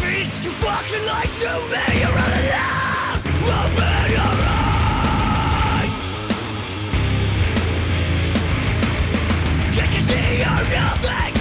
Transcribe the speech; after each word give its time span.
feet. 0.00 0.28
You 0.44 0.50
fucking 0.50 1.04
lie 1.06 1.30
to 1.40 1.50
me, 1.72 1.84
you're 2.00 2.18
all 2.24 2.34
alone 2.40 2.94
Open 3.44 4.10
your 4.10 4.36
eyes. 4.54 5.94
Can't 9.74 9.92
you 9.94 10.00
see 10.00 10.38
you're 10.38 10.66
nothing? 10.72 11.33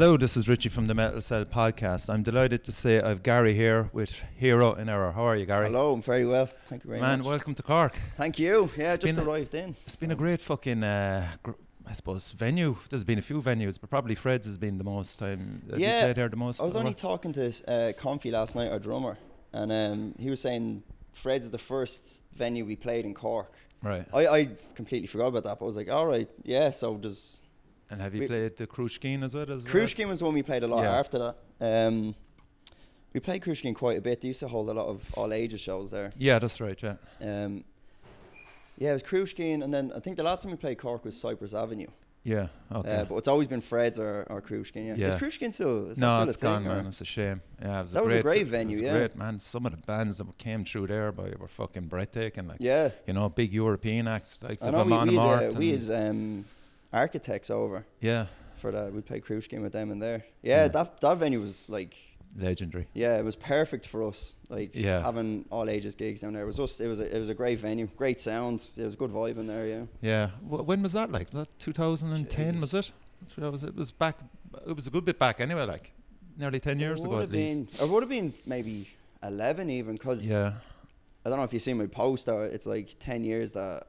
Hello, 0.00 0.16
this 0.16 0.34
is 0.34 0.48
Richie 0.48 0.70
from 0.70 0.86
the 0.86 0.94
Metal 0.94 1.20
Cell 1.20 1.44
podcast. 1.44 2.08
I'm 2.08 2.22
delighted 2.22 2.64
to 2.64 2.72
say 2.72 3.02
I've 3.02 3.22
Gary 3.22 3.52
here 3.52 3.90
with 3.92 4.14
Hero 4.34 4.72
in 4.72 4.88
Error. 4.88 5.12
How 5.12 5.24
are 5.24 5.36
you, 5.36 5.44
Gary? 5.44 5.66
Hello, 5.66 5.92
I'm 5.92 6.00
very 6.00 6.24
well. 6.24 6.46
Thank 6.68 6.84
you 6.84 6.88
very 6.88 7.02
Man, 7.02 7.18
much. 7.18 7.26
welcome 7.28 7.54
to 7.54 7.62
Cork. 7.62 8.00
Thank 8.16 8.38
you. 8.38 8.70
Yeah, 8.78 8.94
It's 8.94 9.04
just 9.04 9.18
arrived 9.18 9.54
in. 9.54 9.76
It's 9.84 9.96
been 9.96 10.10
a 10.10 10.14
great 10.14 10.40
fucking, 10.40 10.82
uh, 10.82 11.28
gr- 11.42 11.50
I 11.86 11.92
suppose, 11.92 12.32
venue. 12.32 12.78
There's 12.88 13.04
been 13.04 13.18
a 13.18 13.22
few 13.22 13.42
venues, 13.42 13.78
but 13.78 13.90
probably 13.90 14.14
Fred's 14.14 14.46
has 14.46 14.56
been 14.56 14.78
the 14.78 14.84
most 14.84 15.18
time. 15.18 15.60
You 15.68 15.84
Yeah, 15.84 16.04
played 16.04 16.16
here 16.16 16.30
the 16.30 16.36
most. 16.36 16.62
I 16.62 16.64
was 16.64 16.76
only 16.76 16.92
what? 16.92 16.96
talking 16.96 17.34
to 17.34 17.52
uh, 17.68 17.92
Comfy 17.92 18.30
last 18.30 18.56
night, 18.56 18.72
our 18.72 18.78
drummer, 18.78 19.18
and 19.52 19.70
um, 19.70 20.14
he 20.18 20.30
was 20.30 20.40
saying 20.40 20.82
Fred's 21.12 21.44
is 21.44 21.50
the 21.50 21.58
first 21.58 22.22
venue 22.32 22.64
we 22.64 22.74
played 22.74 23.04
in 23.04 23.12
Cork. 23.12 23.52
right. 23.82 24.06
I, 24.14 24.26
I 24.26 24.48
completely 24.74 25.08
forgot 25.08 25.26
about 25.26 25.44
that, 25.44 25.58
but 25.58 25.66
I 25.66 25.68
was 25.68 25.76
like, 25.76 25.90
all 25.90 26.06
right, 26.06 26.30
yeah. 26.42 26.70
So 26.70 26.96
does 26.96 27.42
And 27.90 28.00
have 28.00 28.14
you 28.14 28.20
we- 28.22 28.26
played 28.28 28.56
the 28.56 28.66
Krushkin 28.66 29.22
as 29.24 29.34
well? 29.34 29.50
As 29.50 29.64
well? 29.64 29.72
Krushkin 29.72 30.06
was 30.08 30.20
the 30.20 30.24
one 30.24 30.34
we 30.34 30.42
played 30.42 30.62
a 30.62 30.68
lot 30.68 30.82
Yeah. 30.82 30.98
after 30.98 31.18
that. 31.18 31.36
Um, 31.60 32.14
we 33.12 33.20
played 33.20 33.42
Krushkin 33.42 33.74
quite 33.74 33.98
a 33.98 34.00
bit. 34.00 34.20
They 34.20 34.28
used 34.28 34.40
to 34.40 34.48
hold 34.48 34.68
a 34.68 34.72
lot 34.72 34.86
of 34.86 35.02
all 35.14 35.32
ages 35.32 35.60
shows 35.60 35.90
there. 35.90 36.10
Yeah, 36.16 36.38
that's 36.38 36.60
right. 36.60 36.80
Yeah. 36.80 36.94
Um, 37.20 37.64
yeah, 38.78 38.90
it 38.90 38.94
was 38.94 39.02
Krushkin, 39.02 39.62
and 39.64 39.74
then 39.74 39.92
I 39.94 40.00
think 40.00 40.16
the 40.16 40.22
last 40.22 40.42
time 40.42 40.52
we 40.52 40.56
played 40.56 40.78
Cork 40.78 41.04
was 41.04 41.16
Cyprus 41.16 41.52
Avenue. 41.52 41.88
Yeah. 42.22 42.48
Okay. 42.70 42.96
Uh, 42.96 43.04
but 43.06 43.16
it's 43.16 43.28
always 43.28 43.48
been 43.48 43.62
Fred's 43.62 43.98
or, 43.98 44.26
or 44.28 44.40
Krushkin. 44.42 44.86
Yeah. 44.96 45.06
Is 45.06 45.14
Yeah. 45.14 45.18
Krushkin 45.20 45.52
still? 45.52 45.90
Is 45.90 45.98
no, 45.98 46.12
still 46.14 46.28
it's 46.28 46.36
a 46.36 46.38
thing, 46.38 46.48
gone, 46.50 46.66
or- 46.66 46.76
man. 46.76 46.86
It's 46.86 47.00
a 47.00 47.04
shame. 47.04 47.40
Yeah, 47.60 47.78
it 47.78 47.82
was 47.82 47.92
That 47.92 48.02
a 48.02 48.04
was 48.04 48.14
a 48.14 48.22
great, 48.22 48.46
venue, 48.46 48.76
was 48.76 48.84
yeah. 48.84 48.98
Great, 48.98 49.16
man. 49.16 49.38
Some 49.38 49.64
of 49.66 49.72
the 49.72 49.78
bands 49.78 50.18
that 50.18 50.38
came 50.38 50.64
through 50.66 50.86
there 50.88 51.10
boy, 51.12 51.32
were 51.38 51.48
fucking 51.48 51.86
breathtaking. 51.88 52.46
Like, 52.46 52.58
Yeah. 52.60 52.90
you 53.06 53.14
know, 53.14 53.28
big 53.30 53.52
European 53.54 54.06
acts 54.06 54.38
like 54.42 54.62
I 54.62 54.70
know 54.70 54.84
we, 54.84 54.92
had, 54.92 55.08
Mart. 55.12 55.54
uh, 55.54 55.58
we 55.58 55.70
had 55.78 55.90
um, 56.10 56.44
architects 56.92 57.50
over 57.50 57.84
yeah, 58.00 58.26
for 58.56 58.70
that. 58.72 58.92
We 58.92 59.00
played 59.00 59.24
Krushkin 59.24 59.62
with 59.62 59.72
them 59.72 59.90
in 59.90 59.98
there. 59.98 60.24
Yeah, 60.42 60.62
Yeah. 60.62 60.68
that 60.68 61.00
that 61.00 61.14
venue 61.18 61.40
was 61.40 61.68
like, 61.70 61.94
legendary. 62.36 62.86
yeah, 62.94 63.18
it 63.18 63.24
was 63.24 63.36
perfect 63.36 63.86
for 63.86 64.02
us. 64.06 64.34
Like 64.48 64.74
Yeah. 64.74 65.02
having 65.02 65.44
all 65.50 65.68
ages 65.68 65.94
gigs 65.94 66.20
down 66.20 66.32
there. 66.34 66.42
It 66.42 66.46
was 66.46 66.56
just, 66.56 66.80
it 66.80 66.88
was 66.88 67.00
a, 67.00 67.16
it 67.16 67.18
was 67.20 67.28
a 67.28 67.34
great 67.34 67.58
venue, 67.58 67.88
great 67.96 68.20
sound. 68.20 68.62
There 68.76 68.84
was 68.84 68.94
a 68.94 68.96
good 68.98 69.10
vibe 69.12 69.38
in 69.38 69.46
there. 69.46 69.66
Yeah. 69.66 69.84
Yeah. 70.00 70.26
Wh- 70.48 70.66
when 70.66 70.82
was 70.82 70.92
that? 70.94 71.10
Like, 71.12 71.32
was 71.32 71.46
that 71.46 71.58
2010? 71.58 72.60
Was 72.60 72.74
it? 72.74 72.90
That 73.38 73.50
was 73.50 73.62
it. 73.62 73.74
Was 73.76 73.90
back. 73.90 74.16
It 74.66 74.74
was 74.74 74.86
a 74.86 74.90
good 74.90 75.04
bit 75.04 75.18
back 75.18 75.40
anyway. 75.40 75.64
Like, 75.64 75.92
nearly 76.36 76.58
10 76.60 76.80
years 76.80 77.00
it 77.00 77.06
ago 77.06 77.16
would 77.16 77.22
at 77.24 77.28
have 77.28 77.32
least. 77.32 77.78
been, 77.78 77.86
it 77.86 77.90
would 77.92 78.02
have 78.02 78.10
been 78.10 78.32
maybe 78.46 78.88
eleven 79.22 79.68
even 79.70 79.94
because 79.94 80.24
Yeah. 80.28 80.54
I 81.24 81.28
don't 81.28 81.38
know 81.38 81.44
if 81.44 81.52
you 81.52 81.58
see 81.58 81.74
my 81.74 81.86
post 81.86 82.28
out. 82.30 82.44
It's 82.50 82.64
like 82.66 82.96
ten 82.98 83.24
years 83.24 83.52
that 83.52 83.86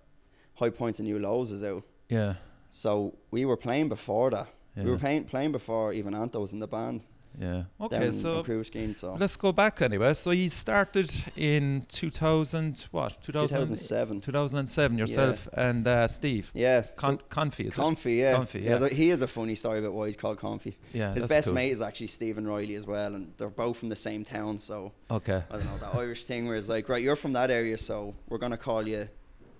High 0.55 0.69
Points 0.69 0.99
and 0.99 1.07
New 1.07 1.17
Lows 1.17 1.49
is 1.51 1.63
out. 1.63 1.83
Yeah. 2.09 2.33
So 2.71 3.13
we 3.29 3.45
were 3.45 3.57
playing 3.57 3.89
before 3.89 4.31
that. 4.31 4.47
Yeah. 4.75 4.83
We 4.85 4.91
were 4.91 4.97
playing 4.97 5.25
playing 5.25 5.51
before 5.51 5.93
even 5.93 6.15
Anto 6.15 6.39
was 6.39 6.53
in 6.53 6.59
the 6.59 6.67
band. 6.67 7.01
Yeah. 7.39 7.63
Okay. 7.79 7.99
down 7.99 8.13
So 8.13 8.37
on 8.39 8.43
Krushkin. 8.43 8.93
So 8.95 9.13
let's 9.19 9.35
go 9.37 9.51
back 9.53 9.81
anyway. 9.81 10.13
So 10.13 10.31
you 10.31 10.49
started 10.49 11.09
in 11.37 11.85
2000. 11.89 12.87
What? 12.91 13.21
2000, 13.23 13.47
2007. 13.49 14.21
2007. 14.21 14.97
Yourself 14.97 15.47
and 15.53 15.87
uh, 15.87 16.07
Steve. 16.09 16.51
Yeah. 16.53 16.81
Con- 16.97 17.19
so 17.19 17.25
Confi. 17.29 17.59
Is 17.67 17.73
it? 17.73 17.75
Comfy, 17.75 18.13
yeah. 18.15 18.33
Comfy, 18.35 18.61
He 18.61 18.67
has 18.67 18.81
yeah. 18.81 18.87
a- 18.87 18.93
he 18.93 19.09
has 19.09 19.21
a 19.21 19.27
funny 19.27 19.55
story 19.55 19.79
about 19.79 19.93
why 19.93 20.07
he's 20.07 20.17
called 20.17 20.39
Comfy. 20.39 20.77
Yeah. 20.93 21.13
His 21.13 21.25
best 21.25 21.47
cool. 21.47 21.55
mate 21.55 21.71
is 21.71 21.81
actually 21.81 22.07
Stephen 22.07 22.45
Riley 22.45 22.75
as 22.75 22.85
well, 22.85 23.15
and 23.15 23.33
they're 23.37 23.49
both 23.49 23.77
from 23.77 23.87
the 23.89 23.95
same 23.95 24.25
town. 24.25 24.59
So 24.59 24.91
Okay. 25.09 25.41
I 25.49 25.53
don't 25.55 25.65
know 25.65 25.77
that 25.77 25.95
Irish 25.95 26.25
thing 26.25 26.47
where 26.47 26.55
it's 26.57 26.67
like, 26.69 26.89
right, 26.89 27.01
you're 27.01 27.15
from 27.17 27.33
that 27.33 27.49
area, 27.49 27.77
so 27.77 28.13
we're 28.27 28.39
gonna 28.39 28.57
call 28.57 28.85
you 28.87 29.07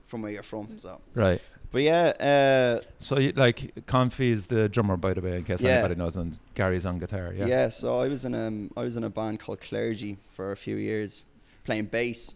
from 0.07 0.21
where 0.23 0.31
you're 0.33 0.43
from. 0.43 0.77
So, 0.77 0.99
Right. 1.13 1.39
But 1.71 1.83
yeah, 1.83 2.07
uh, 2.19 2.85
So, 2.99 3.17
you, 3.17 3.31
like, 3.31 3.73
Confi 3.87 4.31
is 4.31 4.47
the 4.47 4.67
drummer, 4.67 4.97
by 4.97 5.13
the 5.13 5.21
way, 5.21 5.37
in 5.37 5.43
case 5.45 5.61
Yeah. 5.61 5.71
anybody 5.75 5.95
knows, 5.95 6.17
and 6.17 6.37
Gary's 6.53 6.85
on 6.85 6.99
guitar. 6.99 7.33
Yeah. 7.33 7.45
yeah. 7.47 7.69
So 7.69 7.99
I 7.99 8.07
was 8.09 8.25
in 8.25 8.35
um 8.35 8.71
I 8.75 8.83
was 8.83 8.97
in 8.97 9.03
a 9.05 9.09
band 9.09 9.39
called 9.39 9.61
Clergy 9.61 10.17
for 10.31 10.51
a 10.51 10.57
few 10.57 10.75
years, 10.75 11.25
playing 11.63 11.85
bass. 11.85 12.33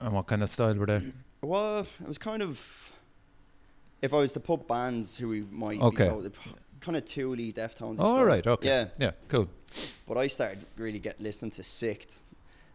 And 0.00 0.14
what 0.14 0.26
kind 0.26 0.42
of 0.42 0.48
style 0.50 0.74
were 0.74 0.86
they? 0.86 1.02
Well, 1.42 1.80
it 2.00 2.08
was 2.08 2.18
kind 2.18 2.42
of 2.42 2.92
if 4.00 4.12
I 4.14 4.16
was 4.16 4.32
to 4.32 4.40
put 4.40 4.66
bands 4.66 5.18
who 5.18 5.28
we 5.28 5.42
might 5.42 5.80
Okay. 5.80 6.08
be 6.08 6.30
kind 6.80 6.96
of 6.96 7.04
Tooley, 7.04 7.52
Deftones. 7.52 7.96
Oh, 8.00 8.16
all 8.18 8.24
right. 8.24 8.44
Okay. 8.46 8.66
Yeah, 8.68 8.88
Yeah. 8.98 9.10
Cool. 9.28 9.48
But 10.08 10.16
I 10.18 10.26
started 10.28 10.64
really 10.76 10.98
get 10.98 11.20
listening 11.20 11.50
to 11.52 11.62
SikTh 11.62 12.18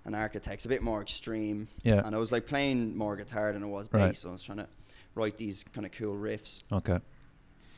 and 0.05 0.15
Architects, 0.15 0.63
a 0.65 0.69
bit 0.69 0.81
more 0.81 1.01
extreme. 1.01 1.67
Yeah. 1.83 2.01
And 2.05 2.15
I 2.15 2.17
was 2.17 2.31
like 2.31 2.45
playing 2.45 2.95
more 2.95 3.15
guitar 3.17 3.51
than 3.51 3.63
I 3.63 3.65
was 3.65 3.89
Right. 3.91 4.09
bass, 4.09 4.19
so 4.19 4.29
I 4.29 4.31
was 4.31 4.41
trying 4.43 4.59
to 4.59 4.67
write 5.17 5.37
these 5.37 5.63
kind 5.73 5.85
of 5.85 5.91
cool 5.91 6.15
riffs. 6.15 6.61
Okay. 6.71 6.99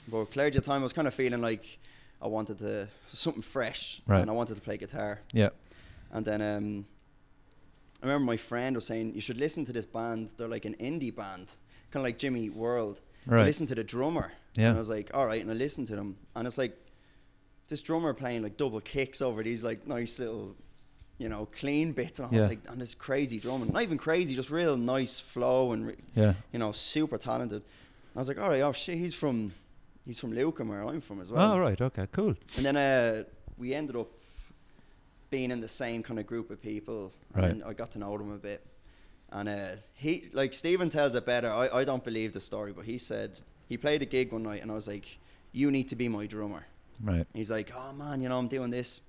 But 0.07 0.25
clearly 0.25 0.47
at 0.47 0.53
the 0.53 0.61
time, 0.61 0.81
I 0.81 0.83
was 0.83 0.93
kind 0.93 1.07
of 1.07 1.13
feeling 1.13 1.41
like 1.41 1.79
I 2.21 2.27
wanted 2.27 2.59
to 2.59 2.87
something 3.07 3.41
fresh, 3.43 4.01
Right. 4.07 4.21
and 4.21 4.29
I 4.29 4.33
wanted 4.33 4.55
to 4.55 4.61
play 4.61 4.77
guitar. 4.77 5.19
Yeah. 5.33 5.49
And 6.11 6.25
then 6.25 6.41
um, 6.41 6.85
I 8.01 8.05
remember 8.05 8.25
my 8.25 8.37
friend 8.37 8.75
was 8.75 8.85
saying 8.85 9.13
you 9.15 9.21
should 9.21 9.37
listen 9.37 9.65
to 9.65 9.73
this 9.73 9.85
band. 9.85 10.33
They're 10.37 10.47
like 10.47 10.65
an 10.65 10.75
indie 10.75 11.15
band, 11.15 11.47
kind 11.91 12.01
of 12.01 12.03
like 12.03 12.17
Jimmy 12.17 12.49
World. 12.49 13.01
I 13.29 13.35
Right. 13.35 13.45
listened 13.45 13.69
to 13.69 13.75
the 13.75 13.83
drummer, 13.83 14.31
Yeah. 14.55 14.67
and 14.69 14.75
I 14.75 14.79
was 14.79 14.89
like, 14.89 15.11
all 15.13 15.25
right, 15.27 15.41
and 15.41 15.51
I 15.51 15.53
listened 15.53 15.87
to 15.87 15.95
them, 15.95 16.17
and 16.35 16.47
it's 16.47 16.57
like 16.57 16.75
this 17.67 17.81
drummer 17.81 18.13
playing 18.13 18.41
like 18.41 18.57
double 18.57 18.81
kicks 18.81 19.21
over 19.21 19.43
these 19.43 19.63
like 19.63 19.85
nice 19.85 20.17
little, 20.19 20.55
you 21.19 21.29
know, 21.29 21.47
clean 21.59 21.91
bits, 21.91 22.17
and 22.19 22.27
I 22.27 22.35
was 22.35 22.43
Yeah. 22.45 22.49
like, 22.49 22.59
and 22.69 22.81
this 22.81 22.95
crazy 22.95 23.39
drumming, 23.39 23.71
not 23.71 23.83
even 23.83 23.97
crazy, 23.97 24.33
just 24.35 24.49
real 24.49 24.75
nice 24.77 25.19
flow 25.19 25.73
and 25.73 25.87
re- 25.87 25.95
Yeah. 26.15 26.33
you 26.51 26.57
know, 26.59 26.71
super 26.71 27.17
talented. 27.17 27.61
I 28.15 28.19
was 28.19 28.27
like, 28.29 28.39
all 28.41 28.49
right, 28.49 28.61
oh 28.61 28.71
shit, 28.71 28.97
he's 28.97 29.13
from, 29.13 29.53
he's 30.05 30.19
from 30.19 30.33
Lucan, 30.33 30.67
where 30.69 30.81
I'm 30.81 31.01
from 31.01 31.19
as 31.21 31.29
well. 31.29 31.53
Oh, 31.53 31.59
right. 31.59 31.79
Okay. 31.79 32.07
Cool. 32.11 32.35
And 32.57 32.65
then 32.65 32.77
uh, 32.77 33.23
we 33.57 33.73
ended 33.73 33.95
up 33.97 34.07
being 35.29 35.51
in 35.51 35.61
the 35.61 35.67
same 35.67 36.01
kind 36.01 36.19
of 36.19 36.25
group 36.25 36.49
of 36.49 36.61
people, 36.61 37.11
Right. 37.35 37.51
and 37.51 37.63
I 37.63 37.73
got 37.73 37.91
to 37.91 37.99
know 37.99 38.17
them 38.17 38.31
a 38.31 38.37
bit. 38.37 38.65
And 39.31 39.47
uh, 39.47 39.75
he, 39.93 40.29
like 40.33 40.53
Stephen 40.55 40.89
tells 40.89 41.13
it 41.15 41.25
better. 41.25 41.51
I, 41.51 41.69
I 41.79 41.83
don't 41.83 42.03
believe 42.03 42.33
the 42.33 42.39
story, 42.41 42.71
but 42.73 42.85
he 42.85 42.97
said 42.97 43.41
he 43.67 43.77
played 43.77 44.01
a 44.01 44.05
gig 44.05 44.31
one 44.31 44.41
night, 44.43 44.63
and 44.63 44.71
I 44.71 44.73
was 44.73 44.87
like, 44.87 45.19
"You 45.51 45.69
need 45.69 45.89
to 45.89 45.95
be 45.95 46.07
my 46.07 46.25
drummer." 46.25 46.65
Right. 46.99 47.17
And 47.17 47.27
he's 47.35 47.51
like, 47.51 47.71
"Oh 47.77 47.93
man, 47.93 48.21
you 48.21 48.29
know 48.29 48.39
I'm 48.39 48.47
doing 48.47 48.71
this." 48.71 49.01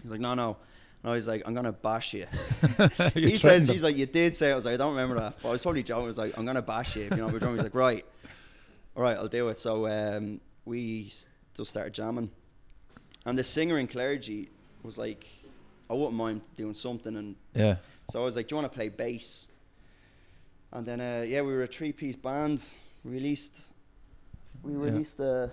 He's 0.00 0.10
like, 0.10 0.20
"No, 0.20 0.32
no." 0.34 0.56
And 1.02 1.10
I 1.10 1.14
was 1.14 1.26
like, 1.26 1.42
"I'm 1.46 1.54
gonna 1.54 1.72
bash 1.72 2.14
you." 2.14 2.26
He 3.14 3.36
says, 3.36 3.66
them. 3.66 3.74
"He's 3.74 3.82
like, 3.82 3.96
you 3.96 4.06
did 4.06 4.36
say." 4.36 4.50
It. 4.50 4.52
I 4.52 4.56
was 4.56 4.64
like, 4.64 4.74
"I 4.74 4.76
don't 4.76 4.90
remember 4.94 5.16
that," 5.16 5.36
but 5.42 5.48
I 5.48 5.52
was 5.52 5.62
probably 5.62 5.82
joking. 5.82 6.04
I 6.04 6.06
was 6.06 6.18
like, 6.18 6.36
"I'm 6.38 6.46
gonna 6.46 6.62
bash 6.62 6.94
you." 6.96 7.02
If 7.04 7.10
you 7.10 7.16
know, 7.16 7.28
my 7.28 7.38
drummer. 7.38 7.56
He's 7.56 7.64
like, 7.64 7.74
"Right, 7.74 8.04
all 8.96 9.02
right, 9.02 9.16
I'll 9.16 9.26
do 9.28 9.48
it." 9.48 9.58
So 9.58 9.86
um, 9.88 10.40
we 10.64 11.12
just 11.54 11.70
started 11.70 11.92
jamming, 11.92 12.30
and 13.26 13.36
the 13.36 13.42
singer 13.44 13.78
in 13.78 13.88
clergy 13.88 14.50
was 14.84 14.96
like, 14.96 15.26
"I 15.90 15.94
wouldn't 15.94 16.14
mind 16.14 16.40
doing 16.56 16.74
something," 16.74 17.16
and 17.16 17.34
Yeah. 17.54 17.76
so 18.10 18.20
I 18.22 18.24
was 18.24 18.36
like, 18.36 18.46
"Do 18.46 18.54
you 18.54 18.62
want 18.62 18.70
to 18.72 18.76
play 18.76 18.88
bass?" 18.88 19.48
And 20.70 20.86
then 20.86 21.00
uh, 21.00 21.24
yeah, 21.26 21.42
we 21.42 21.52
were 21.52 21.64
a 21.64 21.66
three-piece 21.66 22.16
band. 22.16 22.64
Released, 23.04 23.60
we 24.62 24.72
Yeah. 24.72 24.78
released 24.78 25.18
a 25.18 25.50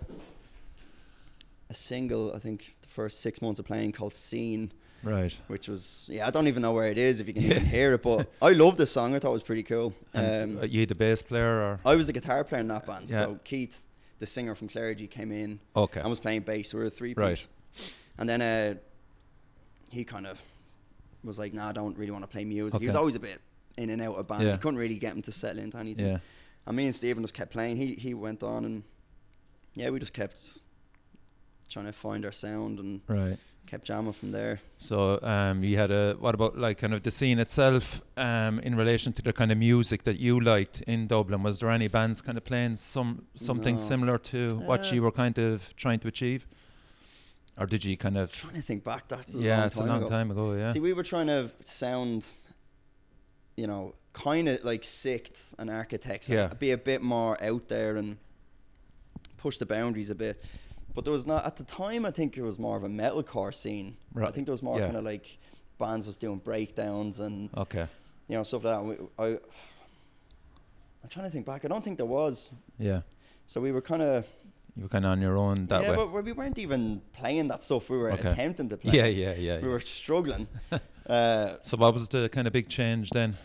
a 1.70 1.74
single. 1.74 2.34
I 2.36 2.40
think 2.40 2.76
the 2.82 2.88
first 2.88 3.22
six 3.22 3.42
months 3.42 3.60
of 3.60 3.66
playing 3.66 3.94
called 3.94 4.14
"Scene." 4.14 4.72
Right. 5.04 5.34
which 5.48 5.68
was 5.68 6.06
yeah 6.12 6.28
I 6.28 6.32
don't 6.32 6.48
even 6.48 6.62
know 6.62 6.74
where 6.74 6.88
it 6.90 6.98
is 6.98 7.20
if 7.20 7.28
you 7.28 7.34
can 7.34 7.44
even 7.44 7.66
hear 7.66 7.94
it 7.94 8.04
but 8.04 8.30
I 8.42 8.52
love 8.52 8.76
the 8.78 8.86
song 8.86 9.16
I 9.16 9.20
thought 9.20 9.30
it 9.30 9.34
was 9.34 9.44
pretty 9.44 9.64
cool 9.64 9.94
um, 10.14 10.58
uh, 10.60 10.66
you 10.66 10.86
the 10.86 10.96
bass 10.96 11.22
player 11.22 11.62
or? 11.62 11.80
I 11.86 11.96
was 11.96 12.08
the 12.08 12.14
guitar 12.14 12.44
player 12.44 12.62
in 12.62 12.68
that 12.68 12.86
band 12.86 13.10
Yeah. 13.10 13.20
so 13.26 13.40
Keith 13.44 13.82
the 14.20 14.26
singer 14.26 14.56
from 14.56 14.68
Clergy 14.68 15.08
came 15.08 15.32
in 15.32 15.60
Okay. 15.76 16.02
and 16.02 16.10
was 16.10 16.20
playing 16.20 16.42
bass 16.42 16.74
we 16.74 16.80
were 16.82 16.88
a 16.88 16.90
three 16.90 17.14
piece 17.14 17.18
Right. 17.18 17.48
and 18.18 18.28
then 18.28 18.42
uh, 18.42 18.76
he 19.90 20.04
kind 20.04 20.28
of 20.28 20.42
was 21.24 21.40
like 21.40 21.54
nah 21.54 21.70
I 21.70 21.72
don't 21.72 21.98
really 21.98 22.12
want 22.12 22.24
to 22.24 22.28
play 22.30 22.46
music 22.46 22.80
he 22.82 22.88
was 22.88 22.96
always 22.96 23.16
a 23.16 23.20
bit 23.20 23.40
in 23.78 23.90
and 23.90 24.02
out 24.02 24.16
of 24.16 24.28
bands 24.28 24.46
Yeah. 24.46 24.52
you 24.54 24.58
couldn't 24.58 24.80
really 24.80 24.96
get 25.00 25.14
him 25.14 25.22
to 25.24 25.32
settle 25.32 25.64
into 25.64 25.78
anything 25.78 26.06
Yeah. 26.06 26.18
and 26.66 26.76
me 26.76 26.86
and 26.86 26.94
Stephen 26.96 27.24
just 27.24 27.34
kept 27.34 27.52
playing 27.52 27.78
he, 27.78 27.94
he 27.96 28.14
went 28.14 28.44
on 28.44 28.66
and 28.66 28.84
yeah 29.76 29.90
we 29.90 30.00
just 30.00 30.14
kept 30.14 30.52
trying 31.70 31.86
to 31.86 31.94
find 31.94 32.26
our 32.26 32.32
sound 32.32 32.80
and 32.80 33.02
Right. 33.08 33.38
Kept 33.70 33.86
jamming 33.86 34.14
from 34.14 34.32
there 34.32 34.60
So 34.78 35.20
um, 35.22 35.64
you 35.64 35.78
had 35.78 35.92
a 35.92 36.16
what 36.20 36.34
about 36.34 36.58
like 36.58 36.80
kind 36.80 36.92
of 36.94 37.04
the 37.04 37.12
scene 37.12 37.38
itself 37.38 38.02
um, 38.18 38.60
in 38.62 38.76
relation 38.76 39.14
to 39.14 39.22
the 39.22 39.32
kind 39.32 39.52
of 39.52 39.60
music 39.60 40.04
that 40.06 40.18
you 40.18 40.40
liked 40.40 40.82
in 40.88 41.06
Dublin? 41.08 41.44
Was 41.44 41.60
there 41.60 41.70
any 41.70 41.88
bands 41.88 42.20
kind 42.22 42.38
of 42.38 42.44
playing 42.44 42.78
some 42.78 43.28
something 43.36 43.76
No. 43.76 43.82
similar 43.82 44.18
to 44.32 44.58
what 44.70 44.88
Uh, 44.88 44.96
you 44.96 45.02
were 45.04 45.12
kind 45.12 45.38
of 45.38 45.76
trying 45.76 46.00
to 46.00 46.08
achieve, 46.08 46.48
or 47.60 47.68
did 47.68 47.86
you 47.86 47.96
kind 47.96 48.18
of? 48.18 48.32
trying 48.32 48.56
to 48.56 48.62
think 48.64 48.84
back 48.84 49.08
that's 49.08 49.36
a 49.36 49.38
yeah, 49.40 49.58
long 49.58 49.68
it's 49.68 49.78
a 49.78 49.84
long 49.84 50.02
ago. 50.02 50.08
time 50.10 50.32
ago. 50.32 50.54
Yeah. 50.56 50.72
See, 50.72 50.80
we 50.80 50.94
were 50.94 51.04
trying 51.04 51.28
to 51.28 51.52
sound, 51.64 52.26
you 53.56 53.68
know, 53.68 53.94
kind 54.14 54.50
of 54.50 54.64
like 54.64 54.82
SikTh 54.82 55.54
and 55.60 55.70
Architects. 55.70 56.28
Yeah. 56.28 56.48
Be 56.60 56.72
a 56.72 56.78
bit 56.78 57.02
more 57.04 57.38
out 57.44 57.68
there 57.68 57.98
and 57.98 58.18
push 59.38 59.58
the 59.60 59.66
boundaries 59.68 60.10
a 60.10 60.16
bit. 60.16 60.44
But 60.96 61.04
there 61.06 61.14
was 61.14 61.26
not, 61.28 61.46
at 61.46 61.56
the 61.56 61.64
time, 61.64 62.06
I 62.06 62.12
think 62.12 62.38
it 62.38 62.42
was 62.42 62.58
more 62.60 62.76
of 62.76 62.84
a 62.84 62.90
metalcore 62.90 63.54
scene. 63.54 63.96
Right. 64.14 64.28
I 64.28 64.32
think 64.32 64.46
there 64.48 64.52
was 64.54 64.64
more 64.64 64.80
Yeah. 64.80 64.86
kind 64.86 64.98
of 64.98 65.04
like 65.04 65.38
bands 65.78 66.08
was 66.08 66.18
doing 66.18 66.40
breakdowns 66.40 67.20
and, 67.20 67.50
okay. 67.56 67.88
you 68.28 68.36
know, 68.36 68.44
stuff 68.44 68.64
like 68.64 68.76
that. 68.76 68.84
We, 68.86 68.96
I, 69.18 69.28
I'm 71.04 71.10
trying 71.10 71.26
to 71.26 71.32
think 71.32 71.46
back. 71.46 71.64
I 71.64 71.68
don't 71.68 71.84
think 71.84 71.98
there 71.98 72.06
was. 72.06 72.52
Yeah. 72.78 73.02
So 73.46 73.62
we 73.62 73.72
were 73.72 73.82
kind 73.82 74.02
of, 74.02 74.26
You 74.76 74.84
were 74.84 74.90
kind 74.90 75.06
of 75.06 75.12
on 75.12 75.22
your 75.22 75.38
own 75.38 75.68
that 75.68 75.84
yeah, 75.84 75.92
way. 75.92 75.96
but 75.96 76.24
we 76.24 76.32
weren't 76.34 76.58
even 76.60 77.02
playing 77.14 77.48
that 77.50 77.64
stuff. 77.64 77.90
We 77.90 77.98
were 77.98 78.12
Okay. 78.12 78.30
attempting 78.32 78.70
to 78.70 78.78
play. 78.78 78.92
yeah, 78.98 79.06
yeah, 79.06 79.34
yeah. 79.36 79.58
We 79.58 79.64
yeah. 79.64 79.70
were 79.70 79.80
struggling. 79.80 80.48
uh, 81.08 81.58
So 81.64 81.78
what 81.78 81.94
was 81.94 82.10
the 82.10 82.28
kind 82.30 82.46
of 82.48 82.54
big 82.54 82.68
change 82.68 83.12
then? 83.12 83.38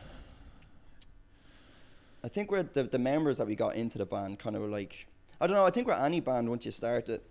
I 2.22 2.28
think 2.28 2.50
we're 2.50 2.62
the, 2.62 2.84
the 2.84 2.98
members 2.98 3.36
that 3.38 3.46
we 3.46 3.54
got 3.54 3.76
into 3.76 3.98
the 3.98 4.06
band 4.06 4.38
kind 4.38 4.56
of 4.56 4.62
were 4.62 4.68
like 4.68 5.06
I 5.40 5.46
don't 5.46 5.56
know. 5.56 5.66
I 5.66 5.70
think 5.70 5.86
with 5.86 5.98
any 5.98 6.20
band 6.20 6.48
once 6.48 6.64
you 6.64 6.70
start 6.72 7.08
it, 7.08 7.22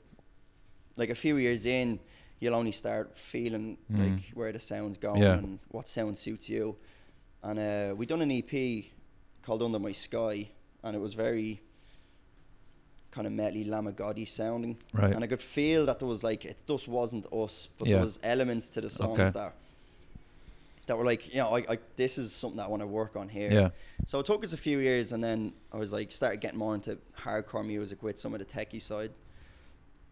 like 0.95 1.09
a 1.09 1.15
few 1.15 1.37
years 1.37 1.65
in, 1.65 1.99
you'll 2.39 2.55
only 2.55 2.71
start 2.71 3.17
feeling 3.17 3.77
Mm. 3.91 4.15
like 4.15 4.23
where 4.33 4.51
the 4.51 4.59
sound's 4.59 4.97
going 4.97 5.21
Yeah. 5.23 5.37
and 5.37 5.59
what 5.69 5.87
sound 5.87 6.17
suits 6.17 6.49
you. 6.49 6.75
And 7.41 7.59
uh, 7.59 7.95
we 7.95 8.05
done 8.05 8.21
an 8.21 8.31
EP 8.31 8.91
called 9.41 9.63
Under 9.63 9.79
My 9.79 9.91
Sky, 9.91 10.49
and 10.83 10.95
it 10.95 10.99
was 10.99 11.13
very 11.13 11.61
kind 13.11 13.27
of 13.27 13.33
metally 13.33 13.65
Lamagodi 13.67 14.27
sounding. 14.27 14.77
Right. 14.93 15.13
And 15.13 15.23
I 15.23 15.27
could 15.27 15.41
feel 15.41 15.85
that 15.85 15.99
there 15.99 16.07
was 16.07 16.23
like 16.23 16.45
it 16.45 16.57
just 16.67 16.87
wasn't 16.87 17.25
us, 17.31 17.67
but 17.77 17.87
Yeah. 17.87 17.95
there 17.95 18.03
was 18.05 18.19
elements 18.23 18.69
to 18.71 18.81
the 18.81 18.89
songs 18.89 19.19
Okay. 19.19 19.29
that 19.31 19.53
that 20.85 20.97
were 20.97 21.05
like, 21.05 21.29
you 21.29 21.37
know, 21.39 21.55
I, 21.55 21.59
I 21.69 21.77
this 21.95 22.17
is 22.17 22.33
something 22.33 22.57
that 22.57 22.65
I 22.65 22.67
want 22.67 22.81
to 22.81 22.87
work 22.87 23.15
on 23.15 23.29
here. 23.29 23.51
Yeah. 23.51 23.69
So 24.05 24.19
it 24.19 24.25
took 24.25 24.43
us 24.43 24.51
a 24.51 24.57
few 24.57 24.79
years, 24.79 25.13
and 25.13 25.23
then 25.23 25.53
I 25.71 25.77
was 25.77 25.93
like, 25.93 26.11
started 26.11 26.41
getting 26.41 26.59
more 26.59 26.75
into 26.75 26.97
hardcore 27.19 27.65
music 27.65 28.03
with 28.03 28.19
some 28.19 28.33
of 28.33 28.39
the 28.39 28.45
techie 28.45 28.81
side. 28.81 29.11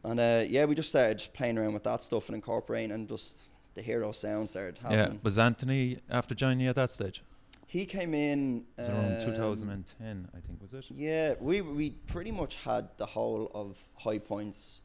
And 0.04 0.20
uh, 0.20 0.44
yeah, 0.48 0.66
we 0.66 0.76
just 0.76 0.90
started 0.90 1.28
playing 1.34 1.58
around 1.58 1.74
with 1.74 1.84
that 1.84 2.02
stuff 2.02 2.28
and 2.28 2.36
incorporating, 2.36 2.92
and 2.92 3.08
just 3.08 3.50
the 3.76 3.82
hero 3.82 4.12
sound 4.12 4.50
started 4.50 4.80
Yeah. 4.90 5.14
Was 5.24 5.38
Anthony 5.38 6.00
after 6.10 6.36
joining 6.36 6.62
you 6.62 6.70
at 6.70 6.76
that 6.76 6.90
stage? 6.90 7.24
He 7.68 7.86
came 7.86 8.14
in 8.14 8.66
It 8.78 8.82
was 8.82 8.90
around 8.90 9.22
um, 9.22 9.26
2010, 9.26 10.28
I 10.36 10.40
think, 10.42 10.62
was 10.62 10.74
it? 10.74 10.86
Yeah, 10.90 11.36
we 11.40 11.62
we 11.62 11.92
pretty 11.92 12.32
much 12.32 12.56
had 12.56 12.90
the 12.98 13.06
whole 13.06 13.50
of 13.54 13.78
High 13.96 14.18
Points 14.20 14.82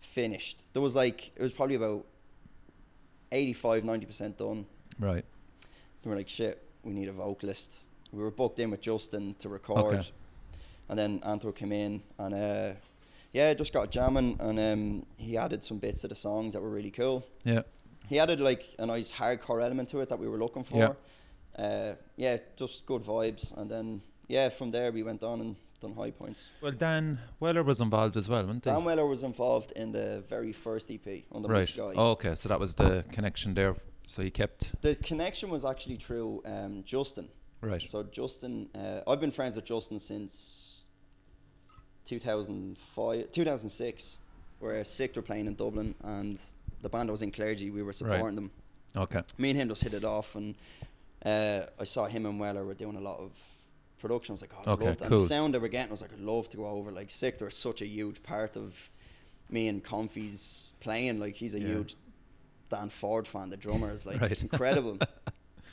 finished. 0.00 0.64
There 0.72 0.82
was 0.82 0.94
like 0.94 1.32
it 1.34 1.42
was 1.42 1.52
probably 1.52 1.76
about 1.76 2.06
85 3.32 3.84
90 3.84 4.06
percent 4.06 4.38
done. 4.38 4.66
Right. 4.98 5.24
They 6.02 6.10
were 6.10 6.16
like, 6.16 6.28
shit, 6.28 6.62
we 6.82 6.92
need 6.92 7.08
a 7.08 7.12
vocalist. 7.12 7.88
We 8.12 8.22
were 8.22 8.30
booked 8.30 8.58
in 8.60 8.70
with 8.70 8.82
Justin 8.82 9.34
to 9.38 9.48
record. 9.48 9.94
Okay. 9.94 10.10
And 10.88 10.98
then 10.98 11.20
Anto 11.24 11.52
came 11.52 11.72
in 11.72 12.02
and 12.18 12.34
uh, 12.34 12.72
yeah, 13.32 13.54
just 13.54 13.72
got 13.72 13.90
jamming 13.90 14.36
and 14.40 14.58
um, 14.58 15.06
he 15.16 15.36
added 15.36 15.64
some 15.64 15.78
bits 15.78 16.02
to 16.02 16.08
the 16.08 16.14
songs 16.14 16.54
that 16.54 16.60
were 16.60 16.70
really 16.70 16.90
cool. 16.90 17.26
Yeah. 17.44 17.62
He 18.08 18.18
added 18.18 18.40
like 18.40 18.74
a 18.78 18.86
nice 18.86 19.12
hardcore 19.12 19.62
element 19.62 19.88
to 19.90 20.00
it 20.00 20.08
that 20.08 20.18
we 20.18 20.28
were 20.28 20.38
looking 20.38 20.64
for. 20.64 20.96
Uh, 21.56 21.92
yeah, 22.16 22.38
just 22.56 22.86
good 22.86 23.02
vibes. 23.02 23.56
And 23.56 23.70
then 23.70 24.02
yeah, 24.28 24.48
from 24.48 24.70
there 24.70 24.92
we 24.92 25.02
went 25.02 25.22
on 25.22 25.40
and 25.40 25.56
done 25.80 25.94
high 25.94 26.10
points. 26.10 26.50
Well, 26.60 26.72
Dan 26.72 27.18
Weller 27.40 27.62
was 27.62 27.80
involved 27.80 28.16
as 28.16 28.28
well, 28.28 28.44
wasn't 28.44 28.64
he? 28.64 28.70
Dan 28.70 28.84
Weller 28.84 29.06
was 29.06 29.22
involved 29.22 29.72
in 29.72 29.92
the 29.92 30.22
very 30.28 30.52
first 30.52 30.90
EP 30.90 31.24
on 31.32 31.42
the 31.42 31.48
right. 31.48 31.66
sky. 31.66 31.92
Oh, 31.96 32.12
okay. 32.12 32.34
So 32.34 32.48
that 32.48 32.60
was 32.60 32.74
the 32.74 33.04
connection 33.12 33.54
there. 33.54 33.76
So 34.04 34.22
he 34.22 34.30
kept. 34.30 34.80
The 34.82 34.94
connection 34.96 35.50
was 35.50 35.64
actually 35.64 35.96
through 35.96 36.42
um, 36.44 36.82
Justin. 36.84 37.28
Right. 37.60 37.82
So 37.88 38.02
Justin, 38.02 38.68
uh, 38.74 39.00
I've 39.06 39.20
been 39.20 39.30
friends 39.30 39.56
with 39.56 39.64
Justin 39.64 39.98
since 39.98 40.71
2005, 42.06 43.32
2006, 43.32 44.18
where 44.58 44.82
SikTh 44.82 45.16
were 45.16 45.22
playing 45.22 45.46
in 45.46 45.54
Dublin, 45.54 45.94
and 46.02 46.40
the 46.82 46.88
band 46.88 47.10
was 47.10 47.22
in 47.22 47.30
Clergy. 47.32 47.70
We 47.70 47.82
were 47.82 47.92
supporting 47.92 48.36
them. 48.36 48.50
Okay. 48.96 49.22
Me 49.38 49.50
and 49.50 49.58
him 49.60 49.68
just 49.68 49.82
hit 49.82 49.94
it 49.94 50.04
off, 50.04 50.34
and 50.36 50.54
uh, 51.24 51.62
I 51.80 51.84
saw 51.84 52.06
him 52.06 52.26
and 52.26 52.38
Weller 52.38 52.64
were 52.64 52.74
doing 52.74 52.96
a 52.96 53.00
lot 53.00 53.18
of 53.18 53.30
production. 53.98 54.32
I 54.32 54.34
was 54.34 54.40
like, 54.42 54.52
oh, 54.54 54.62
I 54.70 54.72
Okay, 54.74 54.84
love 54.86 54.98
that. 54.98 55.08
cool. 55.08 55.20
The 55.20 55.26
sound 55.26 55.54
they 55.54 55.58
were 55.58 55.68
getting, 55.68 55.88
I 55.90 55.92
was 55.92 56.02
like, 56.02 56.12
I'd 56.12 56.20
love 56.20 56.48
to 56.50 56.56
go 56.56 56.66
over. 56.66 56.90
Like 56.90 57.08
SikTh, 57.08 57.38
they're 57.38 57.50
such 57.50 57.80
a 57.82 57.86
huge 57.86 58.22
part 58.22 58.56
of 58.56 58.90
me 59.48 59.68
and 59.68 59.82
Comfy's 59.82 60.72
playing. 60.80 61.20
Like 61.20 61.34
he's 61.36 61.54
a 61.54 61.60
Yeah. 61.60 61.66
huge 61.68 61.94
Dan 62.70 62.88
Foord 62.90 63.26
fan. 63.26 63.50
The 63.50 63.56
drummer 63.56 63.92
is 63.92 64.04
like 64.04 64.20
Right. 64.20 64.42
incredible. 64.42 64.98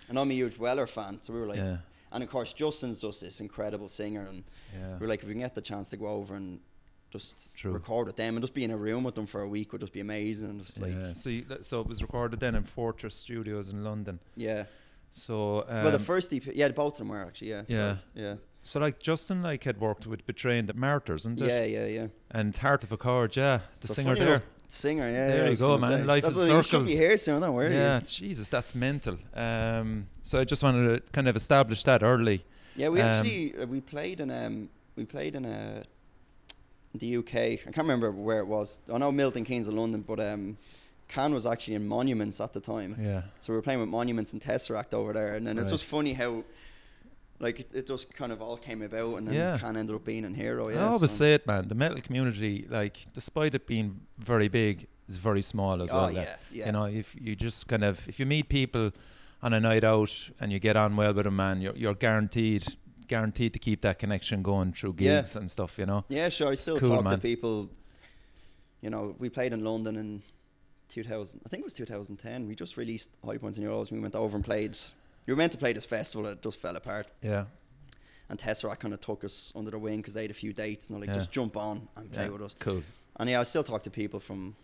and 0.07 0.19
I'm 0.19 0.29
a 0.29 0.33
huge 0.33 0.57
Weller 0.57 0.85
fan, 0.87 1.19
so 1.19 1.33
we 1.33 1.39
were 1.39 1.47
like, 1.47 1.57
yeah. 1.57 1.77
And 2.11 2.23
of 2.23 2.29
course, 2.29 2.53
Justin's 2.53 3.01
just 3.01 3.21
this 3.21 3.39
incredible 3.39 3.89
singer, 3.89 4.25
and 4.29 4.43
Yeah. 4.73 4.97
we're 4.99 5.07
like, 5.07 5.21
if 5.21 5.27
we 5.27 5.33
can 5.33 5.41
get 5.41 5.55
the 5.55 5.61
chance 5.61 5.89
to 5.91 5.97
go 5.97 6.07
over 6.07 6.35
and 6.35 6.59
just 7.11 7.53
True. 7.55 7.71
record 7.71 8.05
with 8.07 8.15
them 8.17 8.35
and 8.35 8.43
just 8.43 8.53
be 8.53 8.63
in 8.63 8.71
a 8.71 8.77
room 8.77 9.03
with 9.03 9.15
them 9.15 9.25
for 9.25 9.41
a 9.41 9.47
week 9.47 9.71
would 9.71 9.81
just 9.81 9.93
be 9.93 9.99
amazing. 9.99 10.49
And 10.49 10.59
just 10.63 10.79
like. 10.79 10.93
So, 11.15 11.29
you, 11.29 11.45
so 11.61 11.81
it 11.81 11.87
was 11.87 12.01
recorded 12.01 12.39
then 12.39 12.55
in 12.55 12.63
Fortress 12.63 13.15
Studios 13.15 13.69
in 13.69 13.83
London. 13.83 14.19
yeah. 14.35 14.65
So. 15.11 15.61
Um, 15.67 15.83
well, 15.83 15.91
the 15.91 15.97
first 15.99 16.31
EP, 16.33 16.45
yeah, 16.53 16.67
both 16.69 16.93
of 16.93 16.97
them 16.99 17.09
were 17.09 17.23
actually, 17.23 17.49
yeah. 17.49 17.63
Yeah. 17.67 17.75
So, 17.95 17.97
yeah. 18.13 18.35
So 18.61 18.79
like 18.79 18.99
Justin 18.99 19.41
like 19.41 19.63
had 19.63 19.79
worked 19.79 20.05
with 20.05 20.23
Betraying 20.27 20.67
the 20.67 20.73
Martyrs, 20.73 21.21
isn't? 21.21 21.39
Yeah, 21.39 21.63
yeah, 21.63 21.85
yeah. 21.87 22.07
And 22.29 22.55
Heart 22.55 22.83
of 22.83 22.91
a 22.91 22.97
Coward, 22.97 23.35
yeah, 23.35 23.61
the 23.79 23.87
So 23.87 23.93
singer 23.95 24.15
there. 24.15 24.27
enough, 24.27 24.45
Singer, 24.71 25.09
yeah. 25.09 25.27
There 25.27 25.43
yeah, 25.45 25.49
you 25.49 25.55
go, 25.57 25.77
man. 25.79 25.91
say. 25.91 26.03
Life 26.03 26.23
That's 26.23 26.35
is 26.37 26.47
you 26.47 26.61
should 26.63 26.85
be 26.85 26.91
circles. 26.91 26.91
here 26.91 27.17
soon. 27.17 27.41
Don't 27.41 27.55
worry. 27.55 27.73
Yeah, 27.75 28.01
Jesus, 28.05 28.49
that's 28.49 28.75
mental. 28.75 29.17
Um, 29.33 30.07
so 30.21 30.39
I 30.39 30.43
just 30.43 30.61
wanted 30.61 30.87
to 31.05 31.11
kind 31.11 31.27
of 31.27 31.35
establish 31.35 31.83
that 31.85 32.03
early. 32.03 32.45
Yeah, 32.75 32.89
we 32.89 33.01
Um, 33.01 33.07
actually 33.07 33.55
uh, 33.59 33.65
we 33.65 33.81
played 33.81 34.19
in 34.19 34.29
um 34.29 34.69
we 34.95 35.05
played 35.05 35.35
in 35.35 35.45
uh 35.45 35.83
the 36.93 37.17
UK. 37.17 37.35
I 37.35 37.57
can't 37.57 37.77
remember 37.77 38.11
where 38.11 38.39
it 38.39 38.47
was. 38.47 38.77
I 38.93 38.97
know 38.99 39.11
Milton 39.11 39.43
Keynes 39.43 39.67
in 39.67 39.75
London, 39.75 40.01
but 40.07 40.19
um 40.19 40.57
Can 41.07 41.33
was 41.33 41.45
actually 41.47 41.73
in 41.75 41.87
Monuments 41.87 42.39
at 42.39 42.53
the 42.53 42.59
time. 42.61 42.95
Yeah, 43.01 43.23
So 43.41 43.51
we 43.53 43.57
were 43.57 43.63
playing 43.63 43.79
with 43.79 43.89
Monuments 43.89 44.33
and 44.33 44.41
Tesseract 44.41 44.93
over 44.93 45.13
there, 45.13 45.33
and 45.33 45.47
then 45.47 45.57
it's 45.57 45.65
Right. 45.65 45.71
just 45.71 45.85
funny 45.85 46.13
how. 46.13 46.43
Like 47.41 47.59
it, 47.61 47.69
it 47.73 47.87
just 47.87 48.13
kind 48.13 48.31
of 48.33 48.41
all 48.41 48.57
came 48.57 48.81
about, 48.81 49.15
and 49.17 49.27
then 49.27 49.33
Yeah. 49.35 49.57
Can 49.57 49.77
ended 49.77 49.95
up 49.95 50.03
being 50.03 50.25
in 50.25 50.33
Hero. 50.33 50.67
I 50.69 50.73
Yeah, 50.73 50.87
always 50.87 51.11
so- 51.11 51.17
say 51.17 51.33
it, 51.35 51.47
man. 51.47 51.67
The 51.69 51.75
metal 51.75 52.01
community, 52.01 52.65
like, 52.69 52.97
despite 53.13 53.55
it 53.55 53.65
being 53.65 54.01
very 54.17 54.49
big, 54.49 54.87
is 55.07 55.17
very 55.17 55.41
small 55.41 55.81
as 55.81 55.89
Oh 55.89 55.93
well. 55.95 56.11
yeah, 56.11 56.19
like, 56.19 56.29
yeah. 56.51 56.65
You 56.67 56.71
know, 56.73 56.85
if 56.85 57.15
you 57.19 57.35
just 57.37 57.67
kind 57.67 57.83
of 57.83 58.05
if 58.09 58.19
you 58.19 58.25
meet 58.25 58.49
people 58.49 58.91
on 59.41 59.53
a 59.53 59.59
night 59.59 59.83
out 59.85 60.29
and 60.41 60.51
you 60.51 60.59
get 60.59 60.75
on 60.75 60.95
well 60.97 61.13
with 61.13 61.23
them, 61.25 61.35
man, 61.37 61.61
you're 61.61 61.75
you're 61.77 61.95
guaranteed 61.95 62.63
guaranteed 63.07 63.53
to 63.53 63.59
keep 63.59 63.81
that 63.81 63.97
connection 63.99 64.43
going 64.43 64.71
through 64.73 64.95
Yeah. 64.99 65.21
gigs 65.21 65.35
and 65.35 65.49
stuff. 65.49 65.77
You 65.79 65.85
know. 65.85 66.03
Yeah, 66.09 66.29
sure. 66.29 66.51
I 66.51 66.55
still 66.55 66.77
cool, 66.79 66.89
talk 66.97 67.03
man. 67.05 67.13
to 67.13 67.19
people. 67.19 67.69
You 68.81 68.89
know, 68.89 69.15
we 69.17 69.29
played 69.29 69.51
in 69.53 69.63
London 69.63 69.95
in 69.95 70.21
2000. 70.89 71.41
I 71.45 71.49
think 71.49 71.61
it 71.61 71.65
was 71.65 71.73
2010. 71.73 72.47
We 72.47 72.55
just 72.55 72.77
released 72.77 73.09
High 73.25 73.37
Points 73.37 73.57
in 73.57 73.63
Euros. 73.63 73.91
We 73.91 73.99
went 73.99 74.15
over 74.15 74.35
and 74.35 74.45
played. 74.45 74.77
We 75.25 75.33
were 75.33 75.37
meant 75.37 75.51
to 75.51 75.57
play 75.57 75.73
this 75.73 75.85
festival. 75.85 76.25
and 76.27 76.37
It 76.37 76.41
just 76.43 76.59
fell 76.59 76.75
apart. 76.75 77.07
Yeah. 77.21 77.45
And 78.29 78.37
Tesseract 78.39 78.79
kind 78.79 78.93
of 78.93 79.01
took 79.01 79.23
us 79.23 79.51
under 79.55 79.71
the 79.71 79.79
wing 79.79 79.97
because 79.97 80.13
they 80.13 80.21
had 80.23 80.31
a 80.31 80.35
few 80.35 80.53
dates 80.53 80.87
and 80.87 80.95
they're 80.95 81.01
like, 81.01 81.09
Yeah. 81.09 81.15
just 81.15 81.31
jump 81.31 81.57
on 81.57 81.87
and 81.95 82.11
play 82.11 82.25
yeah. 82.25 82.29
with 82.29 82.41
us. 82.43 82.55
Cool. 82.59 82.83
And 83.17 83.29
yeah, 83.29 83.39
I 83.39 83.43
still 83.43 83.63
talk 83.63 83.83
to 83.83 83.89
people 83.89 84.19
from 84.19 84.55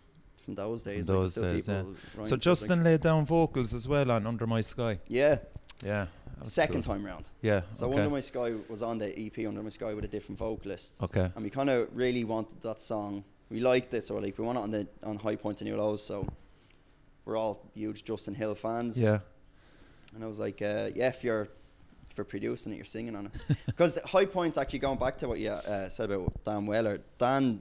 from 0.44 0.54
those 0.54 0.84
days. 0.84 1.06
From 1.06 1.16
like, 1.16 1.22
those 1.22 1.34
days, 1.34 1.66
yeah. 1.66 1.82
So 2.24 2.36
Justin 2.36 2.84
laid 2.84 3.00
down 3.00 3.26
vocals 3.26 3.74
as 3.74 3.88
well 3.88 4.12
on 4.12 4.26
Under 4.28 4.46
My 4.46 4.60
Sky. 4.60 5.00
yeah, 5.08 5.38
Yeah. 5.84 6.06
second 6.44 6.84
cool. 6.84 6.94
time 6.94 7.04
round. 7.04 7.24
Yeah. 7.42 7.62
So 7.72 7.86
okay. 7.88 7.96
Under 7.98 8.10
My 8.10 8.20
Sky 8.20 8.54
was 8.68 8.80
on 8.80 8.98
the 8.98 9.08
EP 9.18 9.44
Under 9.44 9.60
My 9.64 9.70
Sky 9.70 9.92
with 9.92 10.04
a 10.04 10.08
different 10.08 10.38
vocalist. 10.38 11.02
Okay. 11.02 11.28
And 11.34 11.42
we 11.42 11.50
kind 11.50 11.68
of 11.68 11.88
really 11.92 12.22
wanted 12.22 12.62
that 12.62 12.80
song. 12.80 13.24
We 13.50 13.58
liked 13.58 13.92
it, 13.94 14.04
so 14.04 14.14
like 14.18 14.38
we 14.38 14.44
want 14.44 14.58
it 14.58 14.62
on 14.62 14.70
the 14.70 14.86
on 15.02 15.16
High 15.18 15.34
Points 15.36 15.60
and 15.62 15.68
New 15.70 15.76
Lows. 15.76 16.00
So 16.04 16.24
we're 17.24 17.36
all 17.36 17.68
huge 17.74 18.04
Justin 18.04 18.34
Hill 18.36 18.54
fans. 18.54 18.96
Yeah. 19.02 19.18
And 20.16 20.24
I 20.24 20.26
was 20.26 20.38
like, 20.38 20.62
uh, 20.62 20.88
yeah, 20.94 21.08
if 21.08 21.22
you're 21.22 21.48
if 22.10 22.16
you're 22.16 22.24
producing 22.24 22.72
it, 22.72 22.76
you're 22.76 22.84
singing 22.86 23.14
on 23.14 23.26
it. 23.26 23.56
Because 23.66 23.94
the 23.94 24.06
High 24.06 24.24
Points 24.24 24.56
actually 24.58 24.78
going 24.80 24.98
back 24.98 25.18
to 25.18 25.28
what 25.28 25.38
you 25.38 25.50
uh, 25.50 25.88
said 25.90 26.10
about 26.10 26.32
Dan 26.44 26.64
Weller. 26.66 27.00
Dan 27.18 27.60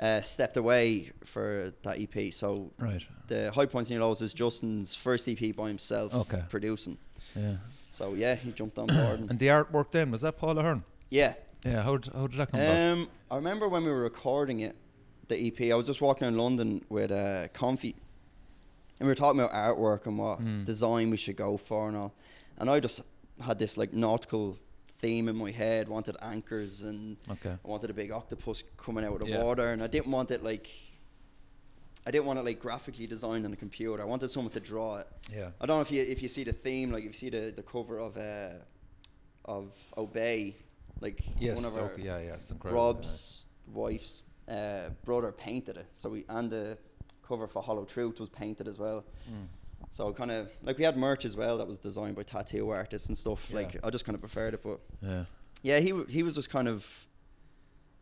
uh, 0.00 0.20
stepped 0.22 0.56
away 0.56 1.12
for 1.24 1.72
that 1.84 2.00
EP. 2.00 2.32
So 2.34 2.72
Right. 2.80 3.04
the 3.28 3.52
High 3.52 3.66
Points 3.66 3.90
and 3.90 4.00
New 4.00 4.04
Lows 4.04 4.20
is 4.20 4.34
Justin's 4.34 4.96
first 4.96 5.28
EP 5.28 5.54
by 5.54 5.68
himself 5.68 6.12
Okay. 6.12 6.42
producing. 6.48 6.98
Yeah. 7.36 7.58
So 7.92 8.14
yeah, 8.14 8.34
he 8.34 8.50
jumped 8.50 8.76
on 8.78 8.86
board. 8.98 9.20
and 9.20 9.30
And 9.30 9.38
the 9.38 9.46
artwork 9.48 9.92
then 9.92 10.10
was 10.10 10.22
that 10.22 10.36
Paul 10.36 10.58
Ahern? 10.58 10.82
yeah. 11.10 11.34
Yeah. 11.64 11.82
How 11.84 11.96
d- 11.98 12.10
how 12.12 12.26
did 12.26 12.38
that 12.40 12.50
come 12.50 12.60
about? 12.60 12.76
Um, 12.92 13.08
I 13.30 13.36
remember 13.36 13.68
when 13.68 13.84
we 13.84 13.90
were 13.90 14.02
recording 14.02 14.58
it, 14.60 14.74
the 15.28 15.36
EP. 15.46 15.70
I 15.72 15.76
was 15.76 15.86
just 15.86 16.00
walking 16.00 16.24
around 16.26 16.36
London 16.38 16.84
with 16.88 17.12
uh, 17.12 17.46
Comfy, 17.52 17.94
and 19.02 19.08
we 19.08 19.10
were 19.10 19.16
talking 19.16 19.40
about 19.40 19.52
artwork 19.52 20.06
and 20.06 20.16
what 20.16 20.40
Mm. 20.40 20.64
design 20.64 21.10
we 21.10 21.16
should 21.16 21.34
go 21.34 21.56
for 21.56 21.88
and 21.88 21.96
all. 21.96 22.14
And 22.58 22.70
I 22.70 22.78
just 22.78 23.00
had 23.40 23.58
this 23.58 23.76
like 23.76 23.92
nautical 23.92 24.56
theme 25.00 25.26
in 25.28 25.34
my 25.34 25.50
head. 25.50 25.88
Wanted 25.88 26.16
anchors 26.22 26.82
and 26.82 27.16
Okay. 27.28 27.50
I 27.64 27.68
wanted 27.68 27.90
a 27.90 27.94
big 27.94 28.12
octopus 28.12 28.62
coming 28.76 29.04
out 29.04 29.14
of 29.14 29.20
the 29.22 29.30
Yeah. 29.30 29.42
water, 29.42 29.72
and 29.72 29.82
I 29.82 29.88
didn't 29.88 30.12
want 30.12 30.30
it 30.30 30.44
like. 30.44 30.68
I 32.06 32.10
didn't 32.12 32.26
want 32.26 32.38
it 32.38 32.44
like 32.44 32.60
graphically 32.60 33.06
designed 33.08 33.44
on 33.44 33.52
a 33.52 33.56
computer. 33.56 34.00
I 34.00 34.04
wanted 34.04 34.30
someone 34.30 34.52
to 34.52 34.60
draw 34.60 34.98
it. 34.98 35.08
Yeah. 35.32 35.50
I 35.60 35.66
don't 35.66 35.78
know 35.78 35.82
if 35.82 35.90
you 35.90 36.02
if 36.02 36.22
you 36.22 36.28
see 36.28 36.44
the 36.44 36.52
theme, 36.52 36.92
like 36.92 37.02
if 37.02 37.08
you 37.08 37.18
see 37.24 37.30
the, 37.30 37.50
the 37.50 37.62
cover 37.64 37.98
of 37.98 38.16
uh, 38.16 38.50
of 39.44 39.72
Obey, 39.96 40.54
like 41.00 41.20
Yes. 41.40 41.56
one 41.56 41.64
of 41.66 41.76
our 41.76 41.90
okay. 41.92 42.02
Yeah. 42.04 42.18
Yeah. 42.20 42.34
It's 42.34 42.50
incredible. 42.52 42.80
Rob's 42.84 43.46
wife's 43.66 44.22
uh, 44.48 44.90
brother 45.04 45.32
painted 45.32 45.76
it. 45.76 45.86
So 45.92 46.10
we 46.10 46.24
and 46.28 46.48
the 46.50 46.78
cover 47.32 47.46
for 47.46 47.62
Hollow 47.62 47.84
Truth 47.84 48.20
was 48.20 48.28
painted 48.28 48.66
as 48.68 48.78
well. 48.78 49.04
Mm. 49.30 49.46
So 49.90 50.12
kind 50.12 50.30
of 50.30 50.50
like 50.62 50.76
we 50.78 50.84
had 50.84 50.96
merch 50.96 51.24
as 51.24 51.34
well 51.36 51.54
that 51.58 51.66
was 51.66 51.78
designed 51.78 52.14
by 52.16 52.24
tattoo 52.34 52.68
artists 52.70 53.08
and 53.08 53.16
stuff. 53.16 53.42
Yeah. 53.50 53.56
Like 53.58 53.70
I 53.84 53.88
just 53.90 54.04
kind 54.06 54.14
of 54.14 54.20
preferred 54.20 54.54
it, 54.54 54.62
but 54.62 54.78
Yeah. 55.10 55.24
yeah, 55.62 55.78
he 55.86 55.90
w- 55.96 56.06
he 56.16 56.22
was 56.22 56.34
just 56.34 56.50
kind 56.50 56.68
of 56.68 57.06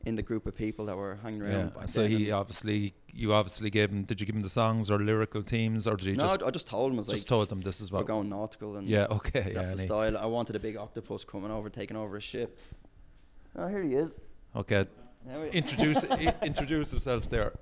in 0.08 0.14
the 0.16 0.22
group 0.30 0.44
of 0.46 0.54
people 0.56 0.84
that 0.86 0.96
were 0.96 1.14
hanging 1.22 1.42
Yeah. 1.42 1.48
around. 1.48 1.74
back 1.74 1.88
So 1.88 2.06
he 2.08 2.30
obviously, 2.40 2.94
you 3.12 3.32
obviously 3.40 3.70
gave 3.70 3.90
him. 3.90 4.02
Did 4.10 4.16
you 4.20 4.26
give 4.26 4.34
him 4.38 4.42
the 4.42 4.54
songs 4.62 4.90
or 4.90 4.98
lyrical 5.10 5.42
themes, 5.42 5.86
or 5.86 5.94
did 5.96 6.06
you 6.06 6.16
no, 6.16 6.28
just 6.28 6.42
I 6.48 6.50
just 6.58 6.66
told 6.74 6.88
him, 6.90 6.96
I 6.96 7.02
was 7.02 7.08
just 7.08 7.24
like, 7.26 7.28
told 7.34 7.48
them 7.50 7.60
this 7.60 7.80
is 7.80 7.92
we're 7.92 8.02
going 8.14 8.28
nautical, 8.30 8.76
and 8.78 8.88
Yeah. 8.88 9.06
Okay. 9.18 9.52
that's 9.54 9.68
yeah, 9.68 9.74
the 9.76 9.82
style. 9.88 10.16
I 10.26 10.26
wanted 10.26 10.56
a 10.56 10.60
big 10.68 10.76
octopus 10.76 11.24
coming 11.24 11.50
over, 11.56 11.68
taking 11.70 11.96
over 12.02 12.16
a 12.16 12.20
ship. 12.32 12.50
Oh, 13.56 13.68
here 13.68 13.82
he 13.82 13.94
is. 13.94 14.14
Okay. 14.56 14.86
Introduce 15.52 16.02
i- 16.04 16.34
introduce 16.50 16.92
yourself 16.94 17.28
there. 17.28 17.52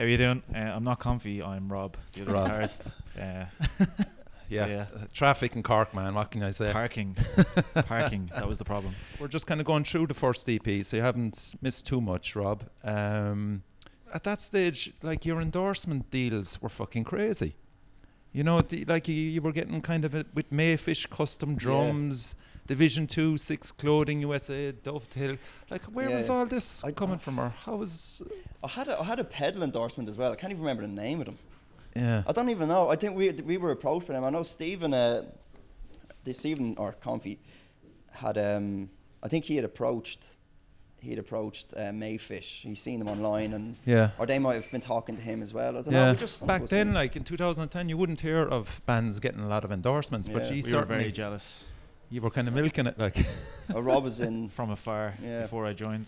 How 0.00 0.06
are 0.06 0.08
you 0.08 0.16
doing? 0.16 0.42
Uh, 0.54 0.58
I'm 0.60 0.82
not 0.82 0.98
comfy. 0.98 1.42
I'm 1.42 1.70
Rob, 1.70 1.94
the 2.14 2.22
other 2.22 2.32
Rob. 2.32 2.48
guitarist. 2.50 2.90
Uh, 3.20 3.44
Yeah. 4.48 4.66
yeah. 4.66 4.86
Uh, 4.96 5.04
Traffic 5.12 5.54
in 5.56 5.62
Cork, 5.62 5.92
man. 5.92 6.14
What 6.14 6.30
can 6.30 6.42
I 6.42 6.52
say? 6.52 6.72
parking, 6.72 7.18
parking. 7.84 8.30
That 8.34 8.48
was 8.48 8.56
the 8.56 8.64
problem. 8.64 8.94
We're 9.20 9.28
just 9.28 9.46
kind 9.46 9.60
of 9.60 9.66
going 9.66 9.84
through 9.84 10.06
the 10.06 10.14
first 10.14 10.48
EP, 10.48 10.82
so 10.86 10.96
you 10.96 11.02
haven't 11.02 11.52
missed 11.60 11.86
too 11.86 12.00
much, 12.00 12.34
Rob. 12.34 12.64
Um, 12.82 13.62
at 14.14 14.24
that 14.24 14.40
stage, 14.40 14.94
like 15.02 15.26
your 15.26 15.38
endorsement 15.42 16.10
deals 16.10 16.62
were 16.62 16.70
fucking 16.70 17.04
crazy. 17.04 17.56
You 18.32 18.42
know, 18.42 18.62
the, 18.62 18.86
like 18.86 19.06
you, 19.06 19.14
you 19.14 19.42
were 19.42 19.52
getting 19.52 19.82
kind 19.82 20.06
of 20.06 20.14
a, 20.14 20.24
with 20.32 20.50
Mayfish 20.50 21.10
custom 21.10 21.56
drums, 21.56 22.36
Division 22.66 23.06
Two, 23.06 23.36
Six 23.36 23.72
Clothing 23.72 24.20
USA, 24.20 24.72
Dovetail. 24.72 25.36
Like, 25.70 25.82
where 25.84 26.08
Yeah. 26.08 26.16
was 26.16 26.30
all 26.30 26.46
this 26.46 26.82
I- 26.84 26.92
coming 26.92 27.16
uh, 27.16 27.18
from, 27.18 27.38
or 27.40 27.48
how 27.50 27.76
was? 27.76 28.22
I 28.62 28.68
had 28.68 28.88
a, 28.88 29.00
I 29.00 29.04
had 29.04 29.18
a 29.18 29.24
pedal 29.24 29.62
endorsement 29.62 30.08
as 30.08 30.16
well. 30.16 30.32
I 30.32 30.36
can't 30.36 30.52
even 30.52 30.62
remember 30.62 30.82
the 30.82 30.88
name 30.88 31.20
of 31.20 31.26
them. 31.26 31.38
Yeah, 31.96 32.22
I 32.26 32.32
don't 32.32 32.50
even 32.50 32.68
know. 32.68 32.88
I 32.88 32.96
think 32.96 33.16
we 33.16 33.30
we 33.30 33.56
were 33.56 33.72
approached 33.72 34.06
by 34.06 34.14
them. 34.14 34.24
I 34.24 34.30
know 34.30 34.44
Stephen, 34.44 34.94
uh, 34.94 35.24
the 36.24 36.32
Stephen 36.32 36.74
or 36.78 36.92
Comfy, 36.92 37.40
had 38.12 38.38
um, 38.38 38.90
I 39.22 39.28
think 39.28 39.44
he 39.46 39.56
had 39.56 39.64
approached, 39.64 40.36
he 41.00 41.10
had 41.10 41.18
approached 41.18 41.74
uh, 41.76 41.90
Mayfish. 41.90 42.60
He's 42.62 42.80
seen 42.80 43.00
them 43.00 43.08
online 43.08 43.52
and. 43.52 43.76
yeah. 43.84 44.10
Or 44.18 44.26
they 44.26 44.38
might 44.38 44.54
have 44.54 44.70
been 44.70 44.80
talking 44.80 45.16
to 45.16 45.22
him 45.22 45.42
as 45.42 45.52
well. 45.52 45.70
I 45.78 45.82
don't 45.82 45.90
know. 45.90 46.04
Yeah, 46.04 46.12
We 46.12 46.18
just 46.18 46.46
back 46.46 46.66
then, 46.66 46.88
in- 46.88 46.94
like 46.94 47.16
in 47.16 47.24
2010, 47.24 47.88
you 47.88 47.96
wouldn't 47.96 48.20
hear 48.20 48.38
of 48.46 48.80
bands 48.86 49.18
getting 49.18 49.40
a 49.40 49.48
lot 49.48 49.64
of 49.64 49.72
endorsements, 49.72 50.28
but 50.28 50.42
Yeah. 50.42 50.48
you 50.50 50.54
we 50.56 50.62
were 50.62 50.68
certainly 50.68 50.98
very 51.00 51.12
jealous 51.12 51.64
you 52.10 52.20
were 52.20 52.30
kind 52.30 52.48
of 52.48 52.54
milking 52.54 52.86
it, 52.86 52.98
like. 52.98 53.16
uh, 53.74 53.82
Rob 53.82 54.04
was 54.04 54.20
in. 54.20 54.48
from 54.58 54.70
afar 54.70 55.14
Yeah. 55.22 55.42
before 55.42 55.66
I 55.66 55.72
joined. 55.72 56.06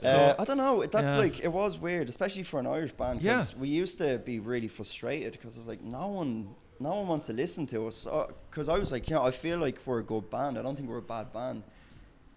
Uh, 0.00 0.04
So- 0.04 0.36
I 0.38 0.44
don't 0.44 0.56
know. 0.58 0.84
That's 0.86 1.14
Yeah. 1.14 1.18
like 1.18 1.40
it 1.40 1.48
was 1.52 1.78
weird, 1.78 2.08
especially 2.08 2.42
for 2.44 2.60
an 2.60 2.66
Irish 2.66 2.92
band. 2.92 3.22
Yeah. 3.22 3.38
Because 3.38 3.56
we 3.56 3.68
used 3.68 3.98
to 3.98 4.18
be 4.18 4.38
really 4.40 4.68
frustrated 4.68 5.32
because 5.32 5.56
it's 5.58 5.66
like 5.66 5.82
no 5.82 6.08
one, 6.08 6.54
no 6.78 6.90
one 6.96 7.08
wants 7.08 7.26
to 7.26 7.32
listen 7.32 7.66
to 7.68 7.86
us. 7.86 8.06
Because 8.50 8.68
I 8.68 8.78
was 8.78 8.92
like, 8.92 9.08
you 9.08 9.14
know, 9.16 9.22
I 9.22 9.30
feel 9.30 9.58
like 9.58 9.78
we're 9.86 10.00
a 10.00 10.04
good 10.04 10.30
band. 10.30 10.58
I 10.58 10.62
don't 10.62 10.76
think 10.76 10.88
we're 10.88 10.98
a 10.98 11.02
bad 11.16 11.32
band. 11.32 11.62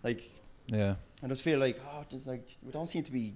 Like 0.03 0.21
Yeah. 0.67 0.95
I 1.23 1.27
just 1.27 1.41
feel 1.41 1.59
like 1.59 1.79
oh, 1.91 2.03
just 2.09 2.27
like 2.27 2.45
we 2.61 2.71
don't 2.71 2.87
seem 2.87 3.03
to 3.03 3.11
be 3.11 3.35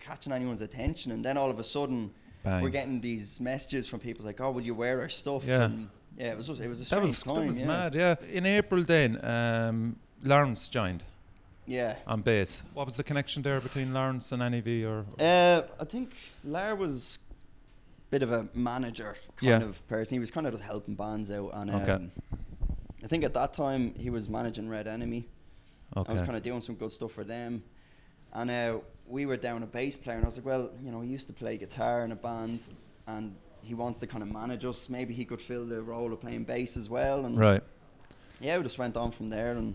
catching 0.00 0.32
anyone's 0.32 0.60
attention, 0.62 1.12
and 1.12 1.24
then 1.24 1.36
all 1.38 1.50
of 1.50 1.58
a 1.58 1.64
sudden 1.64 2.10
Bang. 2.42 2.62
we're 2.62 2.68
getting 2.70 3.00
these 3.00 3.40
messages 3.40 3.86
from 3.86 4.00
people 4.00 4.24
like, 4.24 4.40
oh, 4.40 4.50
would 4.50 4.64
you 4.66 4.74
wear 4.74 5.00
our 5.00 5.08
stuff? 5.08 5.44
Yeah. 5.46 5.64
And 5.64 5.88
yeah, 6.18 6.32
it 6.32 6.36
was 6.36 6.46
just, 6.46 6.60
it 6.60 6.68
was 6.68 6.80
a 6.80 6.82
That 6.82 6.86
strange 6.86 7.06
was 7.08 7.22
time. 7.22 7.34
that 7.34 7.46
was 7.48 7.60
yeah. 7.60 7.66
mad, 7.66 7.94
yeah. 7.94 8.14
In 8.32 8.46
April, 8.46 8.84
then 8.84 9.24
um, 9.24 9.96
Lawrence 10.22 10.68
joined 10.68 11.02
Yeah. 11.66 11.96
on 12.06 12.22
bass. 12.22 12.62
What 12.74 12.86
was 12.86 12.96
the 12.96 13.04
connection 13.04 13.42
there 13.42 13.60
between 13.60 13.92
Lawrence 13.92 14.30
and 14.32 14.40
NEV? 14.40 14.84
Or 14.86 15.06
Uh, 15.18 15.62
I 15.80 15.84
think 15.84 16.14
Lar 16.44 16.74
was 16.76 17.18
a 18.08 18.10
bit 18.10 18.22
of 18.22 18.32
a 18.32 18.48
manager 18.54 19.16
kind 19.36 19.62
Yeah. 19.62 19.68
of 19.68 19.86
person. 19.88 20.14
He 20.16 20.18
was 20.20 20.30
kind 20.30 20.46
of 20.46 20.52
just 20.52 20.64
helping 20.64 20.94
bands 20.94 21.30
out, 21.30 21.50
and 21.54 21.70
Okay. 21.70 21.92
um, 21.92 22.12
I 23.02 23.06
think 23.06 23.24
at 23.24 23.34
that 23.34 23.52
time 23.54 23.94
he 23.94 24.10
was 24.10 24.28
managing 24.28 24.68
Red 24.68 24.86
Enemy. 24.86 25.24
Okay. 25.96 26.10
I 26.10 26.14
was 26.14 26.22
kind 26.22 26.36
of 26.36 26.42
doing 26.42 26.60
some 26.60 26.74
good 26.76 26.90
stuff 26.92 27.12
for 27.12 27.24
them, 27.24 27.62
and 28.32 28.50
uh, 28.50 28.78
we 29.06 29.26
were 29.26 29.36
down 29.36 29.62
a 29.62 29.66
bass 29.66 29.96
player, 29.96 30.16
and 30.16 30.24
I 30.24 30.28
was 30.28 30.36
like, 30.36 30.46
well, 30.46 30.70
you 30.82 30.90
know, 30.90 31.00
he 31.02 31.08
used 31.10 31.26
to 31.28 31.32
play 31.32 31.56
guitar 31.58 32.04
in 32.04 32.12
a 32.12 32.16
band, 32.16 32.60
and 33.06 33.34
he 33.64 33.74
wants 33.74 33.98
to 34.00 34.06
kind 34.06 34.22
of 34.22 34.30
manage 34.30 34.64
us. 34.64 34.88
Maybe 34.88 35.14
he 35.14 35.24
could 35.24 35.40
fill 35.40 35.64
the 35.66 35.82
role 35.82 36.12
of 36.12 36.20
playing 36.20 36.44
bass 36.44 36.76
as 36.76 36.88
well, 36.88 37.24
and 37.24 37.38
right, 37.38 37.62
yeah, 38.40 38.56
we 38.58 38.62
just 38.62 38.78
went 38.78 38.96
on 38.96 39.10
from 39.10 39.28
there, 39.28 39.52
and 39.52 39.74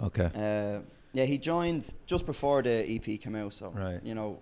okay, 0.00 0.30
uh, 0.34 0.80
yeah, 1.12 1.24
he 1.24 1.38
joined 1.38 1.94
just 2.06 2.26
before 2.26 2.62
the 2.62 2.84
EP 2.94 3.20
came 3.20 3.36
out, 3.36 3.52
so 3.52 3.70
Right. 3.70 4.00
you 4.04 4.14
know, 4.14 4.38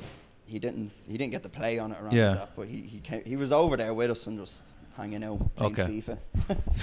he 0.46 0.58
didn't 0.58 0.90
he 1.08 1.16
didn't 1.18 1.32
get 1.32 1.42
to 1.42 1.48
play 1.48 1.78
on 1.78 1.92
it 1.92 2.00
around 2.00 2.12
Yeah. 2.14 2.34
that, 2.34 2.50
but 2.56 2.68
he 2.68 2.82
he 2.82 3.00
came, 3.00 3.22
he 3.24 3.36
was 3.36 3.52
over 3.52 3.76
there 3.76 3.92
with 3.94 4.10
us 4.10 4.26
and 4.26 4.38
just 4.38 4.62
hanging 4.96 5.22
out 5.22 5.38
playing 5.56 5.72
Okay. 5.80 5.86
FIFA. 6.02 6.18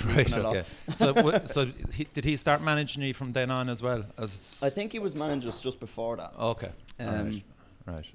right, 0.15 0.33
okay. 0.33 0.63
so, 0.95 1.11
w- 1.13 1.39
so 1.47 1.65
he, 1.93 2.05
did 2.13 2.23
he 2.23 2.37
start 2.37 2.61
managing 2.61 3.03
you 3.03 3.13
from 3.13 3.33
then 3.33 3.51
on 3.51 3.69
as 3.69 3.81
well? 3.81 4.05
As 4.17 4.57
I 4.61 4.69
think 4.69 4.93
he 4.93 4.99
was 4.99 5.13
managing 5.15 5.49
us 5.49 5.59
just 5.59 5.79
before 5.81 6.15
that, 6.17 6.33
okay, 6.39 6.71
Um, 6.99 7.07
right, 7.07 7.43
right, 7.85 8.05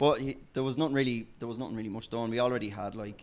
but 0.00 0.20
he, 0.20 0.36
there 0.54 0.62
was 0.64 0.76
not 0.76 0.90
really 0.92 1.28
there 1.38 1.46
was 1.48 1.58
not 1.58 1.72
really 1.72 1.88
much 1.90 2.10
done. 2.10 2.30
We 2.30 2.40
already 2.40 2.70
had 2.70 2.94
like 2.96 3.22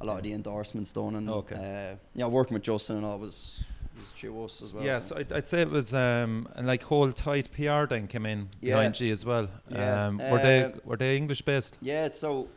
a 0.00 0.04
lot 0.04 0.18
of 0.18 0.22
the 0.22 0.32
endorsements 0.34 0.92
done, 0.92 1.16
and 1.16 1.28
Okay. 1.28 1.96
uh, 2.14 2.18
know, 2.20 2.28
working 2.28 2.54
with 2.54 2.62
Justin 2.62 2.96
and 2.98 3.06
all 3.06 3.18
was 3.18 3.64
was 3.98 4.10
through 4.10 4.44
us 4.44 4.60
as 4.62 4.74
well. 4.74 4.84
yeah, 4.84 5.00
so 5.00 5.16
I'd, 5.16 5.32
I'd 5.32 5.46
say 5.46 5.62
it 5.62 5.70
was 5.70 5.94
um, 5.94 6.46
and 6.54 6.66
like 6.66 6.82
Hold 6.82 7.16
Tight 7.16 7.48
PR 7.50 7.86
then 7.86 8.06
came 8.06 8.26
in 8.26 8.50
Yeah. 8.60 8.92
you 8.94 9.10
as 9.10 9.24
well. 9.24 9.48
Yeah, 9.70 10.06
Um, 10.08 10.18
were 10.18 10.38
they 10.48 10.64
uh, 10.64 10.70
were 10.84 10.98
they 10.98 11.16
English 11.16 11.40
based? 11.42 11.78
yeah, 11.80 12.10
so 12.10 12.48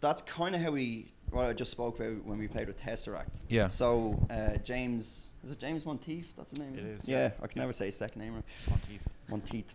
that's 0.00 0.22
kind 0.22 0.54
of 0.54 0.60
how 0.60 0.70
we 0.70 1.10
what 1.30 1.46
I 1.46 1.52
just 1.54 1.72
spoke 1.72 1.98
about 1.98 2.24
when 2.24 2.38
we 2.38 2.46
played 2.46 2.68
with 2.68 2.78
Tesseract. 2.80 3.42
Yeah. 3.48 3.66
So 3.66 4.24
uh, 4.30 4.58
James 4.58 5.30
is 5.42 5.50
it 5.50 5.58
James 5.58 5.84
Monteith? 5.84 6.32
That's 6.36 6.52
the 6.52 6.60
name. 6.60 6.78
It 6.78 6.84
is, 6.84 7.08
Yeah, 7.08 7.18
yeah. 7.18 7.30
I 7.42 7.46
can 7.48 7.58
never 7.60 7.72
say 7.72 7.86
his 7.86 7.96
second 7.96 8.22
name. 8.22 8.34
Right. 8.34 8.44
Monteith. 8.70 9.08
Monteith. 9.28 9.74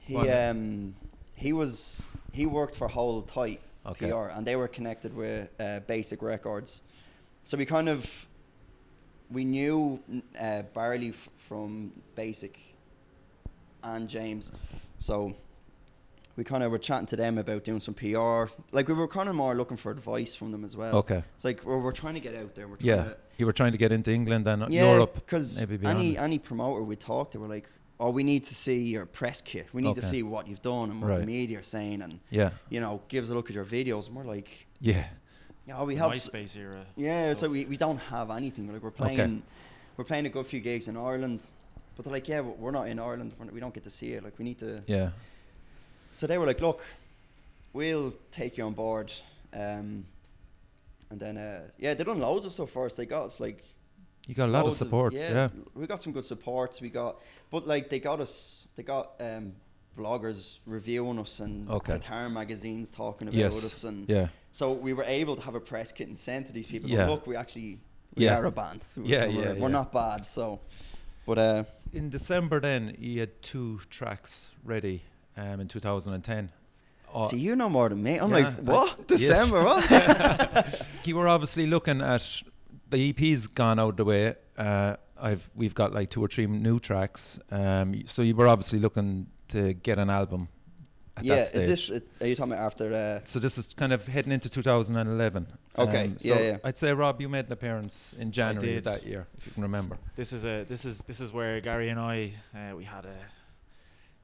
He 0.00 0.16
um 0.16 0.94
he 1.40 1.52
was 1.52 2.06
he 2.32 2.44
worked 2.46 2.74
for 2.74 2.86
Hold 2.88 3.28
Tight 3.28 3.60
Okay. 3.86 4.10
PR 4.10 4.26
and 4.34 4.46
they 4.46 4.56
were 4.56 4.68
connected 4.68 5.16
with 5.16 5.48
uh, 5.58 5.80
Basick 5.86 6.20
Records, 6.22 6.82
so 7.42 7.56
we 7.56 7.64
kind 7.64 7.88
of 7.88 8.28
we 9.30 9.42
knew 9.44 10.00
uh, 10.38 10.62
Barley 10.74 11.08
f- 11.10 11.30
from 11.38 11.92
Basick 12.14 12.58
and 13.82 14.06
James, 14.06 14.52
so 14.98 15.34
we 16.36 16.44
kind 16.44 16.62
of 16.62 16.70
were 16.70 16.78
chatting 16.78 17.06
to 17.06 17.16
them 17.16 17.38
about 17.38 17.64
doing 17.64 17.80
some 17.80 17.94
PR. 17.94 18.52
Like 18.70 18.86
we 18.88 18.94
were 18.94 19.08
kind 19.08 19.30
of 19.30 19.34
more 19.34 19.54
looking 19.54 19.78
for 19.78 19.90
advice 19.90 20.34
from 20.36 20.52
them 20.52 20.62
as 20.62 20.76
well. 20.76 20.94
Okay, 20.96 21.22
It's 21.36 21.44
like 21.46 21.64
we're, 21.64 21.78
we're 21.78 21.92
trying 21.92 22.14
to 22.14 22.20
get 22.20 22.34
out 22.34 22.54
there. 22.54 22.68
We're 22.68 22.76
trying 22.76 22.88
yeah, 22.98 23.04
to, 23.04 23.16
you 23.38 23.46
were 23.46 23.54
trying 23.54 23.72
to 23.72 23.78
get 23.78 23.92
into 23.92 24.10
England 24.12 24.46
and 24.46 24.70
yeah, 24.70 24.90
Europe. 24.92 25.14
because 25.14 25.58
any 25.58 26.18
any 26.18 26.38
promoter 26.38 26.82
we 26.82 26.96
talked 26.96 27.32
to 27.32 27.38
were 27.40 27.48
like, 27.48 27.68
"Oh, 28.00 28.10
we 28.10 28.22
need 28.24 28.44
to 28.44 28.54
see 28.54 28.78
your 28.78 29.06
press 29.06 29.40
kit. 29.42 29.66
We 29.72 29.82
need 29.82 29.94
to 29.96 30.02
see 30.02 30.22
what 30.22 30.48
you've 30.48 30.62
done 30.62 30.90
and 30.90 31.00
what 31.02 31.10
Right. 31.10 31.20
the 31.20 31.26
media 31.26 31.58
are 31.60 31.62
saying, 31.62 32.02
and 32.02 32.18
Yeah, 32.30 32.50
you 32.70 32.80
know, 32.80 33.02
give 33.08 33.24
us 33.24 33.30
a 33.30 33.34
look 33.34 33.48
at 33.50 33.54
your 33.54 33.64
videos." 33.66 34.06
And 34.06 34.16
we're 34.16 34.24
like, 34.36 34.66
yeah, 34.80 35.06
"Yeah, 35.66 35.82
we 35.84 35.96
have." 35.96 36.10
s- 36.12 36.28
MySpace 36.28 36.56
era. 36.56 36.84
Yeah, 36.96 37.34
so 37.34 37.48
we, 37.50 37.66
we 37.66 37.76
don't 37.76 37.98
have 37.98 38.30
anything. 38.30 38.66
We're 38.66 38.74
like 38.74 38.82
we're 38.82 38.88
Okay. 38.88 39.14
playing, 39.16 39.42
we're 39.96 40.04
playing 40.04 40.26
a 40.26 40.30
good 40.30 40.46
few 40.46 40.60
gigs 40.60 40.88
in 40.88 40.96
Ireland, 40.96 41.44
but 41.94 42.04
they're 42.04 42.14
like, 42.14 42.26
"Yeah, 42.28 42.42
but 42.42 42.58
we're 42.58 42.70
not 42.72 42.88
in 42.88 42.98
Ireland. 42.98 43.34
We're 43.38 43.44
not, 43.44 43.54
we 43.54 43.60
don't 43.60 43.74
get 43.74 43.84
to 43.84 43.90
see 43.90 44.14
it. 44.14 44.24
Like 44.24 44.38
we 44.38 44.44
need 44.44 44.58
to." 44.60 44.82
yeah. 44.86 45.10
So 46.12 46.26
they 46.26 46.38
were 46.38 46.46
like, 46.46 46.60
"Look, 46.60 46.82
we'll 47.72 48.14
take 48.32 48.56
you 48.58 48.64
on 48.64 48.72
board." 48.74 49.12
Um, 49.52 50.06
and 51.10 51.18
then, 51.18 51.36
uh, 51.36 51.62
yeah, 51.78 51.94
they 51.94 52.04
done 52.04 52.20
loads 52.20 52.46
of 52.46 52.52
stuff 52.52 52.70
for 52.70 52.86
us. 52.86 52.94
They 52.94 53.04
got 53.06 53.24
us 53.24 53.40
like 53.40 53.64
You 54.26 54.34
got 54.34 54.48
a 54.48 54.52
lot 54.52 54.60
of 54.60 54.64
loads 54.66 54.76
supports. 54.76 55.22
yeah. 55.22 55.48
we 55.74 55.86
got 55.86 56.02
some 56.02 56.12
good 56.12 56.24
supports. 56.26 56.80
We 56.80 56.88
got, 56.88 57.16
but 57.50 57.66
like 57.66 57.88
they 57.90 57.98
got 57.98 58.20
us, 58.20 58.68
they 58.76 58.82
got 58.82 59.12
um, 59.20 59.54
bloggers 59.98 60.60
reviewing 60.66 61.18
us 61.18 61.40
and 61.40 61.68
Okay. 61.68 61.94
guitar 61.94 62.28
magazines 62.28 62.90
talking 62.90 63.28
about 63.28 63.38
Yes. 63.38 63.64
us, 63.64 63.84
and 63.84 64.08
Yeah. 64.08 64.28
so 64.52 64.72
we 64.72 64.92
were 64.92 65.04
able 65.04 65.34
to 65.36 65.42
have 65.42 65.54
a 65.56 65.60
press 65.60 65.90
kit 65.92 66.06
and 66.08 66.16
send 66.16 66.46
to 66.46 66.52
these 66.52 66.66
people. 66.66 66.88
Yeah. 66.88 66.98
Yeah. 66.98 67.08
Look, 67.10 67.26
we 67.26 67.34
actually 67.36 67.80
we 68.16 68.24
Yeah. 68.24 68.38
are 68.38 68.44
a 68.46 68.50
band. 68.50 68.84
Yeah, 68.96 69.26
we're, 69.26 69.32
yeah, 69.32 69.52
we're 69.52 69.68
yeah. 69.68 69.68
not 69.68 69.92
bad. 69.92 70.26
So, 70.26 70.60
but 71.26 71.38
uh, 71.38 71.64
In 71.92 72.10
December, 72.10 72.60
then 72.60 72.96
he 73.00 73.18
had 73.18 73.40
two 73.42 73.80
tracks 73.90 74.52
ready 74.64 75.02
um, 75.36 75.60
in 75.60 75.68
2010. 75.68 76.50
Uh, 77.12 77.24
see, 77.24 77.38
you 77.38 77.56
know 77.56 77.68
more 77.68 77.88
than 77.88 78.00
me. 78.02 78.18
I'm 78.18 78.30
yeah, 78.30 78.36
like, 78.36 78.46
I- 78.46 78.60
what 78.62 78.96
yes. 79.08 79.20
December? 79.20 79.64
What? 79.64 80.86
you 81.04 81.16
were 81.16 81.26
obviously 81.26 81.66
looking 81.66 82.00
at 82.00 82.42
the 82.90 83.10
EP's 83.10 83.46
gone 83.46 83.78
out 83.78 83.96
the 83.96 84.04
way. 84.04 84.34
Uh, 84.56 84.96
I've 85.20 85.48
we've 85.54 85.74
got 85.74 85.92
like 85.92 86.10
two 86.10 86.22
or 86.22 86.28
three 86.28 86.46
new 86.46 86.80
tracks. 86.80 87.38
Um, 87.50 88.02
so 88.06 88.22
you 88.22 88.34
were 88.34 88.48
obviously 88.48 88.78
looking 88.78 89.26
to 89.48 89.74
get 89.74 89.98
an 89.98 90.10
album 90.10 90.48
at 91.16 91.24
yeah, 91.24 91.34
that 91.36 91.40
is 91.40 91.48
stage. 91.48 91.66
this? 91.66 91.90
uh, 91.90 92.24
Are 92.24 92.28
you 92.28 92.34
talking 92.36 92.52
about 92.52 92.64
after? 92.64 92.94
Uh, 92.94 93.20
so 93.24 93.38
this 93.38 93.58
is 93.58 93.74
kind 93.74 93.92
of 93.92 94.06
heading 94.06 94.32
into 94.32 94.48
2011. 94.48 95.46
Okay, 95.78 96.04
Um, 96.04 96.18
so 96.18 96.28
yeah, 96.34 96.40
yeah. 96.40 96.56
I'd 96.64 96.76
say 96.78 96.92
Rob, 96.92 97.20
you 97.20 97.28
made 97.28 97.46
an 97.46 97.52
appearance 97.52 98.14
in 98.18 98.32
January 98.32 98.78
of 98.78 98.84
that 98.84 99.04
year, 99.06 99.26
if 99.38 99.46
you 99.46 99.52
can 99.52 99.62
remember. 99.62 99.98
This 100.16 100.32
is 100.32 100.44
a 100.44 100.64
this 100.64 100.84
is 100.84 100.98
this 101.06 101.20
is 101.20 101.32
where 101.32 101.60
Gary 101.60 101.88
and 101.90 102.00
I 102.00 102.32
uh, 102.54 102.76
we 102.76 102.84
had 102.84 103.04
a 103.04 103.16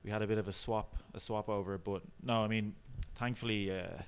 we 0.05 0.11
had 0.11 0.23
a 0.23 0.27
bit 0.27 0.39
of 0.39 0.49
a 0.49 0.53
swap 0.53 0.97
a 1.15 1.21
swap 1.21 1.49
over, 1.49 1.79
but 1.79 2.03
no, 2.23 2.43
I 2.45 2.49
mean, 2.49 2.75
thankfully, 3.17 3.71
uh, 3.71 4.03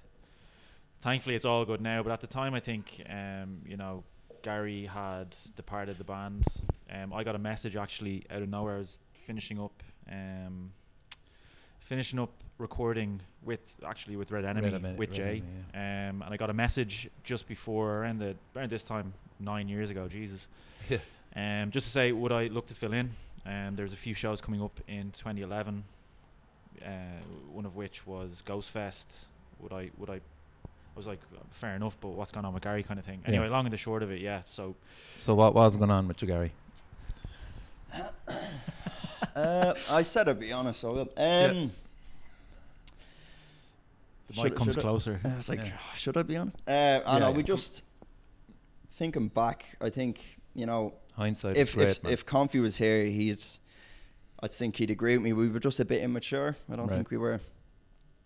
thankfully 1.03 1.35
it's 1.37 1.45
all 1.45 1.65
good 1.65 1.81
now. 1.81 2.03
But 2.03 2.13
at 2.13 2.21
the 2.21 2.27
time, 2.27 2.55
I 2.55 2.61
think 2.61 3.03
um, 3.09 3.63
you 3.67 3.77
know 3.77 4.05
Gary 4.43 4.87
had 4.87 5.35
departed 5.57 5.99
the 5.99 6.05
band. 6.05 6.45
Um, 6.91 7.13
I 7.13 7.25
got 7.25 7.35
a 7.35 7.39
message 7.39 7.77
actually 7.77 8.25
out 8.31 8.43
of 8.43 8.49
nowhere. 8.49 8.77
I 8.77 8.79
was 8.79 8.99
finishing 9.13 9.61
up 9.61 9.83
um, 10.11 10.73
finishing 11.81 12.19
up 12.19 12.31
recording 12.59 13.21
with 13.43 13.77
actually 13.87 14.17
with 14.17 14.31
Red 14.31 14.45
Enemy 14.45 14.71
Red 14.71 14.99
with 14.99 15.11
Red 15.11 15.13
Jay, 15.13 15.23
Enemy, 15.23 15.43
yeah. 15.75 16.09
um, 16.11 16.23
and 16.23 16.35
I 16.35 16.37
got 16.37 16.51
a 16.51 16.55
message 16.55 17.09
just 17.25 17.47
before 17.47 17.99
around 17.99 18.19
the 18.19 18.35
around 18.57 18.71
this 18.71 18.83
time 18.83 19.13
nine 19.41 19.69
years 19.69 19.91
ago. 19.91 20.09
Jesus. 20.09 20.47
Yeah. 20.89 20.99
Um, 21.37 21.71
just 21.71 21.87
to 21.87 21.93
say, 21.93 22.13
would 22.13 22.33
I 22.33 22.47
look 22.47 22.67
to 22.69 22.75
fill 22.75 22.93
in? 22.93 23.11
And 23.45 23.77
there's 23.77 23.93
a 23.93 23.97
few 23.97 24.15
shows 24.15 24.41
coming 24.41 24.63
up 24.63 24.81
in 24.89 25.13
2011. 25.13 25.85
Uh, 26.85 26.89
one 27.53 27.65
of 27.65 27.77
which 27.77 28.07
was 28.07 28.43
Ghost 28.45 28.71
Fest. 28.71 29.13
Would 29.61 29.73
I? 29.73 29.91
Would 29.99 30.11
I? 30.11 30.21
I 30.99 31.01
was 31.01 31.07
like, 31.07 31.21
fair 31.53 31.77
enough, 31.77 31.97
but 32.01 32.09
what's 32.09 32.33
going 32.33 32.45
on 32.45 32.53
with 32.53 32.65
Gary, 32.65 32.83
kind 32.83 32.99
of 32.99 33.07
thing. 33.07 33.21
Yeah. 33.23 33.29
Anyway, 33.29 33.47
long 33.47 33.65
and 33.67 33.73
the 33.73 33.77
short 33.77 34.03
of 34.03 34.11
it, 34.11 34.21
yeah. 34.21 34.43
So 34.51 34.75
So 35.15 35.33
what 35.37 35.55
was 35.55 35.77
going 35.77 35.93
on 35.93 36.09
with 36.09 36.21
you, 36.21 36.27
Gary? 36.27 36.51
uh, 39.37 39.75
I 39.93 40.03
said 40.03 40.29
I'd 40.29 40.41
be 40.41 40.51
honest. 40.51 40.81
So, 40.81 40.99
um, 40.99 41.07
the 44.27 44.35
Should- 44.35 44.57
comes 44.57 44.75
should 44.75 44.83
closer. 44.83 45.21
I 45.25 45.37
was 45.37 45.49
like, 45.49 45.61
Yeah. 45.61 45.73
"Oh, 45.79 45.95
should 45.95 46.17
I 46.17 46.25
be 46.25 46.37
honest? 46.37 46.59
Uh, 46.67 46.71
I 46.73 46.75
Yeah, 47.15 47.19
know. 47.21 47.29
yeah. 47.31 47.37
We 47.37 47.45
just 47.45 47.85
thinking 48.91 49.29
back. 49.29 49.67
I 49.81 49.91
think 49.91 50.37
you 50.57 50.67
know 50.67 50.95
Hindsight 51.13 51.57
if 51.57 51.69
is 51.69 51.75
great, 51.77 51.89
if 51.91 52.03
man. 52.03 52.13
if 52.13 52.27
Comfy 52.27 52.59
was 52.59 52.79
here, 52.79 53.05
he'd. 53.05 53.45
I 54.43 54.49
think 54.49 54.75
he'd 54.79 54.91
agree 54.91 55.17
with 55.17 55.23
me. 55.25 55.33
We 55.33 55.49
were 55.49 55.61
just 55.61 55.79
a 55.79 55.85
bit 55.85 56.03
immature. 56.03 56.57
I 56.69 56.75
don't 56.75 56.89
Right. 56.89 56.97
think 56.97 57.11
we 57.13 57.19
were. 57.19 57.41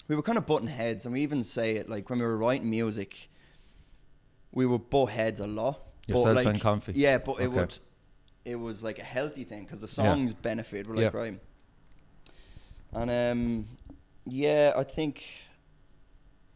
We 0.08 0.16
were 0.16 0.22
kind 0.22 0.36
of 0.38 0.46
butting 0.46 0.68
heads, 0.68 1.06
and 1.06 1.12
we 1.14 1.22
even 1.22 1.42
say 1.42 1.76
it 1.76 1.88
like 1.88 2.10
when 2.10 2.18
we 2.18 2.24
were 2.24 2.36
writing 2.36 2.68
music. 2.68 3.28
We 4.50 4.66
would 4.66 4.90
butt 4.90 5.10
heads 5.10 5.40
a 5.40 5.46
lot. 5.46 5.80
but, 6.06 6.14
Yourself 6.14 6.34
like, 6.36 6.46
and 6.46 6.60
Comfy? 6.60 6.92
Yeah, 6.94 7.18
but 7.18 7.40
it 7.40 7.50
would. 7.50 7.78
It 8.44 8.56
was 8.56 8.82
like 8.82 8.98
a 8.98 9.04
healthy 9.04 9.44
thing 9.44 9.64
because 9.64 9.80
the 9.80 9.86
Yeah. 10.02 10.14
songs 10.14 10.34
benefit. 10.34 10.86
We're 10.86 10.96
like 10.96 11.12
Yeah. 11.14 11.18
right. 11.18 11.40
And 12.92 13.10
um, 13.10 13.68
yeah, 14.26 14.74
I 14.76 14.82
think 14.84 15.24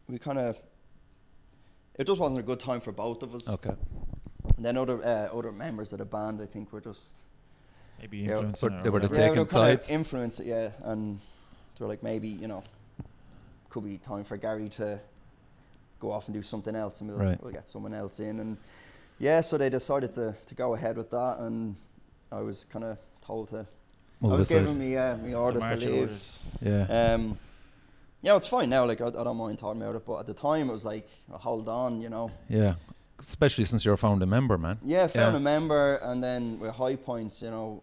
we 0.07 0.19
kind 0.19 0.37
of. 0.37 0.57
It 1.97 2.05
just 2.05 2.19
wasn't 2.19 2.39
a 2.39 2.43
good 2.43 2.59
time 2.59 2.79
for 2.81 2.91
both 2.91 3.23
of 3.23 3.33
us. 3.33 3.49
okay. 3.49 3.73
And 4.57 4.63
then 4.65 4.77
other 4.77 5.03
uh, 5.03 5.29
other 5.35 5.51
members 5.51 5.93
of 5.93 5.99
the 5.99 6.05
band, 6.05 6.39
I 6.41 6.45
think, 6.45 6.71
were 6.71 6.81
just 6.81 7.17
Maybe 7.99 8.17
Yeah, 8.19 8.33
influencing 8.35 8.69
but 8.69 8.75
it 8.75 8.79
or 8.79 8.83
they 8.83 8.89
were 8.91 8.99
the 8.99 9.07
whatever. 9.07 9.15
yeah, 9.21 9.27
taking 9.29 9.45
they 9.45 9.53
kinda 9.53 9.67
sides. 9.81 9.89
influence 9.89 10.39
yeah, 10.39 10.71
and 10.83 11.19
they 11.79 11.83
were 11.85 11.87
like 11.89 12.03
maybe 12.03 12.27
you 12.27 12.47
know, 12.47 12.63
could 13.69 13.83
be 13.83 13.97
time 13.97 14.23
for 14.23 14.37
Gary 14.37 14.69
to 14.69 14.99
go 15.99 16.11
off 16.11 16.27
and 16.27 16.33
do 16.35 16.41
something 16.43 16.75
else, 16.75 17.01
and 17.01 17.09
we'll, 17.09 17.19
Right. 17.19 17.41
we'll 17.43 17.51
get 17.53 17.67
someone 17.67 17.93
else 17.93 18.19
in, 18.19 18.39
and 18.39 18.57
yeah, 19.19 19.41
so 19.41 19.57
they 19.57 19.69
decided 19.69 20.13
to 20.13 20.35
to 20.45 20.55
go 20.55 20.73
ahead 20.75 20.95
with 20.97 21.09
that, 21.11 21.39
and 21.39 21.75
I 22.31 22.41
was 22.41 22.65
kind 22.65 22.85
of 22.85 22.97
told 23.25 23.49
to. 23.49 23.67
Move 24.19 24.33
I 24.33 24.35
was 24.37 24.47
aside. 24.51 24.59
giving 24.61 24.79
me 24.79 24.97
uh, 24.97 25.15
me 25.17 25.31
The 25.31 25.37
orders 25.37 25.63
to 25.63 25.75
leave. 25.75 25.99
orders. 26.01 26.39
Yeah. 26.61 27.13
Um, 27.13 27.37
yeah, 28.23 28.35
it's 28.35 28.47
fine 28.47 28.69
now. 28.69 28.83
Like 28.85 28.99
I, 29.01 29.07
I 29.07 29.23
don't 29.23 29.37
mind 29.37 29.59
talking 29.59 29.81
about 29.81 29.95
it, 29.95 30.05
but 30.05 30.19
at 30.19 30.25
the 30.27 30.33
time 30.33 30.69
it 30.69 30.71
was 30.73 30.85
like, 30.85 31.07
oh, 31.31 31.37
hold 31.37 31.67
on, 31.69 32.01
you 32.01 32.09
know. 32.09 32.31
yeah. 32.49 32.75
Especially 33.19 33.65
since 33.65 33.83
you're 33.85 33.93
a 33.95 33.97
founding 33.97 34.29
member, 34.29 34.57
man. 34.59 34.77
Yeah, 34.83 35.03
I 35.03 35.07
found 35.07 35.33
Yeah. 35.33 35.39
member, 35.39 35.95
and 35.97 36.23
then 36.23 36.59
with 36.59 36.71
High 36.75 36.95
Points, 36.95 37.41
you 37.41 37.49
know, 37.51 37.81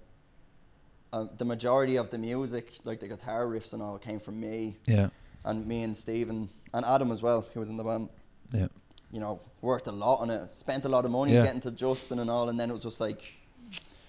uh, 1.13 1.27
the 1.39 1.45
majority 1.45 1.97
of 1.97 2.11
the 2.11 2.19
music, 2.19 2.67
like 2.85 2.99
the 3.01 3.09
guitar 3.09 3.47
riffs 3.47 3.73
and 3.73 3.81
all, 3.83 3.99
came 3.99 4.19
from 4.21 4.39
me 4.41 4.77
Yeah. 4.87 5.09
And 5.45 5.67
me 5.67 5.83
and 5.83 5.97
Stephen 5.97 6.37
and 6.37 6.49
and 6.73 6.85
Adam 6.87 7.13
as 7.13 7.23
well, 7.23 7.47
who 7.55 7.61
was 7.61 7.69
in 7.69 7.77
the 7.77 7.85
band. 7.85 8.09
Yeah. 8.53 8.67
You 9.13 9.21
know, 9.21 9.39
worked 9.63 9.87
a 9.87 9.93
lot 9.93 10.19
on 10.21 10.29
it, 10.31 10.51
spent 10.51 10.85
a 10.85 10.89
lot 10.89 11.05
of 11.05 11.13
money 11.13 11.33
Yeah. 11.33 11.45
getting 11.45 11.61
to 11.61 11.71
Justin 11.71 12.19
and 12.19 12.29
all, 12.29 12.49
and 12.49 12.59
then 12.59 12.69
it 12.69 12.73
was 12.73 12.83
just 12.83 12.99
like, 13.01 13.33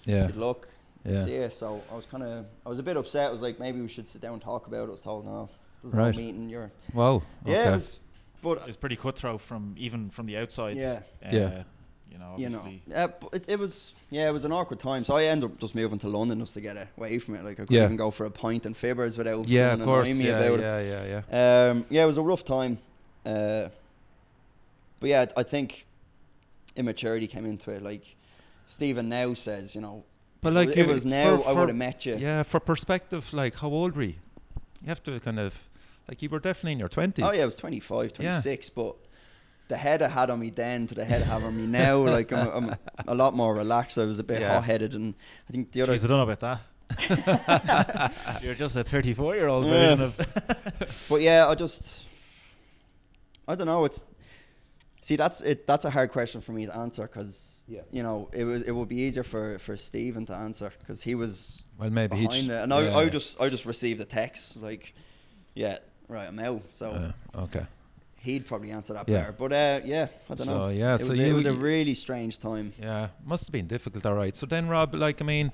Yeah. 0.04 0.26
good 0.26 0.36
luck. 0.36 0.66
Yeah. 1.04 1.24
See 1.24 1.38
ya. 1.38 1.48
So 1.50 1.80
I 1.92 1.94
was 1.94 2.06
kind 2.06 2.24
of, 2.24 2.46
I 2.64 2.68
was 2.68 2.80
a 2.80 2.82
bit 2.82 2.96
upset. 2.96 3.28
I 3.28 3.30
was 3.30 3.40
like, 3.40 3.60
maybe 3.60 3.80
we 3.80 3.86
should 3.86 4.08
sit 4.08 4.20
down 4.20 4.32
and 4.32 4.42
talk 4.42 4.66
about 4.66 4.80
it. 4.82 4.88
I 4.88 4.90
was 4.90 5.00
told, 5.00 5.24
no, 5.26 5.48
there's 5.80 5.94
Right. 5.94 6.12
no 6.12 6.20
meeting. 6.20 6.48
You're, 6.48 6.72
Wow. 6.92 7.22
yeah, 7.44 7.58
okay. 7.60 7.68
it 7.68 7.74
was, 7.74 8.00
but 8.42 8.66
It's 8.66 8.76
pretty 8.76 8.96
cutthroat 8.96 9.40
from 9.40 9.76
even 9.78 10.10
from 10.10 10.26
the 10.26 10.36
outside. 10.38 10.76
yeah. 10.76 11.02
Uh, 11.24 11.28
Yeah. 11.30 11.62
You 12.10 12.18
know, 12.18 12.34
you 12.38 12.48
know, 12.48 12.58
obviously. 12.58 12.82
yeah, 12.88 13.08
it, 13.32 13.44
it 13.48 13.58
was 13.58 13.94
yeah, 14.10 14.28
it 14.28 14.32
was 14.32 14.44
an 14.44 14.52
awkward 14.52 14.78
time. 14.80 15.04
So 15.04 15.16
I 15.16 15.24
ended 15.24 15.50
up 15.50 15.58
just 15.58 15.74
moving 15.74 15.98
to 16.00 16.08
London 16.08 16.38
just 16.40 16.54
to 16.54 16.60
get 16.60 16.88
away 16.96 17.18
from 17.18 17.34
it. 17.34 17.44
Like 17.44 17.52
I 17.60 17.64
couldn't 17.64 17.74
Yeah. 17.76 17.84
even 17.84 17.96
go 17.96 18.10
for 18.10 18.24
a 18.26 18.30
pint 18.30 18.64
in 18.64 18.74
Fibbers 18.74 19.18
without 19.18 19.46
yeah, 19.48 19.72
of 19.74 19.80
someone 19.80 19.86
course. 19.88 20.08
annoying 20.10 20.18
me 20.22 20.28
Yeah, 20.28 20.38
about 20.38 20.60
yeah, 20.60 20.80
yeah, 20.80 21.04
yeah. 21.30 21.66
it. 21.68 21.70
Um, 21.70 21.86
yeah, 21.90 22.04
it 22.04 22.06
was 22.06 22.16
a 22.18 22.22
rough 22.22 22.44
time. 22.44 22.78
Uh, 23.24 23.68
but 25.00 25.10
yeah, 25.10 25.26
I 25.36 25.42
think 25.42 25.84
immaturity 26.76 27.26
came 27.26 27.44
into 27.46 27.70
it. 27.70 27.82
Like 27.82 28.16
Stephen 28.66 29.08
now 29.08 29.34
says, 29.34 29.74
you 29.74 29.80
know, 29.80 30.04
But 30.40 30.50
if 30.50 30.54
like 30.54 30.68
it 30.70 30.86
you- 30.86 30.92
was 30.92 31.04
now, 31.04 31.38
for- 31.38 31.48
I 31.48 31.52
would 31.52 31.68
have 31.68 31.76
met 31.76 32.06
you. 32.06 32.16
Yeah, 32.16 32.42
for 32.44 32.60
perspective, 32.60 33.32
like 33.34 33.56
how 33.56 33.68
old 33.68 33.96
were 33.96 34.02
you? 34.04 34.14
You 34.82 34.88
have 34.88 35.02
to 35.04 35.18
kind 35.20 35.38
of 35.38 35.68
like 36.08 36.22
you 36.22 36.28
were 36.28 36.38
definitely 36.38 36.72
in 36.72 36.78
your 36.78 36.88
twenties. 36.88 37.24
Oh 37.24 37.32
yeah, 37.32 37.42
I 37.42 37.46
was 37.46 37.56
25, 37.56 38.12
Yeah. 38.18 38.30
26, 38.30 38.70
but 38.70 38.94
the 39.68 39.76
head 39.76 40.00
I 40.02 40.08
had 40.08 40.30
on 40.30 40.38
me 40.40 40.50
then 40.50 40.86
to 40.86 40.94
the 40.94 41.04
head 41.04 41.22
I 41.22 41.24
have 41.26 41.44
on 41.44 41.56
me 41.56 41.66
now, 41.66 41.98
like 42.16 42.30
I'm, 42.32 42.48
I'm 42.48 42.76
a 43.08 43.14
lot 43.14 43.34
more 43.34 43.54
relaxed. 43.54 43.98
I 43.98 44.04
was 44.04 44.18
a 44.18 44.24
bit 44.24 44.40
Yeah. 44.40 44.54
hot-headed, 44.54 44.94
and 44.94 45.14
I 45.48 45.52
think 45.52 45.72
the 45.72 45.82
other 45.82 45.94
Jeez, 45.96 46.04
I 46.04 46.08
don't 46.08 46.18
know 46.18 46.30
about 46.30 46.40
that. 46.40 46.60
You're 48.42 48.54
just 48.54 48.76
a 48.76 48.84
34 48.84 49.34
year 49.34 49.48
old 49.48 49.64
Yeah. 49.66 49.70
version 49.72 50.00
of. 50.02 50.16
But 51.08 51.20
yeah, 51.22 51.48
I 51.48 51.54
just 51.54 52.04
I 53.48 53.54
don't 53.54 53.66
know. 53.66 53.84
It's 53.84 54.02
see 55.02 55.16
that's 55.16 55.40
it. 55.40 55.66
That's 55.66 55.84
a 55.84 55.90
hard 55.90 56.10
question 56.10 56.40
for 56.40 56.52
me 56.52 56.66
to 56.66 56.76
answer 56.76 57.02
because 57.06 57.64
Yeah. 57.68 57.82
you 57.90 58.02
know 58.02 58.28
it 58.32 58.44
was 58.44 58.62
it 58.62 58.70
would 58.72 58.88
be 58.88 58.96
easier 58.96 59.22
for 59.24 59.58
for 59.58 59.76
Stephen 59.76 60.26
to 60.26 60.32
answer 60.34 60.72
because 60.78 61.02
he 61.02 61.14
was 61.14 61.64
Well, 61.78 61.90
maybe 61.90 62.16
he. 62.16 62.26
behind 62.26 62.50
it, 62.50 62.62
and 62.62 62.72
I, 62.74 63.00
I 63.00 63.08
just 63.08 63.40
I 63.40 63.48
just 63.48 63.66
received 63.66 64.00
a 64.00 64.04
text 64.04 64.56
like, 64.62 64.94
yeah, 65.54 65.78
right, 66.08 66.28
I'm 66.28 66.38
out. 66.38 66.62
So 66.70 67.12
Uh, 67.34 67.40
okay. 67.44 67.66
He'd 68.26 68.44
probably 68.46 68.70
answer 68.70 68.92
that 68.94 69.08
Yeah. 69.08 69.18
better. 69.18 69.32
But 69.32 69.52
uh, 69.52 69.80
yeah, 69.84 70.06
I 70.30 70.34
don't 70.34 70.46
So, 70.46 70.54
know. 70.58 70.68
yeah, 70.68 70.94
it 70.96 71.00
so 71.00 71.08
was, 71.10 71.18
you- 71.18 71.26
it 71.26 71.32
was 71.32 71.46
a 71.46 71.54
really 71.54 71.94
strange 71.94 72.38
time. 72.38 72.72
Yeah, 72.80 73.08
must 73.24 73.46
have 73.46 73.52
been 73.52 73.66
difficult. 73.68 74.04
All 74.06 74.14
right. 74.14 74.34
So 74.36 74.46
then, 74.46 74.68
Rob, 74.68 74.94
like 74.94 75.22
I 75.22 75.24
mean, 75.24 75.52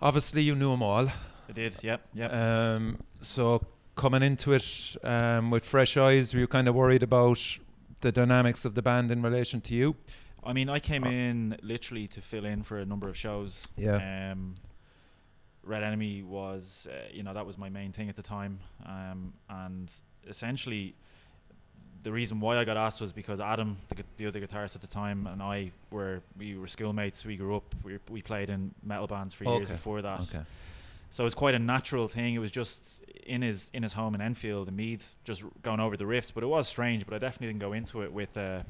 obviously 0.00 0.42
you 0.42 0.54
knew 0.54 0.70
them 0.70 0.82
all. 0.82 1.08
I 1.48 1.52
did, 1.52 1.74
yep, 1.82 2.00
yep. 2.14 2.32
Um, 2.32 2.98
so 3.20 3.60
coming 3.96 4.22
into 4.22 4.52
it 4.54 4.96
um, 5.04 5.50
with 5.50 5.64
fresh 5.64 5.96
eyes, 5.96 6.32
were 6.34 6.40
you 6.40 6.46
kind 6.48 6.68
of 6.68 6.74
worried 6.74 7.02
about 7.02 7.38
the 8.00 8.10
dynamics 8.12 8.64
of 8.64 8.74
the 8.74 8.82
band 8.82 9.10
in 9.10 9.22
relation 9.22 9.60
to 9.60 9.74
you? 9.74 9.94
I 10.42 10.52
mean, 10.52 10.68
I 10.68 10.78
came 10.80 11.04
in 11.04 11.56
literally 11.62 12.06
to 12.08 12.20
fill 12.20 12.44
in 12.44 12.62
for 12.64 12.78
a 12.78 12.84
number 12.86 13.08
of 13.08 13.16
shows. 13.16 13.62
Yeah. 13.76 14.30
Um, 14.32 14.56
Red 15.62 15.82
Enemy 15.82 16.22
was, 16.22 16.86
uh, 16.90 17.08
you 17.12 17.22
know, 17.22 17.32
that 17.32 17.46
was 17.46 17.56
my 17.56 17.70
main 17.70 17.92
thing 17.92 18.08
at 18.10 18.16
the 18.16 18.22
time. 18.22 18.60
Um, 18.84 19.32
and 19.48 19.90
essentially, 20.28 20.94
the 22.04 22.12
reason 22.12 22.38
why 22.38 22.56
I 22.58 22.64
got 22.64 22.76
asked 22.76 23.00
was 23.00 23.12
because 23.12 23.40
Adam, 23.40 23.76
the, 23.88 23.96
gu- 23.96 24.02
the 24.18 24.26
other 24.26 24.40
guitarist 24.40 24.76
at 24.76 24.80
the 24.80 24.86
time, 24.86 25.26
and 25.26 25.42
I 25.42 25.72
were 25.90 26.20
we 26.38 26.56
were 26.56 26.68
schoolmates. 26.68 27.24
We 27.24 27.36
grew 27.36 27.56
up. 27.56 27.74
We, 27.82 27.98
we 28.08 28.22
played 28.22 28.50
in 28.50 28.72
metal 28.84 29.06
bands 29.08 29.34
for 29.34 29.44
years 29.44 29.62
Okay. 29.62 29.72
before 29.72 30.00
that. 30.02 30.20
Okay. 30.20 30.42
So 31.10 31.22
it 31.22 31.26
was 31.26 31.34
quite 31.34 31.54
a 31.54 31.58
natural 31.58 32.06
thing. 32.08 32.34
It 32.34 32.40
was 32.40 32.50
just 32.50 33.02
in 33.26 33.42
his 33.42 33.68
in 33.72 33.82
his 33.82 33.92
home 33.94 34.14
in 34.14 34.20
Enfield 34.20 34.68
in 34.68 34.76
Meath, 34.76 35.14
just 35.24 35.42
r- 35.42 35.50
going 35.62 35.80
over 35.80 35.96
the 35.96 36.04
riffs. 36.04 36.30
But 36.34 36.44
it 36.44 36.48
was 36.48 36.68
strange. 36.68 37.04
But 37.06 37.14
I 37.14 37.18
definitely 37.18 37.48
didn't 37.48 37.60
go 37.60 37.72
into 37.72 38.02
it 38.02 38.12
with 38.12 38.36
uh, 38.36 38.60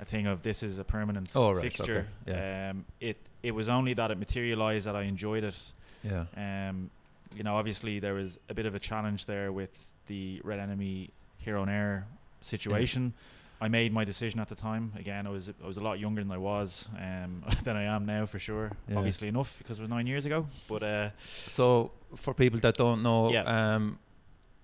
a 0.00 0.04
thing 0.04 0.26
of 0.26 0.42
this 0.42 0.62
is 0.62 0.78
a 0.78 0.84
permanent 0.84 1.28
Oh, 1.34 1.52
right, 1.52 1.62
fixture. 1.62 2.06
okay, 2.26 2.38
yeah. 2.38 2.70
Um, 2.70 2.84
it 3.00 3.16
it 3.42 3.52
was 3.52 3.68
only 3.68 3.94
that 3.94 4.10
it 4.10 4.18
materialized 4.18 4.86
that 4.86 4.96
I 4.96 5.02
enjoyed 5.02 5.44
it. 5.44 5.54
Yeah. 6.02 6.24
Um, 6.36 6.90
you 7.36 7.42
know, 7.44 7.56
obviously 7.56 7.98
there 8.00 8.14
was 8.14 8.38
a 8.48 8.54
bit 8.54 8.66
of 8.66 8.74
a 8.74 8.78
challenge 8.80 9.26
there 9.26 9.52
with 9.52 9.92
the 10.06 10.40
Red 10.44 10.58
Enemy 10.58 11.10
Hero 11.38 11.62
in 11.62 11.68
Error 11.68 12.06
situation. 12.40 13.14
I 13.60 13.66
made 13.68 13.92
my 13.92 14.04
decision 14.04 14.38
at 14.38 14.48
the 14.48 14.54
time. 14.54 14.92
Again, 14.96 15.26
I 15.26 15.30
was 15.30 15.50
I 15.62 15.66
was 15.66 15.76
a 15.78 15.80
lot 15.80 15.98
younger 15.98 16.22
than 16.22 16.30
I 16.30 16.38
was 16.38 16.86
um, 16.96 17.42
than 17.64 17.76
I 17.76 17.82
am 17.84 18.06
now 18.06 18.24
for 18.26 18.38
sure. 18.38 18.70
Yeah. 18.88 18.96
Obviously 18.98 19.26
enough 19.28 19.58
because 19.58 19.78
it 19.78 19.82
was 19.82 19.90
nine 19.90 20.06
years 20.06 20.26
ago. 20.26 20.46
But 20.68 20.82
uh, 20.82 21.10
So 21.46 21.90
for 22.14 22.34
people 22.34 22.60
that 22.60 22.76
don't 22.76 23.02
know, 23.02 23.32
Yeah. 23.32 23.74
um, 23.74 23.98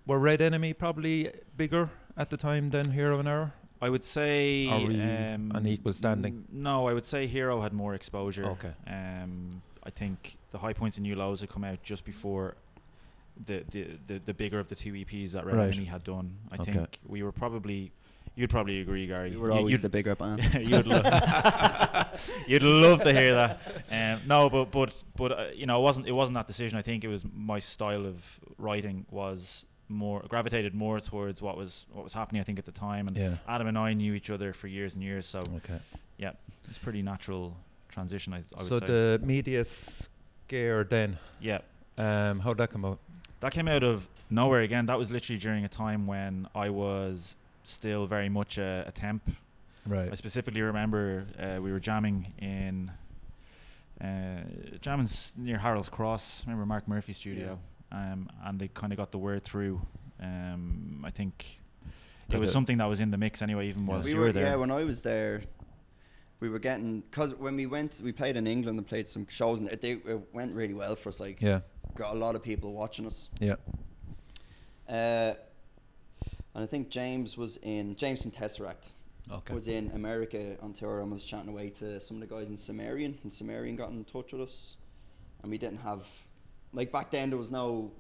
were 0.07 0.19
Red 0.21 0.41
Enemy 0.41 0.75
probably 0.75 1.31
bigger 1.57 1.91
at 2.17 2.31
the 2.31 2.37
time 2.37 2.71
than 2.71 2.93
Hero 2.93 3.19
in 3.19 3.27
Error? 3.27 3.53
I 3.83 3.91
would 3.91 4.05
say 4.05 4.69
um, 4.69 5.51
on 5.55 5.67
equal 5.67 5.93
standing? 5.93 6.45
No, 6.53 6.87
I 6.89 6.93
would 6.95 7.05
say 7.05 7.27
Hero 7.27 7.61
had 7.63 7.73
more 7.73 7.95
exposure. 7.95 8.47
Okay. 8.47 8.73
Um, 8.87 9.61
I 9.83 9.91
think 9.91 10.37
the 10.53 10.59
high 10.59 10.73
points 10.73 10.97
and 10.99 11.03
new 11.05 11.17
lows 11.17 11.41
had 11.41 11.51
come 11.51 11.65
out 11.65 11.83
just 11.83 12.05
before 12.05 12.55
the 13.47 13.65
the, 13.71 13.87
the, 14.07 14.19
the 14.27 14.35
bigger 14.35 14.59
of 14.59 14.69
the 14.69 14.75
two 14.75 14.93
EPs 14.93 15.33
that 15.33 15.45
Red 15.47 15.57
Right. 15.57 15.69
Enemy 15.73 15.85
had 15.87 16.05
done. 16.05 16.37
I 16.53 16.57
Okay. 16.63 16.73
think 16.73 16.99
we 17.07 17.23
were 17.23 17.33
probably 17.33 17.93
you'd 18.37 18.51
probably 18.51 18.81
agree, 18.81 19.07
Gary. 19.07 19.31
We 19.31 19.37
were 19.37 19.49
You- 19.51 19.55
always 19.59 19.73
you'd, 19.73 19.83
the 19.83 19.89
bigger 19.89 20.15
band. 20.17 20.43
you'd 20.61 20.87
love 20.87 21.05
you'd 22.47 22.63
love 22.63 23.03
to 23.03 23.13
hear 23.13 23.35
that. 23.35 23.61
Um, 23.91 24.27
no, 24.27 24.49
but 24.51 24.71
but 24.71 24.95
but 25.17 25.33
uh, 25.33 25.47
you 25.55 25.67
know, 25.67 25.79
it 25.81 25.83
wasn't 25.83 26.07
it 26.09 26.13
wasn't 26.13 26.35
that 26.35 26.47
decision. 26.47 26.79
I 26.79 26.83
think 26.83 27.05
it 27.05 27.09
was 27.09 27.25
my 27.35 27.59
style 27.59 28.07
of 28.07 28.41
writing 28.59 29.07
was 29.11 29.65
more 29.89 30.25
gravitated 30.29 30.75
more 30.75 30.99
towards 30.99 31.43
what 31.43 31.57
was 31.57 31.87
what 31.93 32.05
was 32.05 32.13
happening. 32.13 32.41
I 32.41 32.45
think 32.45 32.59
at 32.59 32.65
the 32.65 32.73
time, 32.73 33.07
and 33.09 33.17
Yeah. 33.17 33.37
Adam 33.47 33.67
and 33.67 33.77
I 33.79 33.93
knew 33.95 34.15
each 34.15 34.31
other 34.31 34.53
for 34.53 34.67
years 34.69 34.95
and 34.95 35.03
years, 35.03 35.27
so 35.27 35.41
Okay. 35.57 35.79
it's 36.69 36.79
pretty 36.79 37.03
natural 37.03 37.55
transition. 37.91 38.33
I, 38.33 38.39
I 38.39 38.41
would 38.57 38.63
So 38.63 38.79
say. 38.81 38.87
the 38.87 39.21
Mediaskare 39.23 40.89
then, 40.89 41.19
yeah, 41.41 41.59
um, 41.99 42.41
how'd 42.41 42.57
that 42.59 42.71
come 42.71 42.85
out? 42.87 42.99
That 43.45 43.53
came 43.53 43.69
out 43.69 43.83
of 43.83 44.09
nowhere 44.31 44.63
again. 44.63 44.87
That 44.87 44.97
was 44.99 45.11
literally 45.11 45.39
during 45.39 45.67
a 45.67 45.69
time 45.69 46.07
when 46.07 46.49
I 46.55 46.71
was 46.71 47.37
still 47.65 48.07
very 48.07 48.31
much 48.31 48.57
a, 48.57 48.85
a 48.87 48.91
temp. 48.91 49.31
Right. 49.87 50.09
I 50.11 50.15
specifically 50.15 50.63
remember 50.63 51.27
uh, 51.39 51.61
we 51.61 51.71
were 51.71 51.79
jamming 51.79 52.33
in 52.39 52.91
uh, 54.01 54.45
jamming 54.81 55.05
s- 55.09 55.35
near 55.37 55.59
Harold's 55.59 55.91
Cross. 55.91 56.45
Remember 56.47 56.65
Mark 56.65 56.89
Murphy 56.89 57.13
studio, 57.13 57.59
yeah. 57.93 58.13
um, 58.13 58.31
and 58.47 58.59
they 58.59 58.69
kind 58.69 58.95
of 58.95 58.97
got 58.97 59.13
the 59.13 59.19
word 59.19 59.43
through. 59.45 59.79
Um, 60.23 61.05
I 61.07 61.11
think 61.11 61.61
it 61.85 62.31
That 62.31 62.41
was 62.41 62.49
it- 62.49 62.53
something 62.55 62.79
that 62.79 62.87
was 62.87 63.01
in 63.01 63.11
the 63.11 63.19
mix 63.19 63.43
anyway, 63.43 63.69
even 63.69 63.83
Yeah. 63.85 63.91
whilst 63.91 64.07
we 64.07 64.13
you 64.13 64.21
were, 64.21 64.29
were 64.29 64.33
there. 64.33 64.45
yeah, 64.45 64.55
when 64.57 64.71
I 64.71 64.85
was 64.85 65.03
there, 65.03 65.43
we 66.41 66.49
were 66.49 66.59
getting 66.59 67.01
because 67.03 67.35
when 67.35 67.57
we 67.57 67.67
went, 67.67 68.01
we 68.03 68.11
played 68.11 68.39
in 68.39 68.47
England 68.47 68.79
and 68.79 68.87
played 68.87 69.07
some 69.07 69.27
shows, 69.29 69.61
and 69.61 69.69
it, 69.69 69.83
they, 69.83 69.91
it 69.93 70.21
went 70.33 70.55
really 70.55 70.73
well 70.73 70.97
for 70.97 71.11
us. 71.11 71.21
Like, 71.21 71.43
Yeah. 71.43 71.61
Got 71.95 72.15
a 72.15 72.19
lot 72.19 72.35
of 72.35 72.43
people 72.43 72.73
watching 72.73 73.07
us. 73.07 73.31
Yeah. 73.41 73.57
Uh, 74.89 75.35
and 76.55 76.63
I 76.63 76.67
think 76.67 76.89
James 76.91 77.37
was 77.37 77.57
in 77.59 77.97
James 77.97 78.23
from 78.23 78.31
Tesseract 78.31 78.93
Okay. 79.33 79.55
was 79.55 79.69
in 79.69 79.91
America 79.95 80.57
on 80.61 80.75
tour 80.75 81.01
and 81.01 81.11
was 81.11 81.25
chatting 81.25 81.49
away 81.49 81.71
to 81.71 81.99
some 81.99 82.21
of 82.21 82.29
the 82.29 82.35
guys 82.35 82.49
in 82.49 82.57
Sumerian, 82.59 83.19
and 83.23 83.33
Sumerian 83.33 83.75
got 83.75 83.89
in 83.91 84.05
touch 84.05 84.33
with 84.33 84.43
us, 84.43 84.77
and 85.43 85.51
we 85.51 85.57
didn't 85.57 85.79
have 85.79 86.07
like 86.75 86.93
back 86.93 87.11
then 87.11 87.31
there 87.31 87.39
was 87.39 87.51
no 87.51 87.91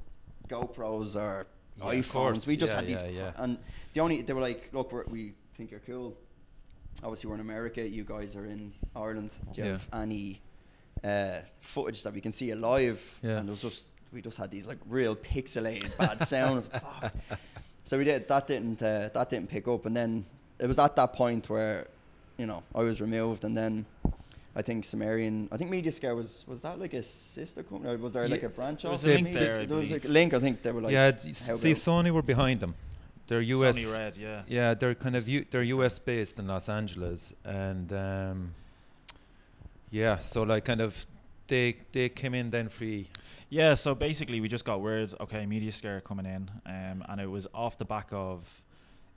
GoPros 0.48 1.16
or 1.16 1.46
Yeah, 1.78 1.84
iPhones. 1.84 2.46
We 2.46 2.58
just 2.58 2.72
Yeah, 2.74 2.80
had 2.80 2.86
these, 2.86 3.02
yeah, 3.04 3.32
and 3.36 3.56
the 3.94 4.00
only 4.00 4.20
they 4.20 4.34
were 4.34 4.42
like, 4.42 4.68
look, 4.74 4.92
we're, 4.92 5.04
we 5.06 5.32
think 5.56 5.70
you're 5.70 5.80
cool. 5.80 6.14
Obviously, 7.02 7.28
we're 7.28 7.36
in 7.36 7.40
America. 7.40 7.88
You 7.88 8.04
guys 8.04 8.36
are 8.36 8.44
in 8.44 8.74
Ireland. 8.94 9.30
Do 9.54 9.62
you 9.62 9.66
Yeah. 9.66 9.72
have 9.72 9.88
any 9.94 10.42
uh, 11.04 11.40
footage 11.60 12.02
that 12.02 12.14
we 12.14 12.20
can 12.20 12.32
see 12.32 12.50
alive? 12.50 13.20
Yeah. 13.22 13.38
And 13.38 13.48
it 13.48 13.52
was 13.52 13.62
just 13.62 13.86
we 14.12 14.22
just 14.22 14.38
had 14.38 14.50
these 14.50 14.66
like 14.66 14.78
real 14.88 15.14
pixelated 15.16 15.96
bad 15.98 16.26
sounds. 16.34 16.66
Fuck. 16.68 17.12
So 17.84 17.98
we 17.98 18.04
did 18.04 18.26
that 18.28 18.46
didn't 18.46 18.82
uh, 18.82 19.10
that 19.12 19.30
didn't 19.30 19.50
pick 19.50 19.68
up, 19.68 19.86
and 19.86 19.96
then 19.96 20.24
it 20.58 20.66
was 20.66 20.78
at 20.78 20.96
that 20.96 21.12
point 21.12 21.50
where, 21.50 21.86
you 22.38 22.46
know, 22.46 22.62
I 22.74 22.82
was 22.82 23.00
removed, 23.00 23.44
and 23.44 23.56
then 23.56 23.84
I 24.56 24.62
think 24.62 24.84
Sumerian, 24.84 25.48
I 25.52 25.56
think 25.56 25.70
Mediaskare 25.70 26.16
was 26.16 26.44
was 26.46 26.62
that 26.62 26.78
like 26.78 26.94
a 26.94 27.02
sister 27.02 27.62
company, 27.62 27.92
or 27.92 27.98
was 27.98 28.12
there 28.12 28.28
like 28.28 28.44
a 28.44 28.48
branch 28.48 28.82
there 28.82 28.92
was 28.92 29.02
off? 29.02 29.06
a 29.06 29.10
of 29.10 29.14
link 29.16 29.34
Media 29.34 29.48
there, 29.48 29.66
there 29.66 29.76
was 29.76 29.90
like 29.90 30.04
a 30.04 30.08
link. 30.08 30.32
I 30.32 30.38
think 30.38 30.62
they 30.62 30.72
were 30.72 30.80
like 30.80 30.92
yeah. 30.92 31.10
d- 31.10 31.32
See, 31.32 31.72
Sony 31.72 32.10
were 32.10 32.22
behind 32.22 32.60
them. 32.60 32.74
They're 33.26 33.40
US. 33.40 33.78
Sony 33.78 33.96
Red, 33.96 34.16
yeah. 34.16 34.42
Yeah, 34.46 34.74
they're 34.74 34.94
kind 34.94 35.16
of 35.16 35.28
U- 35.28 35.46
they're 35.50 35.62
US 35.62 35.98
based 35.98 36.38
in 36.38 36.46
Los 36.46 36.68
Angeles, 36.68 37.34
and 37.44 37.92
um, 37.92 38.54
yeah, 39.94 40.18
so 40.18 40.42
like 40.42 40.64
kind 40.64 40.80
of 40.80 41.06
they 41.46 41.76
they 41.92 42.08
came 42.08 42.34
in 42.34 42.50
then 42.50 42.68
free. 42.68 43.08
Yeah, 43.48 43.74
so 43.74 43.94
basically 43.94 44.40
we 44.40 44.48
just 44.48 44.64
got 44.64 44.80
word, 44.80 45.14
okay, 45.20 45.46
Media 45.46 45.70
Scare 45.70 46.00
coming 46.00 46.26
in, 46.26 46.50
um, 46.66 47.04
and 47.08 47.20
it 47.20 47.30
was 47.30 47.46
off 47.54 47.78
the 47.78 47.84
back 47.84 48.08
of 48.12 48.62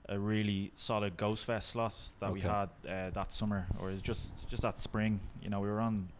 a 0.08 0.18
really 0.18 0.72
solid 0.76 1.16
Ghost 1.16 1.44
Fest 1.44 1.70
slot 1.70 1.94
that 2.20 2.32
we 2.32 2.40
had 2.40 2.68
uh, 2.88 3.10
that 3.10 3.32
summer, 3.32 3.66
or 3.80 3.88
was 3.88 4.00
just 4.00 4.48
just 4.48 4.62
that 4.62 4.80
spring. 4.80 5.18
You 5.42 5.50
know, 5.50 5.60
we 5.60 5.68
were 5.68 5.80
on 5.80 6.10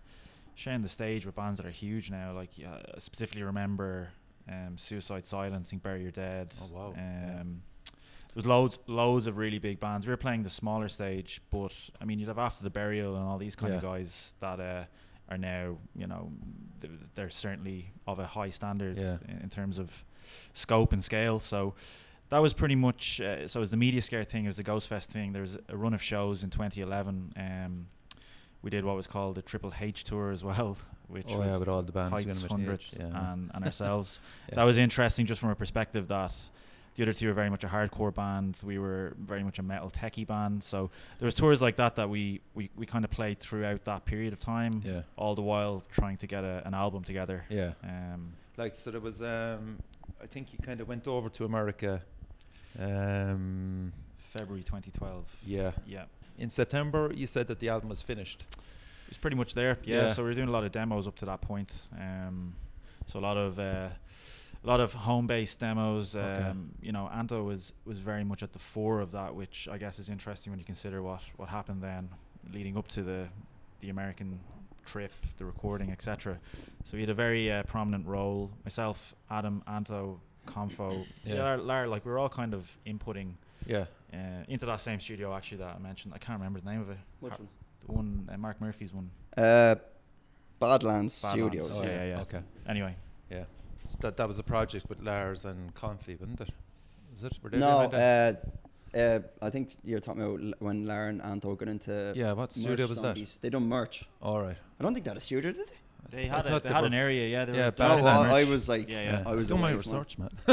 sharing 0.56 0.82
the 0.82 0.88
stage 0.88 1.24
with 1.24 1.36
bands 1.36 1.58
that 1.60 1.66
are 1.66 1.70
huge 1.70 2.10
now. 2.10 2.32
Like 2.32 2.50
uh, 2.64 2.96
I 2.96 2.98
specifically 2.98 3.44
remember 3.44 4.08
um, 4.50 4.76
Suicide 4.76 5.24
Silence, 5.26 5.70
Think 5.70 5.84
Bury 5.84 6.02
Your 6.02 6.10
Dead. 6.10 6.52
Oh, 6.60 6.68
wow. 6.72 6.88
Um, 6.88 6.96
Yeah. 6.96 7.42
There 8.28 8.40
was 8.42 8.46
loads, 8.46 8.78
loads 8.86 9.26
of 9.26 9.36
really 9.38 9.58
big 9.58 9.80
bands. 9.80 10.06
We 10.06 10.10
were 10.12 10.16
playing 10.16 10.42
the 10.42 10.50
smaller 10.50 10.88
stage, 10.88 11.40
but 11.50 11.72
I 12.00 12.04
mean, 12.04 12.18
you'd 12.18 12.28
have 12.28 12.38
After 12.38 12.62
the 12.62 12.70
Burial 12.70 13.16
and 13.16 13.24
all 13.24 13.38
these 13.38 13.56
kind 13.56 13.72
of 13.74 13.82
guys 13.82 14.34
that 14.40 14.60
uh, 14.60 14.84
are 15.28 15.38
now, 15.38 15.76
you 15.96 16.06
know, 16.06 16.30
th- 16.80 16.92
they're 17.14 17.30
certainly 17.30 17.90
of 18.06 18.18
a 18.18 18.26
high 18.26 18.50
standard 18.50 18.98
Yeah. 18.98 19.16
in, 19.28 19.38
in 19.44 19.48
terms 19.48 19.78
of 19.78 20.04
scope 20.52 20.92
and 20.92 21.02
scale. 21.02 21.40
So 21.40 21.74
that 22.28 22.38
was 22.38 22.52
pretty 22.52 22.74
much. 22.76 23.20
Uh, 23.20 23.48
so 23.48 23.58
it 23.58 23.62
was 23.62 23.70
the 23.70 23.76
Mediaskare 23.76 24.26
thing. 24.26 24.44
It 24.44 24.48
was 24.48 24.58
the 24.58 24.62
Ghost 24.62 24.86
Fest 24.88 25.10
thing. 25.10 25.32
There 25.32 25.42
was 25.42 25.56
a 25.68 25.76
run 25.76 25.94
of 25.94 26.02
shows 26.02 26.44
in 26.44 26.50
2011. 26.50 27.32
Um, 27.36 27.86
we 28.62 28.70
did 28.70 28.84
what 28.84 28.96
was 28.96 29.06
called 29.06 29.36
the 29.36 29.42
Triple 29.42 29.72
H 29.80 30.04
tour 30.04 30.30
as 30.30 30.44
well, 30.44 30.76
which 31.08 31.26
oh 31.30 31.38
was 31.38 31.46
yeah, 31.48 31.56
with 31.56 31.68
all 31.68 31.82
the 31.82 31.92
bands. 31.92 32.12
Heights, 32.14 32.42
Hundreds, 32.44 32.94
yeah. 32.98 33.32
and, 33.32 33.50
and 33.54 33.64
ourselves. 33.64 34.20
Yeah. 34.50 34.56
That 34.56 34.64
was 34.64 34.78
interesting 34.78 35.26
just 35.26 35.40
from 35.40 35.50
a 35.50 35.54
perspective 35.54 36.08
that 36.08 36.34
the 36.98 37.04
other 37.04 37.12
two 37.14 37.28
were 37.28 37.32
very 37.32 37.48
much 37.48 37.62
a 37.62 37.68
hardcore 37.68 38.12
band. 38.12 38.56
We 38.62 38.76
were 38.78 39.14
very 39.18 39.44
much 39.44 39.58
a 39.60 39.62
metal 39.62 39.88
techie 39.88 40.26
band. 40.26 40.64
So 40.64 40.90
there 41.20 41.26
was 41.26 41.34
tours 41.34 41.62
like 41.62 41.76
that 41.76 41.94
that 41.96 42.10
we, 42.10 42.40
we, 42.54 42.70
we 42.76 42.86
kind 42.86 43.04
of 43.04 43.10
played 43.12 43.38
throughout 43.38 43.84
that 43.84 44.04
period 44.04 44.32
of 44.32 44.40
time, 44.40 44.82
yeah, 44.84 45.02
all 45.16 45.36
the 45.36 45.42
while 45.42 45.84
trying 45.92 46.16
to 46.18 46.26
get 46.26 46.42
a, 46.42 46.60
an 46.66 46.74
album 46.74 47.04
together. 47.04 47.44
yeah. 47.48 47.72
Um, 47.84 48.32
Like 48.56 48.74
so, 48.74 48.90
there 48.90 49.00
was. 49.00 49.22
Um, 49.22 49.78
I 50.20 50.26
think 50.26 50.52
you 50.52 50.58
kind 50.60 50.80
of 50.80 50.88
went 50.88 51.06
over 51.06 51.28
to 51.28 51.44
America. 51.44 52.02
Um, 52.78 53.92
February 54.36 54.62
2012. 54.62 55.24
yeah, 55.46 55.70
Yeah. 55.86 56.04
in 56.36 56.50
September, 56.50 57.12
you 57.14 57.26
said 57.26 57.46
that 57.46 57.58
the 57.60 57.68
album 57.68 57.88
was 57.88 58.02
finished. 58.02 58.44
It 58.52 59.10
was 59.10 59.18
pretty 59.18 59.36
much 59.36 59.54
there. 59.54 59.78
Yeah. 59.84 60.08
Yeah. 60.08 60.12
So 60.12 60.22
we 60.22 60.28
were 60.30 60.34
doing 60.34 60.48
a 60.48 60.52
lot 60.52 60.64
of 60.64 60.72
demos 60.72 61.06
up 61.06 61.16
to 61.16 61.26
that 61.26 61.40
point. 61.40 61.72
Um, 61.98 62.54
so 63.06 63.18
a 63.18 63.24
lot 63.28 63.36
of 63.36 63.58
uh, 63.58 63.88
a 64.64 64.66
lot 64.66 64.80
of 64.80 64.92
home-based 64.94 65.58
demos. 65.60 66.14
Um, 66.14 66.22
Okay. 66.22 66.52
You 66.82 66.92
know, 66.92 67.08
Anto 67.08 67.42
was 67.42 67.72
was 67.84 67.98
very 67.98 68.24
much 68.24 68.42
at 68.42 68.52
the 68.52 68.58
fore 68.58 69.00
of 69.00 69.10
that, 69.12 69.34
which 69.34 69.68
I 69.70 69.78
guess 69.78 69.98
is 69.98 70.08
interesting 70.08 70.50
when 70.52 70.58
you 70.58 70.64
consider 70.64 71.02
what 71.02 71.20
what 71.36 71.48
happened 71.48 71.82
then, 71.82 72.08
leading 72.52 72.76
up 72.76 72.88
to 72.88 73.02
the 73.02 73.28
the 73.80 73.90
American 73.90 74.40
trip, 74.84 75.12
the 75.36 75.44
recording, 75.44 75.90
etc. 75.92 76.38
So 76.84 76.96
he 76.96 77.02
had 77.02 77.10
a 77.10 77.14
very 77.14 77.52
uh, 77.52 77.62
prominent 77.64 78.06
role. 78.06 78.50
Myself, 78.64 79.14
Adam, 79.30 79.62
Anto, 79.66 80.18
Confo, 80.46 81.04
Yeah. 81.24 81.34
yeah, 81.34 81.54
Lar, 81.56 81.86
like 81.86 82.04
we 82.06 82.10
were 82.10 82.18
all 82.18 82.30
kind 82.30 82.54
of 82.54 82.76
inputting 82.86 83.34
Yeah, 83.66 83.84
uh, 84.14 84.44
into 84.48 84.64
that 84.66 84.80
same 84.80 84.98
studio 84.98 85.34
actually 85.34 85.58
that 85.58 85.76
I 85.76 85.78
mentioned. 85.78 86.14
I 86.14 86.18
can't 86.18 86.38
remember 86.38 86.60
the 86.60 86.70
name 86.70 86.80
of 86.80 86.90
it. 86.90 86.98
Which 87.20 87.32
Har- 87.32 87.38
one? 87.40 87.48
The 87.86 87.92
one, 87.92 88.28
uh, 88.32 88.38
Mark 88.38 88.60
Murphy's 88.60 88.92
one. 88.94 89.10
Uh, 89.36 89.74
Badlands 90.58 91.22
Badlands, 91.22 91.58
Studios. 91.58 91.70
Oh, 91.72 91.82
yeah, 91.82 91.88
yeah, 91.90 92.04
yeah. 92.16 92.20
Okay, 92.22 92.40
Anyway, 92.66 92.96
yeah. 93.30 93.44
So 93.84 93.96
that 94.00 94.16
that 94.16 94.28
was 94.28 94.38
a 94.38 94.42
project 94.42 94.88
with 94.88 95.00
Lars 95.00 95.44
and 95.44 95.74
Confi, 95.74 96.18
wasn't 96.20 96.40
it? 96.40 96.50
Was 97.14 97.24
it? 97.24 97.38
Were 97.42 97.50
they 97.50 97.58
No, 97.58 97.80
uh, 97.90 98.32
uh, 98.96 99.20
I 99.42 99.50
think 99.50 99.76
you're 99.82 100.00
talking 100.00 100.22
about 100.22 100.40
l- 100.40 100.52
when 100.60 100.86
Lara 100.86 101.08
and 101.08 101.22
Anto 101.22 101.54
got 101.54 101.68
into 101.68 102.12
yeah. 102.16 102.32
What 102.32 102.52
studio 102.52 102.70
merch 102.70 102.88
was 102.88 102.98
that? 102.98 103.02
zombies. 103.02 103.38
They 103.40 103.50
done 103.50 103.68
merch. 103.68 104.04
All 104.22 104.40
right. 104.40 104.56
I 104.78 104.82
don't 104.82 104.92
think 104.94 105.04
they 105.04 105.10
had 105.10 105.16
a 105.18 105.20
studio, 105.20 105.52
did 105.52 105.66
they? 105.66 105.72
they 106.10 106.30
I 106.30 106.36
had 106.36 106.46
a, 106.46 106.50
thought 106.50 106.62
they 106.62 106.68
they 106.68 106.74
had 106.74 106.80
were- 106.82 106.86
an 106.86 106.94
area, 106.94 107.28
yeah. 107.28 107.44
They 107.44 107.56
Yeah, 107.56 107.66
were 107.66 107.70
Bad 107.72 107.88
No, 107.88 107.94
Badlands 107.96 108.04
well, 108.04 108.34
I 108.34 108.40
merch. 108.40 108.48
was 108.50 108.68
like, 108.68 108.88
Yeah, 108.90 109.02
yeah. 109.02 109.22
I 109.26 109.34
was 109.34 109.48
Don't 109.48 109.58
away 109.60 109.70
from 109.70 109.80
it. 109.80 109.86
research, 109.86 110.18
man. 110.18 110.30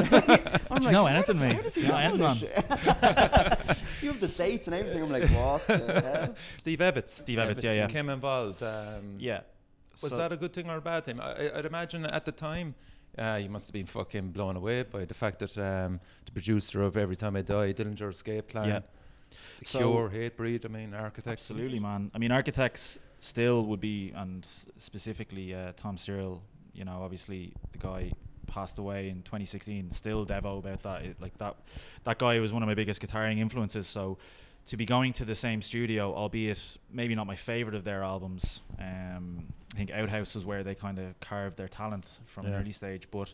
I'm 0.71 0.77
You 0.81 0.85
like, 0.85 0.91
know 0.93 1.03
where 1.03 1.13
anything, 1.13 1.38
the, 1.39 1.45
mate. 1.45 1.53
Where 1.55 1.63
does 1.63 1.75
he 1.75 1.81
You 1.81 1.88
know 1.89 2.15
know 2.15 2.29
this 2.29 2.43
anything, 2.43 2.77
shit? 2.77 3.77
you 4.01 4.11
have 4.11 4.19
the 4.21 4.27
dates 4.35 4.67
and 4.67 4.75
everything. 4.75 5.03
I'm 5.03 5.11
like, 5.11 5.29
what 5.29 5.67
the 5.67 6.01
hell? 6.01 6.35
Steve 6.53 6.81
Evans. 6.81 7.11
Steve 7.13 7.39
Evans, 7.39 7.63
yeah, 7.63 7.73
yeah. 7.73 7.88
Came 7.88 8.09
involved. 8.09 8.63
Um, 8.63 9.15
Yeah. 9.19 9.41
Was 10.01 10.11
So- 10.11 10.17
that 10.17 10.31
a 10.33 10.38
good 10.38 10.51
thing 10.51 10.69
or 10.69 10.77
a 10.77 10.81
bad 10.81 11.05
thing? 11.05 11.19
I, 11.21 11.47
I- 11.47 11.57
I'd 11.59 11.65
imagine 11.65 12.05
at 12.05 12.25
the 12.25 12.31
time, 12.33 12.75
uh, 13.17 13.39
you 13.41 13.49
must 13.49 13.67
have 13.67 13.73
been 13.73 13.86
fucking 13.86 14.32
blown 14.32 14.56
away 14.56 14.84
by 14.84 15.06
the 15.06 15.13
fact 15.13 15.39
that 15.39 15.58
um, 15.58 15.99
the 16.25 16.32
producer 16.32 16.82
of 16.84 16.97
Every 16.97 17.15
Time 17.15 17.36
I 17.36 17.41
Die, 17.41 17.73
Dillinger 17.73 18.10
Escape 18.10 18.47
Plan, 18.47 18.67
Yeah. 18.67 18.80
The 19.60 19.65
So- 19.65 19.80
Cure, 19.80 20.10
Hatebreed, 20.10 20.65
I 20.65 20.67
mean, 20.69 20.93
Architects. 20.93 21.49
Absolutely, 21.49 21.80
man. 21.80 22.12
I 22.13 22.17
mean, 22.19 22.32
architects 22.32 22.99
still 23.19 23.65
would 23.65 23.80
be, 23.82 24.12
and 24.15 24.45
specifically 24.78 25.54
uh, 25.54 25.71
Tom 25.75 25.97
Searle. 25.97 26.41
You 26.73 26.86
know, 26.86 27.01
obviously 27.04 27.54
the 27.71 27.78
guy 27.78 28.12
passed 28.47 28.78
away 28.80 29.10
in 29.10 29.23
2016. 29.23 29.91
Still 29.91 30.25
devo 30.25 30.60
about 30.60 30.84
that. 30.84 31.01
It, 31.06 31.21
like 31.21 31.38
that, 31.39 31.56
that 32.04 32.19
guy 32.19 32.39
was 32.39 32.51
one 32.54 32.62
of 32.63 32.67
my 32.67 32.75
biggest 32.75 33.01
guitaring 33.01 33.39
influences. 33.39 33.88
So 33.88 34.17
to 34.67 34.78
be 34.78 34.86
going 34.86 35.13
to 35.13 35.25
the 35.25 35.36
same 35.36 35.62
studio, 35.62 36.13
albeit 36.15 36.60
maybe 36.91 37.13
not 37.15 37.28
my 37.28 37.36
favorite 37.36 37.75
of 37.75 37.84
their 37.84 38.04
albums. 38.04 38.62
Um, 38.80 39.47
I 39.73 39.78
think 39.78 39.91
Outhouse 39.91 40.36
was 40.36 40.45
where 40.45 40.63
they 40.63 40.73
kind 40.75 40.97
of 40.99 41.19
carved 41.19 41.58
their 41.58 41.67
talent 41.67 42.19
from 42.25 42.45
an 42.45 42.51
Yeah. 42.54 42.60
early 42.60 42.71
stage, 42.71 43.08
but. 43.12 43.34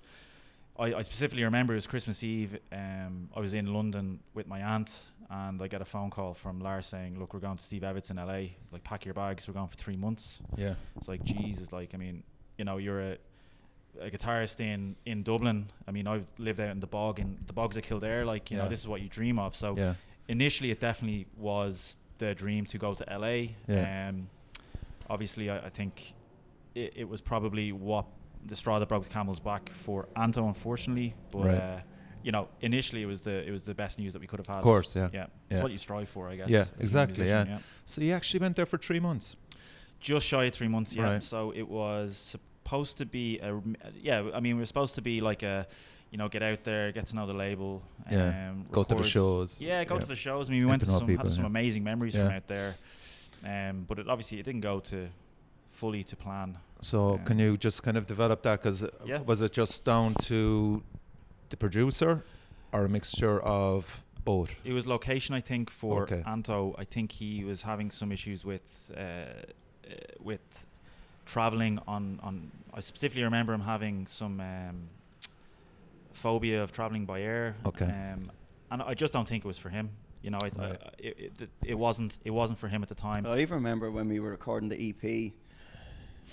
I, 0.80 0.94
I 0.96 1.02
specifically 1.02 1.44
remember 1.44 1.74
it 1.74 1.76
was 1.76 1.86
Christmas 1.86 2.24
Eve. 2.24 2.58
Um, 2.72 3.28
I 3.36 3.41
was 3.41 3.54
in 3.54 3.74
London 3.74 4.22
with 4.34 4.48
my 4.48 4.62
aunt, 4.63 4.98
and 5.30 5.62
I 5.62 5.67
get 5.67 5.82
a 5.82 5.86
phone 5.86 6.10
call 6.10 6.34
from 6.34 6.60
Lars 6.62 6.86
saying, 6.88 7.20
"Look, 7.20 7.34
we're 7.34 7.41
going 7.41 7.58
to 7.58 7.63
Steve 7.63 7.84
Evans 7.84 8.10
in 8.10 8.15
LA. 8.15 8.56
Like, 8.72 8.84
pack 8.86 9.04
your 9.04 9.13
bags. 9.13 9.48
We're 9.48 9.54
going 9.54 9.67
for 9.67 9.76
three 9.76 9.98
months." 9.98 10.39
Yeah. 10.56 10.76
It's 10.96 11.10
like 11.10 11.24
Jesus. 11.26 11.74
Like, 11.74 11.94
I 11.94 11.98
mean, 11.98 12.24
you 12.58 12.63
know, 12.63 12.78
you're 12.78 13.02
a, 13.02 13.17
a 14.00 14.10
guitarist 14.10 14.62
in 14.62 14.96
in 15.06 15.24
Dublin. 15.24 15.70
I 15.89 15.91
mean, 15.91 16.08
I 16.08 16.22
lived 16.38 16.62
out 16.62 16.70
in 16.72 16.80
the 16.80 16.88
bog 16.88 17.20
in 17.20 17.38
the 17.46 17.54
bogs 17.54 17.76
of 17.76 17.84
Kildare. 17.84 18.24
Like, 18.26 18.50
you 18.50 18.58
know, 18.58 18.70
this 18.70 18.80
is 18.80 18.88
what 18.88 19.02
you 19.02 19.10
dream 19.10 19.39
of. 19.39 19.58
So 19.58 19.76
yeah. 19.78 19.96
Initially, 20.32 20.72
it 20.72 20.80
definitely 20.80 21.28
was 21.38 21.98
the 22.17 22.34
dream 22.34 22.65
to 22.67 22.78
go 22.78 22.94
to 22.94 23.04
LA. 23.20 23.54
Yeah. 23.67 24.10
Um, 24.10 24.30
obviously, 25.10 25.50
I, 25.50 25.58
I 25.65 25.70
think 25.70 26.13
it, 26.76 26.94
it 26.96 27.08
was 27.13 27.22
probably 27.22 27.72
what 27.72 28.06
the 28.46 28.56
straw 28.56 28.80
that 28.80 28.88
broke 28.89 29.04
the 29.04 29.10
camel's 29.10 29.39
back 29.39 29.70
for 29.74 30.08
Anto, 30.15 30.48
unfortunately. 30.48 31.13
But 31.32 31.46
Right. 31.46 31.58
uh, 31.58 31.80
you 32.24 32.32
know, 32.32 32.48
initially 32.62 33.02
it 33.02 33.08
was 33.08 33.22
the 33.22 33.36
it 33.48 33.52
was 33.52 33.63
the 33.63 33.74
best 33.74 33.98
news 34.00 34.13
that 34.13 34.22
we 34.22 34.28
could 34.28 34.39
have 34.39 34.48
had. 34.48 34.58
Of 34.58 34.63
course, 34.63 34.96
yeah. 34.96 35.10
yeah, 35.12 35.20
Yeah. 35.20 35.28
it's 35.58 35.63
what 35.63 35.72
you 35.72 35.78
strive 35.80 36.08
for, 36.10 36.30
I 36.30 36.36
guess. 36.36 36.50
Yeah, 36.50 36.65
exactly, 36.80 37.24
musician, 37.24 37.48
yeah. 37.48 37.60
So 37.86 38.02
you 38.02 38.13
actually 38.13 38.39
went 38.41 38.56
there 38.56 38.65
for 38.67 38.78
three 38.78 39.00
months. 39.00 39.36
just 40.00 40.26
shy 40.26 40.46
of 40.46 40.54
three 40.54 40.67
months. 40.67 40.94
Yeah, 40.94 41.04
Right. 41.04 41.24
so 41.24 41.52
it 41.62 41.67
was 41.67 42.17
supposed 42.17 42.98
to 42.98 43.06
be 43.06 43.39
a 43.39 43.60
yeah. 44.02 44.30
I 44.34 44.39
mean, 44.39 44.56
we 44.56 44.62
were 44.62 44.65
supposed 44.74 44.96
to 44.96 45.02
be 45.02 45.20
like 45.22 45.44
a 45.44 45.67
you 46.12 46.17
know, 46.17 46.28
get 46.28 46.43
out 46.43 46.63
there, 46.65 46.91
get 46.91 47.08
to 47.08 47.15
know 47.15 47.26
the 47.26 47.34
label. 47.34 47.82
Yeah, 48.12 48.50
Um, 48.52 48.65
Go 48.71 48.84
to 48.84 48.95
the 48.95 49.04
shows. 49.04 49.60
Yeah, 49.60 49.84
go 49.86 49.95
Yeah. 49.95 50.02
to 50.02 50.08
the 50.08 50.15
shows. 50.15 50.50
I 50.50 50.52
mean, 50.52 50.62
we 50.62 50.67
went 50.67 50.82
to 50.82 50.88
some, 50.89 51.08
people, 51.08 51.24
had 51.26 51.32
some 51.34 51.43
yeah. 51.43 51.47
amazing 51.47 51.84
memories 51.84 52.13
Yeah. 52.13 52.26
from 52.28 52.34
out 52.36 52.47
there. 52.47 52.76
Um, 53.45 53.86
but 53.88 53.97
it, 53.97 54.08
obviously, 54.10 54.39
it 54.39 54.43
didn't 54.43 54.62
go 54.62 54.80
to 54.82 55.08
fully 55.71 56.04
to 56.04 56.15
plan. 56.15 56.58
So 56.82 57.19
can 57.26 57.38
Um, 57.38 57.39
you 57.39 57.58
just 57.58 57.82
kind 57.82 57.95
of 57.97 58.06
develop 58.06 58.41
that? 58.43 58.62
Because 58.62 58.84
Yeah. 59.06 59.21
was 59.21 59.41
it 59.41 59.54
just 59.54 59.86
down 59.86 60.13
to 60.26 60.84
the 61.50 61.58
producer, 61.58 62.24
or 62.74 62.86
a 62.86 62.89
mixture 62.89 63.39
of 63.41 64.04
both? 64.26 64.52
It 64.65 64.74
was 64.74 64.86
location, 64.86 65.34
I 65.34 65.41
think, 65.41 65.69
for 65.69 66.04
Okay. 66.04 66.24
Anto. 66.26 66.76
I 66.78 66.84
think 66.84 67.13
he 67.13 67.43
was 67.45 67.62
having 67.62 67.89
some 67.89 68.12
issues 68.12 68.43
with 68.43 68.91
uh, 68.95 69.00
uh, 69.00 69.43
with 70.19 70.65
traveling 71.26 71.80
on 71.88 72.19
on. 72.21 72.52
I 72.74 72.80
specifically 72.82 73.24
remember 73.24 73.54
him 73.54 73.62
having 73.62 74.08
some 74.08 74.39
um, 74.41 74.89
phobia 76.13 76.62
of 76.63 76.71
traveling 76.71 77.06
by 77.06 77.21
air. 77.21 77.56
Okay. 77.65 77.86
Um, 77.86 78.32
and 78.71 78.82
I 78.82 78.93
just 78.93 79.12
don't 79.13 79.28
think 79.28 79.43
it 79.43 79.47
was 79.47 79.58
for 79.58 79.69
him. 79.69 79.89
You 80.21 80.30
know, 80.32 80.39
I, 80.41 80.52
I, 80.62 80.67
Right. 80.69 80.82
it, 81.00 81.32
it, 81.39 81.50
it 81.63 81.74
wasn't 81.76 82.17
it 82.24 82.32
wasn't 82.32 82.60
for 82.60 82.67
him 82.67 82.84
at 82.84 82.89
the 82.89 82.95
time. 82.95 83.26
I 83.26 83.39
even 83.39 83.56
remember 83.56 83.89
when 83.91 84.08
we 84.08 84.19
were 84.19 84.30
recording 84.32 84.69
the 84.69 84.89
EP. 84.89 85.02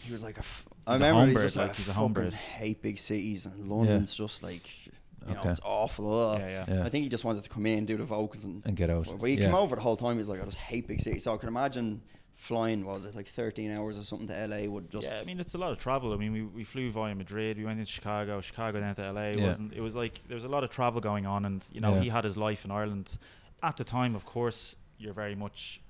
He 0.05 0.13
was 0.13 0.23
like 0.23 0.37
a. 0.37 0.41
F- 0.41 0.65
I 0.87 0.93
He's 0.93 1.01
a 1.01 1.05
remember 1.07 1.27
he 1.31 1.35
was 1.35 1.43
just 1.55 1.57
like, 1.57 1.67
like, 1.69 1.77
he's 1.77 1.89
a 1.89 1.91
I 1.91 1.95
fucking 1.95 2.15
homebird. 2.15 2.33
hate 2.35 2.83
big 2.83 2.99
cities 2.99 3.47
and 3.47 3.69
London's 3.69 4.15
just 4.15 4.43
like, 4.43 4.87
you 4.87 4.93
know, 5.35 5.41
Okay. 5.41 5.51
it's 5.51 5.61
awful. 5.65 6.37
yeah, 6.39 6.49
yeah. 6.49 6.65
Yeah. 6.77 6.85
I 6.85 6.89
think 6.89 7.03
he 7.03 7.09
just 7.11 7.25
wanted 7.25 7.43
to 7.43 7.49
come 7.51 7.67
in, 7.67 7.85
do 7.87 7.97
the 7.97 8.05
vocals, 8.05 8.45
and 8.45 8.63
And 8.65 8.77
get 8.77 8.89
out. 8.91 9.09
But 9.19 9.27
he 9.27 9.35
Yeah. 9.35 9.47
came 9.47 9.55
over 9.55 9.75
the 9.75 9.83
whole 9.83 9.97
time. 9.97 10.13
He 10.15 10.19
was 10.19 10.29
like, 10.29 10.41
I 10.41 10.45
just 10.45 10.57
hate 10.59 10.87
big 10.87 11.01
cities. 11.01 11.25
So 11.25 11.35
I 11.35 11.37
can 11.37 11.49
imagine 11.49 12.01
flying. 12.39 12.87
Was 12.87 13.05
it 13.05 13.15
like 13.17 13.27
13 13.27 13.71
hours 13.73 13.99
or 13.99 14.03
something 14.05 14.29
to 14.29 14.47
LA? 14.47 14.69
Would 14.71 14.91
just 14.91 15.13
yeah, 15.13 15.21
I 15.21 15.25
mean 15.25 15.41
it's 15.41 15.55
a 15.55 15.59
lot 15.59 15.73
of 15.73 15.79
travel. 15.79 16.13
I 16.13 16.17
mean 16.17 16.33
we, 16.33 16.43
we 16.43 16.65
flew 16.65 16.91
via 16.91 17.15
Madrid, 17.15 17.59
we 17.59 17.65
went 17.65 17.81
into 17.81 17.91
Chicago, 17.91 18.41
Chicago 18.41 18.79
down 18.81 18.95
to 18.95 19.13
LA. 19.13 19.31
It 19.33 19.39
Yeah. 19.39 19.47
wasn't 19.49 19.73
it 19.75 19.81
was 19.81 19.95
like 19.97 20.21
there 20.29 20.37
was 20.37 20.45
a 20.45 20.49
lot 20.49 20.63
of 20.65 20.71
travel 20.71 21.01
going 21.01 21.27
on 21.27 21.45
and 21.45 21.63
you 21.73 21.81
know, 21.81 21.95
Yeah. 21.97 22.01
he 22.03 22.09
had 22.09 22.23
his 22.25 22.37
life 22.37 22.65
in 22.65 22.71
Ireland. 22.71 23.19
At 23.63 23.77
the 23.77 23.85
time 23.85 24.15
of 24.15 24.25
course 24.25 24.77
you're 24.99 25.13
very 25.13 25.35
much 25.35 25.81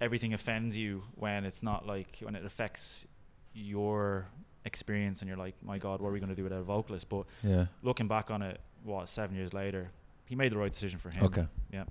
everything 0.00 0.34
offends 0.34 0.76
you 0.76 1.02
when 1.14 1.44
it's 1.46 1.62
not 1.62 1.86
like 1.86 2.18
when 2.20 2.34
it 2.36 2.44
affects 2.44 3.06
your 3.54 4.26
experience 4.66 5.20
and 5.22 5.28
you're 5.28 5.38
like, 5.38 5.54
My 5.62 5.78
God, 5.78 6.00
what 6.02 6.10
are 6.10 6.12
we 6.12 6.20
gonna 6.20 6.34
do 6.34 6.44
without 6.44 6.60
a 6.60 6.64
vocalist? 6.64 7.08
But 7.08 7.24
Yeah. 7.42 7.66
looking 7.82 8.08
back 8.08 8.30
on 8.30 8.42
it, 8.42 8.60
what, 8.82 9.08
seven 9.08 9.34
years 9.36 9.54
later, 9.54 9.90
he 10.26 10.34
made 10.36 10.52
the 10.52 10.58
right 10.58 10.72
decision 10.72 10.98
for 10.98 11.08
him. 11.10 11.24
Okay. 11.24 11.46
Yeah. 11.72 11.84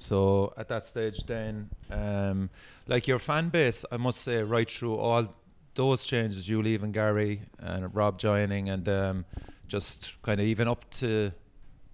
So 0.00 0.54
at 0.56 0.68
that 0.68 0.86
stage, 0.86 1.24
then, 1.26 1.68
um, 1.90 2.48
like 2.86 3.06
your 3.06 3.18
fan 3.18 3.50
base, 3.50 3.84
I 3.92 3.96
must 3.98 4.22
say, 4.22 4.42
right 4.42 4.70
through 4.70 4.96
all 4.96 5.28
those 5.74 6.04
changes, 6.04 6.48
you 6.48 6.62
leaving 6.62 6.92
Gary 6.92 7.42
and 7.58 7.94
Rob 7.94 8.18
joining, 8.18 8.70
and 8.70 8.88
um, 8.88 9.24
just 9.68 10.14
kind 10.22 10.40
of 10.40 10.46
even 10.46 10.68
up 10.68 10.88
to 11.00 11.32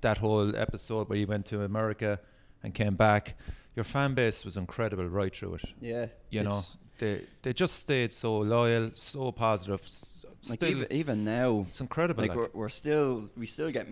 that 0.02 0.18
whole 0.18 0.54
episode 0.56 1.08
where 1.08 1.18
you 1.18 1.26
went 1.26 1.46
to 1.46 1.62
America 1.62 2.20
and 2.62 2.72
came 2.74 2.94
back, 2.94 3.34
your 3.74 3.84
fan 3.84 4.14
base 4.14 4.44
was 4.44 4.56
incredible 4.56 5.06
right 5.06 5.34
through 5.34 5.54
it. 5.54 5.64
yeah. 5.80 6.06
You 6.30 6.44
know, 6.44 6.60
they 6.98 7.24
they 7.42 7.52
just 7.52 7.74
stayed 7.74 8.12
so 8.12 8.38
loyal, 8.38 8.90
so 8.94 9.32
positive. 9.32 9.80
s- 9.84 10.24
like 10.48 10.62
even, 10.62 10.86
even 10.92 11.24
now, 11.24 11.64
it's 11.66 11.80
incredible. 11.80 12.22
like 12.22 12.30
Like, 12.30 12.38
we're, 12.38 12.60
we're 12.60 12.68
still 12.68 13.28
we 13.36 13.46
still 13.46 13.70
get 13.72 13.86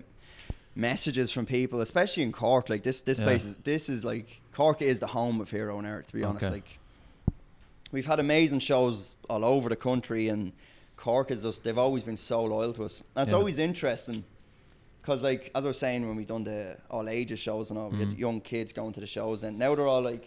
messages 0.74 1.30
from 1.30 1.46
people, 1.46 1.80
especially 1.80 2.22
in 2.22 2.32
Cork. 2.32 2.68
Like 2.68 2.82
this 2.82 3.02
this 3.02 3.18
Yeah. 3.18 3.24
place 3.24 3.44
is 3.44 3.56
this 3.64 3.88
is 3.88 4.04
like 4.04 4.40
Cork 4.52 4.82
is 4.82 5.00
the 5.00 5.06
home 5.08 5.40
of 5.40 5.50
Hero 5.50 5.78
in 5.78 5.86
Error. 5.86 6.02
To 6.02 6.12
be 6.12 6.24
honest, 6.24 6.50
like 6.50 6.78
we've 7.92 8.06
had 8.06 8.18
amazing 8.20 8.58
shows 8.60 9.14
all 9.30 9.44
over 9.44 9.68
the 9.68 9.76
country, 9.76 10.28
and 10.28 10.52
Cork 10.96 11.30
is 11.30 11.42
just 11.42 11.62
they've 11.64 11.78
always 11.78 12.02
been 12.02 12.16
so 12.16 12.44
loyal 12.44 12.72
to 12.74 12.84
us. 12.84 13.02
That's 13.14 13.32
Yeah. 13.32 13.38
always 13.38 13.58
interesting. 13.58 14.24
Cause 15.02 15.22
like 15.22 15.50
as 15.54 15.64
I 15.64 15.68
was 15.68 15.78
saying 15.78 16.06
when 16.08 16.16
we 16.16 16.24
done 16.24 16.44
the 16.44 16.78
all 16.90 17.08
ages 17.08 17.38
shows 17.38 17.70
and 17.70 17.78
all, 17.78 17.90
we 17.90 17.98
had 17.98 18.08
mm-hmm. 18.08 18.18
young 18.20 18.40
kids 18.40 18.72
going 18.72 18.92
to 18.94 19.00
the 19.00 19.06
shows, 19.06 19.42
and 19.42 19.58
now 19.58 19.74
they're 19.74 19.86
all 19.86 20.00
like 20.02 20.26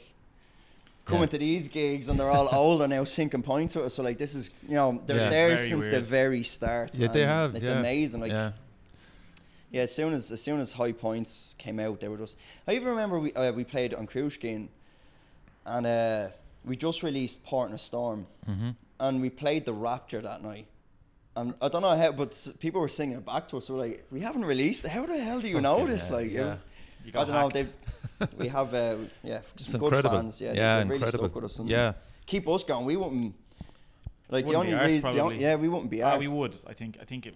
coming 1.06 1.24
Yeah. 1.24 1.28
to 1.30 1.38
these 1.40 1.68
gigs, 1.68 2.10
and 2.10 2.20
they're 2.20 2.30
all 2.30 2.48
older 2.56 2.88
now, 2.88 3.04
sinking 3.04 3.42
points 3.42 3.76
with 3.76 3.86
us. 3.86 3.96
So 3.96 4.04
like 4.04 4.18
this 4.20 4.36
is 4.36 4.52
you 4.68 4.76
know 4.76 5.02
they're 5.08 5.18
Yeah. 5.18 5.30
there 5.30 5.56
Very 5.56 5.70
since 5.70 5.88
the 5.90 6.00
very 6.00 6.44
start. 6.44 6.92
Yeah, 6.94 7.08
they 7.08 7.26
have, 7.26 7.56
It's 7.56 7.68
yeah. 7.68 7.80
amazing. 7.80 8.22
Like 8.22 8.54
yeah, 9.72 9.78
yeah, 9.80 9.84
as 9.84 9.94
soon 9.96 10.14
as 10.14 10.32
as 10.32 10.42
soon 10.42 10.60
as 10.60 10.74
High 10.74 10.92
Points 10.94 11.56
came 11.58 11.80
out, 11.80 12.00
they 12.00 12.08
were 12.08 12.18
just. 12.18 12.38
I 12.68 12.74
even 12.76 12.88
remember 12.90 13.20
we 13.20 13.34
uh, 13.34 13.52
we 13.52 13.64
played 13.64 13.94
on 13.94 14.08
Krushkin, 14.08 14.68
and 15.66 15.86
uh, 15.86 16.28
we 16.66 16.76
just 16.76 17.04
released 17.04 17.44
Port 17.44 17.70
in 17.70 17.76
a 17.76 17.80
Storm, 17.80 18.28
hmm 18.46 18.70
and 19.00 19.22
we 19.22 19.30
played 19.30 19.64
the 19.66 19.74
Rapture 19.74 20.22
that 20.22 20.42
night. 20.42 20.66
And 21.36 21.54
I 21.62 21.68
don't 21.68 21.84
know 21.84 21.96
how, 21.96 22.12
but 22.14 22.48
people 22.60 22.82
were 22.82 22.90
singing 22.90 23.18
it 23.18 23.26
back 23.26 23.48
to 23.50 23.58
us. 23.58 23.70
We're 23.70 23.78
like, 23.78 24.08
we 24.12 24.22
haven't 24.22 24.44
released 24.46 24.86
it. 24.86 24.90
How 24.90 25.06
the 25.06 25.20
hell 25.20 25.40
do 25.40 25.48
you 25.48 25.62
know 25.62 25.86
this? 25.86 26.08
hell, 26.08 26.18
Like, 26.18 26.32
yeah. 26.32 26.42
it 26.42 26.46
was, 26.46 26.64
I 27.10 27.12
don't 27.12 27.28
know. 27.30 27.34
hacked. 27.50 27.54
They, 27.54 28.28
we 28.40 28.48
have, 28.48 28.74
uh, 28.74 28.96
yeah, 29.24 29.42
it's 29.54 29.70
some 29.70 29.80
good 29.82 29.94
incredible. 29.94 30.18
fans. 30.18 30.42
Yeah, 30.42 30.54
yeah, 30.54 30.78
they, 30.78 30.84
they 30.84 30.90
really 30.90 30.96
incredible. 30.96 31.26
stuck 31.30 31.36
with 31.36 31.44
us. 31.46 31.60
And 31.60 31.70
yeah, 31.70 31.94
keep 32.26 32.48
us 32.48 32.64
going. 32.64 32.86
We 32.88 32.96
wouldn't. 32.98 33.36
Like 34.30 34.48
Wouldn't 34.48 34.66
the 34.68 34.74
only 34.74 34.84
reason, 34.84 35.02
the 35.02 35.08
on- 35.10 35.14
probably. 35.16 35.42
yeah, 35.42 35.56
we 35.56 35.70
wouldn't 35.70 35.92
be 35.92 36.02
Ah, 36.02 36.16
arsed. 36.18 36.22
we 36.22 36.28
would. 36.28 36.56
I 36.66 36.74
think. 36.74 36.98
I 37.00 37.06
think 37.06 37.28
it. 37.28 37.36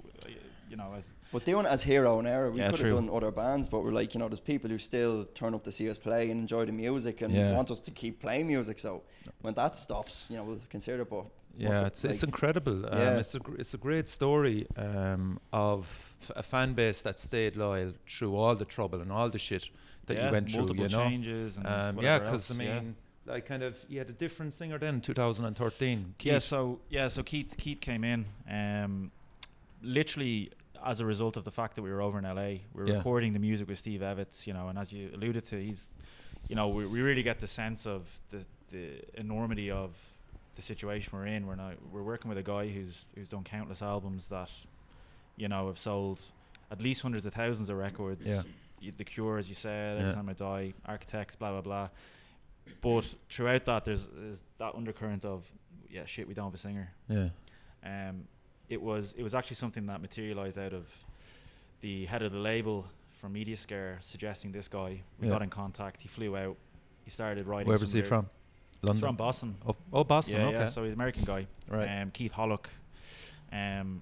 You 0.71 0.77
know, 0.77 0.93
as 0.95 1.03
But 1.33 1.43
doing 1.45 1.65
it 1.65 1.69
as 1.69 1.83
Hero 1.83 2.17
in 2.19 2.25
Error, 2.25 2.49
we 2.49 2.59
Yeah, 2.59 2.71
could 2.71 2.79
have 2.79 2.89
done 2.95 3.09
other 3.09 3.29
bands, 3.31 3.67
but 3.67 3.83
we're 3.83 3.91
like, 3.91 4.13
you 4.13 4.19
know, 4.21 4.29
there's 4.29 4.39
people 4.39 4.69
who 4.69 4.77
still 4.77 5.25
turn 5.39 5.53
up 5.53 5.63
to 5.65 5.71
see 5.71 5.89
us 5.89 5.97
play 5.97 6.31
and 6.31 6.39
enjoy 6.39 6.63
the 6.65 6.71
music 6.71 7.21
and 7.21 7.33
Yeah. 7.33 7.51
want 7.53 7.69
us 7.71 7.81
to 7.81 7.91
keep 7.91 8.21
playing 8.21 8.47
music. 8.47 8.79
So 8.79 9.03
when 9.41 9.53
that 9.55 9.75
stops, 9.75 10.25
you 10.29 10.37
know, 10.37 10.45
we'll 10.45 10.61
consider 10.69 11.01
it. 11.01 11.09
But 11.09 11.25
Yeah, 11.57 11.67
what's 11.67 11.79
it 11.79 11.87
it's 11.87 12.05
it's 12.15 12.23
incredible. 12.23 12.85
Um, 12.85 12.97
Yeah. 12.99 13.19
It's 13.19 13.35
a 13.35 13.39
gr- 13.39 13.59
it's 13.59 13.73
a 13.73 13.77
great 13.77 14.07
story 14.07 14.65
um, 14.77 15.39
of 15.51 15.79
f- 16.21 16.31
a 16.37 16.43
fan 16.43 16.73
base 16.73 17.01
that 17.03 17.19
stayed 17.19 17.57
loyal 17.57 17.91
through 18.07 18.33
all 18.37 18.55
the 18.55 18.65
trouble 18.75 19.01
and 19.01 19.11
all 19.11 19.29
the 19.29 19.39
shit 19.39 19.69
that 20.05 20.15
yeah, 20.15 20.27
you 20.27 20.31
went 20.31 20.49
through. 20.49 20.59
multiple 20.61 20.85
You 20.85 20.89
know, 20.97 21.09
changes 21.09 21.57
and 21.57 21.67
um, 21.67 21.99
yeah, 22.01 22.19
because 22.19 22.49
I 22.49 22.53
else, 22.53 22.61
yeah. 22.61 22.79
mean, 22.79 22.95
like 23.25 23.45
kind 23.45 23.63
of 23.63 23.73
you 23.89 23.99
had 23.99 24.09
a 24.09 24.13
different 24.25 24.53
singer 24.53 24.79
then, 24.79 25.01
2013. 25.01 26.15
Yeah, 26.23 26.39
so 26.39 26.79
yeah, 26.89 27.09
so 27.09 27.23
Keith 27.23 27.55
Keith 27.57 27.81
came 27.81 28.03
in, 28.05 28.25
um, 28.49 29.11
literally 29.81 30.49
as 30.85 30.99
a 30.99 31.05
result 31.05 31.37
of 31.37 31.43
the 31.43 31.51
fact 31.51 31.75
that 31.75 31.81
we 31.81 31.89
were 31.91 32.01
over 32.01 32.17
in 32.19 32.25
LA. 32.25 32.61
We 32.73 32.81
were 32.83 32.87
Yeah. 32.87 32.97
recording 32.97 33.33
the 33.33 33.39
music 33.39 33.67
with 33.67 33.77
Steve 33.79 34.01
Evans, 34.01 34.45
you 34.47 34.53
know, 34.53 34.67
and 34.69 34.77
as 34.79 34.91
you 34.91 35.09
alluded 35.13 35.43
to, 35.45 35.55
he's, 35.61 35.87
you 36.47 36.55
know, 36.55 36.69
we, 36.69 36.85
we 36.85 37.01
really 37.01 37.23
get 37.23 37.39
the 37.39 37.47
sense 37.47 37.85
of 37.85 38.07
the 38.29 38.43
the 38.71 39.01
enormity 39.19 39.69
of 39.69 39.91
the 40.55 40.61
situation 40.61 41.11
we're 41.17 41.25
in. 41.27 41.45
We're 41.45 41.55
now 41.55 41.71
we're 41.91 42.03
working 42.03 42.29
with 42.29 42.37
a 42.37 42.43
guy 42.43 42.67
who's 42.69 43.05
who's 43.15 43.27
done 43.27 43.43
countless 43.43 43.81
albums 43.81 44.27
that, 44.29 44.49
you 45.35 45.47
know, 45.49 45.67
have 45.67 45.77
sold 45.77 46.19
at 46.71 46.81
least 46.81 47.01
hundreds 47.01 47.25
of 47.25 47.33
thousands 47.33 47.69
of 47.69 47.77
records. 47.77 48.25
Yeah. 48.25 48.43
Y- 48.81 48.91
The 48.97 49.03
Cure, 49.03 49.37
as 49.37 49.49
you 49.49 49.55
said, 49.55 49.97
Every 49.97 50.09
Yeah. 50.09 50.15
Time 50.15 50.29
I 50.29 50.33
Die, 50.33 50.73
Architects, 50.85 51.35
blah 51.35 51.51
blah 51.51 51.61
blah. 51.61 51.89
But 52.81 53.03
throughout 53.29 53.65
that, 53.65 53.85
there's, 53.85 54.07
there's 54.07 54.41
that 54.57 54.73
undercurrent 54.75 55.25
of 55.25 55.43
yeah, 55.89 56.05
shit, 56.05 56.27
we 56.27 56.33
don't 56.33 56.45
have 56.45 56.53
a 56.53 56.57
singer. 56.57 56.89
yeah, 57.09 57.29
Um, 57.83 58.25
it 58.71 58.81
was 58.81 59.13
it 59.17 59.23
was 59.23 59.35
actually 59.35 59.57
something 59.57 59.85
that 59.87 60.01
materialized 60.01 60.57
out 60.57 60.73
of 60.73 60.85
the 61.81 62.05
head 62.05 62.21
of 62.21 62.31
the 62.31 62.37
label 62.39 62.85
from 63.19 63.33
Mediaskare 63.33 63.97
suggesting 64.01 64.51
this 64.51 64.67
guy. 64.67 65.01
We 65.19 65.27
Yeah. 65.27 65.33
got 65.33 65.41
in 65.41 65.49
contact. 65.49 66.01
He 66.01 66.07
flew 66.07 66.35
out. 66.37 66.55
He 67.03 67.11
started 67.11 67.45
writing. 67.47 67.67
where 67.67 67.77
was 67.77 67.91
he 67.91 68.01
from? 68.01 68.29
London. 68.83 68.95
He's 68.95 69.01
from 69.01 69.15
Boston. 69.15 69.55
Oh, 69.67 69.75
oh, 69.93 70.03
Boston. 70.03 70.39
yeah, 70.41 70.47
okay, 70.47 70.57
yeah. 70.59 70.65
So 70.67 70.83
he's 70.83 70.93
an 70.93 70.97
American 70.97 71.23
guy. 71.23 71.45
right. 71.67 72.01
Um, 72.01 72.09
Keith 72.11 72.33
Hollock. 72.33 72.65
Um, 73.51 74.01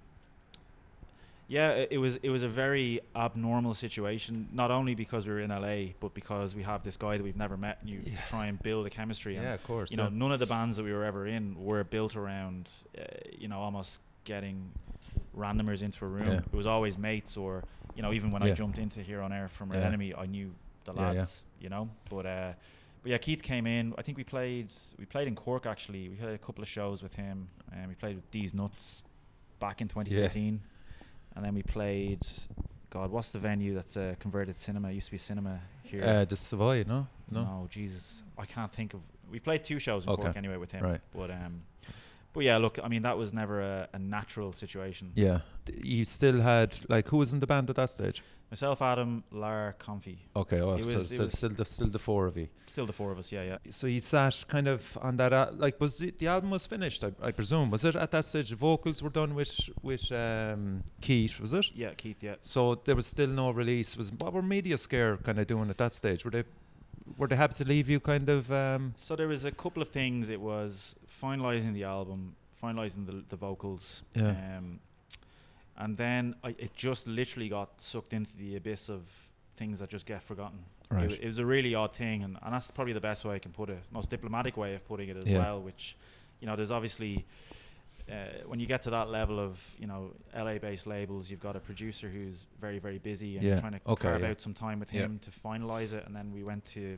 yeah, 1.48 1.72
it, 1.72 1.88
it 1.94 1.98
was 1.98 2.18
it 2.18 2.30
was 2.30 2.44
a 2.44 2.48
very 2.48 3.02
abnormal 3.16 3.74
situation. 3.74 4.48
Not 4.54 4.70
only 4.72 4.94
because 4.94 5.26
we 5.26 5.34
were 5.34 5.40
in 5.40 5.50
LA, 5.50 5.94
but 6.00 6.14
because 6.14 6.54
we 6.54 6.62
have 6.64 6.84
this 6.84 6.96
guy 6.96 7.18
that 7.18 7.24
we've 7.24 7.36
never 7.36 7.58
met, 7.58 7.80
and 7.82 7.90
you 7.90 8.02
Yeah. 8.06 8.20
try 8.30 8.46
and 8.48 8.62
build 8.62 8.86
a 8.86 8.90
chemistry. 8.92 9.36
and 9.36 9.44
yeah, 9.44 9.56
of 9.56 9.64
course. 9.64 9.90
you 9.92 9.98
know, 9.98 10.10
none 10.10 10.32
of 10.32 10.40
the 10.40 10.46
bands 10.46 10.78
that 10.78 10.84
we 10.84 10.94
were 10.94 11.04
ever 11.04 11.26
in 11.26 11.56
were 11.62 11.84
built 11.84 12.16
around, 12.16 12.70
uh, 12.98 13.02
you 13.38 13.48
know, 13.48 13.60
almost 13.60 14.00
getting 14.24 14.72
randomers 15.36 15.82
into 15.82 16.06
a 16.06 16.08
room. 16.08 16.28
Yeah. 16.28 16.38
It 16.40 16.54
was 16.54 16.68
always 16.68 16.98
mates, 16.98 17.38
or 17.38 17.64
you 17.96 18.02
know, 18.02 18.14
even 18.14 18.30
when 18.32 18.44
I 18.44 18.52
jumped 18.52 18.78
into 18.78 19.02
Hero 19.02 19.26
in 19.26 19.32
Error 19.32 19.48
from 19.48 19.74
Yeah. 19.74 19.80
Enemy, 19.80 20.14
I 20.16 20.26
knew 20.26 20.54
the 20.86 20.94
Yeah, 20.94 21.02
yeah. 21.02 21.18
lads, 21.20 21.44
you 21.60 21.70
know. 21.70 21.90
But 22.10 22.26
uh, 22.26 22.54
but 23.02 23.12
yeah, 23.12 23.18
Keith 23.18 23.42
came 23.42 23.66
in. 23.68 23.94
I 23.98 24.02
think 24.02 24.18
we 24.18 24.24
played 24.24 24.74
we 24.98 25.06
played 25.06 25.28
in 25.28 25.36
Cork 25.36 25.66
actually. 25.66 26.10
We 26.10 26.18
had 26.18 26.30
a 26.30 26.38
couple 26.38 26.62
of 26.62 26.68
shows 26.68 27.02
with 27.02 27.16
him, 27.16 27.48
and 27.72 27.88
we 27.88 27.96
played 27.96 28.16
with 28.16 28.30
These 28.32 28.54
Nuts 28.54 29.04
back 29.60 29.82
in 29.82 29.88
2015, 29.88 30.62
and 31.36 31.46
then 31.46 31.54
we 31.54 31.64
played. 31.64 32.22
God, 32.92 33.12
what's 33.12 33.32
the 33.32 33.38
venue 33.38 33.76
that's 33.76 33.98
a 33.98 34.16
converted 34.20 34.56
cinema? 34.56 34.90
It 34.90 34.96
used 34.96 35.06
to 35.08 35.12
be 35.12 35.20
cinema 35.20 35.60
here. 35.84 36.04
Uh, 36.04 36.26
the 36.26 36.36
Savoy, 36.36 36.84
no, 36.88 37.06
no. 37.30 37.44
No, 37.44 37.68
Jesus, 37.70 38.24
I 38.36 38.46
can't 38.48 38.74
think 38.74 38.96
of. 38.96 39.02
We 39.30 39.40
played 39.40 39.64
two 39.64 39.78
shows 39.78 40.06
in 40.06 40.10
Okay. 40.10 40.24
Cork 40.24 40.38
anyway 40.38 40.58
with 40.58 40.72
him. 40.72 40.84
Right. 40.84 41.02
But 41.16 41.30
um, 41.30 41.62
but 42.34 42.42
yeah, 42.44 42.58
look, 42.58 42.78
I 42.84 42.88
mean, 42.88 43.02
that 43.04 43.18
was 43.18 43.34
never 43.34 43.62
a, 43.62 43.90
a 43.94 44.00
natural 44.00 44.54
situation. 44.54 45.12
Yeah. 45.16 45.40
D- 45.66 45.74
You 45.84 46.06
still 46.06 46.42
had 46.42 46.76
like 46.88 47.08
who 47.10 47.18
was 47.18 47.34
in 47.34 47.40
the 47.40 47.48
band 47.48 47.70
at 47.70 47.76
that 47.76 47.90
stage? 47.90 48.22
Myself, 48.52 48.82
Adam, 48.82 49.24
Lar, 49.32 49.76
Comfy, 49.78 50.18
Okay, 50.36 50.60
oh, 50.60 50.74
It 50.74 50.84
so, 50.86 50.94
was- 50.98 51.12
it 51.12 51.16
so 51.18 51.24
was- 51.26 51.34
still 51.38 51.50
the 51.50 51.66
still 51.66 51.88
the 51.88 52.00
four 52.00 52.26
of 52.26 52.36
you. 52.36 52.48
still 52.66 52.88
the 52.88 52.94
four 52.94 53.12
of 53.12 53.20
us. 53.20 53.32
Yeah, 53.32 53.44
yeah. 53.44 53.58
So 53.72 53.86
you 53.88 54.02
sat 54.02 54.36
kind 54.48 54.68
of 54.68 54.98
on 55.02 55.18
that. 55.18 55.32
Uh, 55.34 55.52
like, 55.54 55.80
was 55.80 55.98
the, 56.00 56.12
the 56.18 56.26
album 56.28 56.50
was 56.50 56.66
finished? 56.66 57.04
I, 57.04 57.12
I 57.22 57.32
presume 57.32 57.70
was 57.70 57.84
it 57.86 57.96
at 57.96 58.10
that 58.12 58.26
stage? 58.26 58.50
The 58.50 58.56
vocals 58.56 59.02
were 59.04 59.12
done 59.12 59.36
with 59.36 59.54
with 59.84 60.12
um, 60.12 60.84
Keith, 61.02 61.40
was 61.40 61.54
it? 61.54 61.66
Yeah, 61.76 61.94
Keith. 61.96 62.18
Yeah. 62.22 62.36
So 62.42 62.76
there 62.86 62.96
was 62.96 63.06
still 63.06 63.30
no 63.30 63.52
release. 63.52 63.96
Was 63.98 64.12
what 64.22 64.34
were 64.34 64.42
Mediaskare 64.44 65.24
kind 65.24 65.38
of 65.40 65.46
doing 65.46 65.70
at 65.70 65.78
that 65.78 65.94
stage? 65.94 66.26
Were 66.26 66.32
they 66.32 66.44
were 67.18 67.28
they 67.28 67.36
happy 67.36 67.54
to 67.64 67.66
leave 67.70 67.88
you 67.88 68.00
kind 68.00 68.30
of? 68.30 68.52
Um, 68.52 68.94
So 68.98 69.16
there 69.16 69.28
was 69.28 69.46
a 69.46 69.52
couple 69.52 69.82
of 69.84 69.90
things. 69.90 70.30
It 70.30 70.42
was 70.42 70.96
finalizing 71.22 71.74
the 71.74 71.84
album, 71.84 72.36
finalizing 72.62 73.06
the 73.06 73.24
the 73.30 73.36
vocals. 73.36 74.04
Yeah. 74.16 74.30
Um, 74.58 74.80
and 75.78 75.96
then 75.98 76.36
I, 76.44 76.50
it 76.58 76.76
just 76.76 77.08
literally 77.08 77.48
got 77.50 77.70
sucked 77.82 78.12
into 78.14 78.36
the 78.36 78.58
abyss 78.58 78.90
of 78.90 79.02
things 79.56 79.80
that 79.80 79.90
just 79.90 80.06
get 80.06 80.22
forgotten. 80.24 80.60
It, 80.60 80.94
Right. 80.94 81.10
wa- 81.10 81.16
it 81.22 81.26
was 81.28 81.38
a 81.40 81.46
really 81.46 81.76
odd 81.76 81.96
thing, 81.96 82.24
and, 82.24 82.38
and 82.42 82.54
that's 82.54 82.72
probably 82.72 82.94
the 82.94 83.00
best 83.02 83.24
way 83.24 83.36
I 83.36 83.40
can 83.40 83.52
put 83.52 83.70
it, 83.70 83.80
most 83.92 84.10
diplomatic 84.10 84.58
way 84.58 84.74
of 84.76 84.84
putting 84.88 85.08
it 85.10 85.18
as 85.18 85.26
Yeah. 85.26 85.38
well. 85.38 85.62
Which, 85.62 85.96
you 86.42 86.48
know, 86.48 86.56
there's 86.56 86.72
obviously 86.72 87.26
uh, 88.12 88.14
when 88.48 88.60
you 88.60 88.66
get 88.66 88.82
to 88.82 88.90
that 88.90 89.10
level 89.10 89.40
of 89.40 89.62
you 89.78 89.86
know 89.88 90.12
LA-based 90.36 90.88
labels, 90.88 91.30
you've 91.30 91.40
got 91.44 91.56
a 91.56 91.60
producer 91.60 92.10
who's 92.10 92.44
very 92.60 92.80
very 92.80 92.98
busy, 92.98 93.36
and 93.38 93.44
Yeah, 93.46 93.52
you're 93.52 93.60
trying 93.62 93.74
to 93.74 93.82
okay, 93.88 94.02
carve 94.10 94.22
yeah. 94.22 94.30
out 94.32 94.42
some 94.42 94.54
time 94.56 94.80
with 94.80 94.90
him 94.90 95.20
to 95.20 95.30
finalize 95.32 95.94
it. 95.94 96.06
And 96.08 96.16
then 96.16 96.34
we 96.34 96.44
went 96.44 96.66
to 96.74 96.98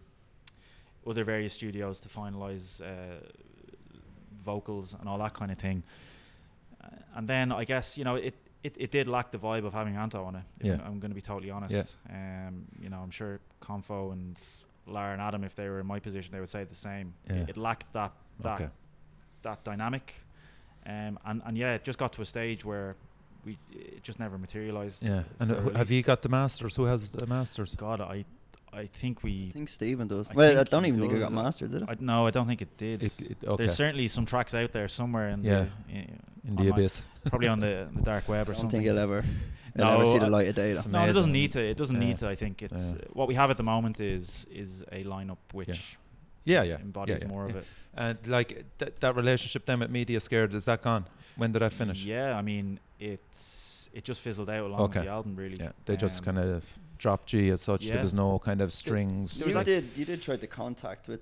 other 1.05 1.23
various 1.23 1.53
studios 1.53 1.99
to 1.99 2.09
finalize 2.09 2.79
uh, 2.81 3.19
vocals 4.43 4.95
and 4.99 5.07
all 5.09 5.17
that 5.19 5.33
kind 5.33 5.51
of 5.51 5.57
thing. 5.57 5.83
Uh, 6.83 6.87
and 7.15 7.27
then 7.27 7.51
I 7.51 7.63
guess 7.63 7.97
you 7.97 8.03
know 8.03 8.15
it, 8.15 8.35
it, 8.63 8.75
it 8.77 8.91
did 8.91 9.07
lack 9.07 9.31
the 9.31 9.37
vibe 9.37 9.65
of 9.65 9.73
having 9.73 9.95
Anto 9.95 10.23
on 10.23 10.35
it. 10.35 10.43
if 10.59 10.65
Yeah. 10.67 10.73
I'm, 10.73 10.81
I'm 10.81 10.99
going 10.99 11.11
to 11.11 11.15
be 11.15 11.21
totally 11.21 11.51
honest. 11.51 11.73
Yeah. 11.73 12.47
Um, 12.47 12.65
you 12.81 12.89
know, 12.89 12.99
I'm 12.99 13.11
sure 13.11 13.39
Confo 13.61 14.11
and 14.11 14.37
Lara 14.87 15.13
and 15.13 15.21
Adam, 15.21 15.43
if 15.43 15.55
they 15.55 15.67
were 15.69 15.79
in 15.79 15.87
my 15.87 15.99
position, 15.99 16.31
they 16.31 16.39
would 16.39 16.49
say 16.49 16.63
the 16.63 16.75
same. 16.75 17.13
Yeah. 17.27 17.35
It, 17.37 17.49
it 17.49 17.57
lacked 17.57 17.91
that 17.93 18.11
that 18.41 18.61
okay. 18.61 18.69
that 19.43 19.63
dynamic. 19.63 20.13
Um, 20.85 21.19
and 21.25 21.41
and 21.45 21.57
yeah, 21.57 21.73
it 21.75 21.83
just 21.83 21.99
got 21.99 22.13
to 22.13 22.21
a 22.21 22.25
stage 22.25 22.65
where 22.65 22.95
we 23.45 23.57
it 23.71 24.03
just 24.03 24.19
never 24.19 24.37
materialized. 24.37 25.03
Yeah. 25.03 25.23
And 25.39 25.51
uh, 25.51 25.69
have 25.77 25.91
you 25.91 26.01
got 26.03 26.21
the 26.21 26.29
masters? 26.29 26.75
Who 26.75 26.85
has 26.85 27.09
the 27.11 27.27
masters? 27.27 27.75
God, 27.75 28.01
I 28.01 28.25
I 28.73 28.85
think 28.87 29.23
we. 29.23 29.47
I 29.49 29.53
think 29.53 29.69
Stephen 29.69 30.07
does. 30.07 30.31
I 30.31 30.33
well, 30.33 30.59
I 30.59 30.63
don't 30.63 30.85
even 30.85 31.01
think 31.01 31.13
it 31.13 31.19
got 31.19 31.31
uh, 31.31 31.35
mastered, 31.43 31.71
did 31.71 31.81
it? 31.83 31.89
I, 31.89 31.95
no, 31.99 32.25
I 32.27 32.31
don't 32.31 32.47
think 32.47 32.61
it 32.61 32.77
did. 32.77 33.03
It, 33.03 33.13
it, 33.19 33.37
okay. 33.45 33.55
There's 33.63 33.75
certainly 33.75 34.07
some 34.07 34.25
tracks 34.25 34.53
out 34.55 34.71
there 34.71 34.87
somewhere 34.87 35.29
in 35.29 35.43
Yeah. 35.43 35.65
the 35.87 35.93
in, 35.93 35.97
in 36.47 36.55
the 36.55 36.61
online- 36.63 36.71
abyss. 36.79 37.01
probably 37.25 37.47
on 37.49 37.59
the, 37.59 37.87
the 37.93 38.01
dark 38.01 38.27
web 38.29 38.47
or 38.47 38.51
I 38.51 38.55
don't 38.55 38.61
something. 38.61 38.79
think 38.79 38.87
it'll 38.89 38.99
ever, 38.99 39.19
it'll 39.75 39.87
No, 39.87 39.93
ever 39.95 40.05
see 40.05 40.19
the 40.19 40.29
light 40.29 40.47
of 40.47 40.55
day. 40.55 40.75
No, 40.89 41.03
it 41.05 41.13
doesn't 41.13 41.31
need 41.31 41.51
to. 41.51 41.59
It 41.61 41.77
doesn't 41.77 41.99
Yeah. 42.01 42.07
need 42.07 42.17
to. 42.19 42.29
I 42.29 42.35
think 42.35 42.61
it's 42.61 42.81
Yeah. 42.81 42.91
uh, 43.01 43.05
what 43.13 43.27
we 43.27 43.35
have 43.35 43.49
at 43.51 43.57
the 43.57 43.63
moment 43.63 43.99
is 43.99 44.45
is 44.51 44.83
a 44.91 45.03
lineup 45.03 45.37
which 45.51 45.97
Yeah, 46.45 46.63
yeah. 46.63 46.77
embodies 46.79 47.17
yeah, 47.19 47.25
yeah, 47.27 47.33
more 47.33 47.43
yeah. 47.45 47.49
of 47.51 47.55
it. 47.57 47.65
And 47.93 48.27
like 48.27 48.63
th- 48.79 48.93
that 49.01 49.15
relationship 49.17 49.65
then 49.65 49.79
with 49.81 49.91
Media 49.91 50.19
Scared, 50.21 50.53
is 50.55 50.63
that 50.65 50.81
gone? 50.81 51.05
When 51.35 51.51
did 51.51 51.61
that 51.61 51.73
finish? 51.73 52.03
Yeah, 52.05 52.37
I 52.37 52.41
mean 52.41 52.79
it's 52.99 53.89
it 53.93 54.05
just 54.05 54.21
fizzled 54.21 54.49
out 54.49 54.65
along 54.65 54.79
Okay. 54.79 54.99
with 54.99 55.07
the 55.07 55.11
album 55.11 55.35
really. 55.35 55.57
Yeah, 55.59 55.73
they 55.85 55.97
just 55.97 56.19
Um, 56.19 56.25
kind 56.25 56.37
of 56.39 56.63
dropped 57.01 57.27
G 57.27 57.49
as 57.49 57.61
such. 57.61 57.85
There 57.87 57.95
yeah. 57.97 58.03
was 58.03 58.13
no 58.13 58.39
kind 58.39 58.61
of 58.61 58.71
strings. 58.71 59.39
There 59.39 59.49
you 59.49 59.55
like- 59.55 59.65
did, 59.65 59.89
you 59.95 60.05
did 60.05 60.21
try 60.21 60.37
to 60.37 60.47
contact 60.47 61.07
with 61.07 61.21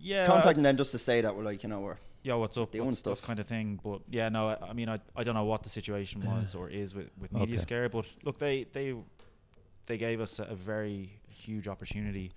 yeah, 0.00 0.26
contacting 0.26 0.64
them 0.64 0.76
just 0.76 0.90
to 0.92 0.98
say 0.98 1.20
that 1.20 1.36
we're 1.36 1.44
like, 1.44 1.62
you 1.62 1.68
know, 1.68 1.80
we're 1.80 1.98
yeah, 2.24 2.34
what's 2.34 2.56
up, 2.56 2.72
doing 2.72 2.86
what's, 2.86 2.98
stuff. 3.00 3.20
kind 3.22 3.38
of 3.38 3.46
thing. 3.46 3.78
But 3.84 4.00
yeah, 4.10 4.28
no, 4.30 4.48
I, 4.48 4.70
I 4.70 4.72
mean, 4.72 4.88
I, 4.88 4.98
I 5.14 5.22
don't 5.24 5.34
know 5.34 5.44
what 5.44 5.62
the 5.62 5.68
situation 5.68 6.24
was 6.24 6.54
or 6.54 6.68
is 6.70 6.94
with 6.94 7.08
with 7.20 7.30
Media 7.32 7.54
Okay. 7.54 7.62
Scare, 7.62 7.88
but 7.88 8.06
look, 8.24 8.38
they 8.38 8.66
they 8.72 8.94
they 9.86 9.98
gave 9.98 10.20
us 10.20 10.38
a, 10.38 10.44
a 10.44 10.54
very 10.54 11.20
huge 11.28 11.68
opportunity, 11.68 12.32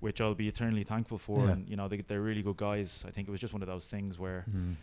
which 0.00 0.20
I'll 0.20 0.34
be 0.34 0.48
eternally 0.48 0.84
thankful 0.84 1.18
for. 1.18 1.44
Yeah. 1.44 1.52
And 1.52 1.68
you 1.70 1.76
know, 1.76 1.86
they 1.88 1.98
they're 2.08 2.20
really 2.30 2.42
good 2.42 2.56
guys. 2.56 3.04
I 3.06 3.10
think 3.12 3.28
it 3.28 3.30
was 3.30 3.40
just 3.40 3.52
one 3.54 3.62
of 3.62 3.68
those 3.68 3.86
things 3.86 4.18
where 4.18 4.44
Mm. 4.50 4.74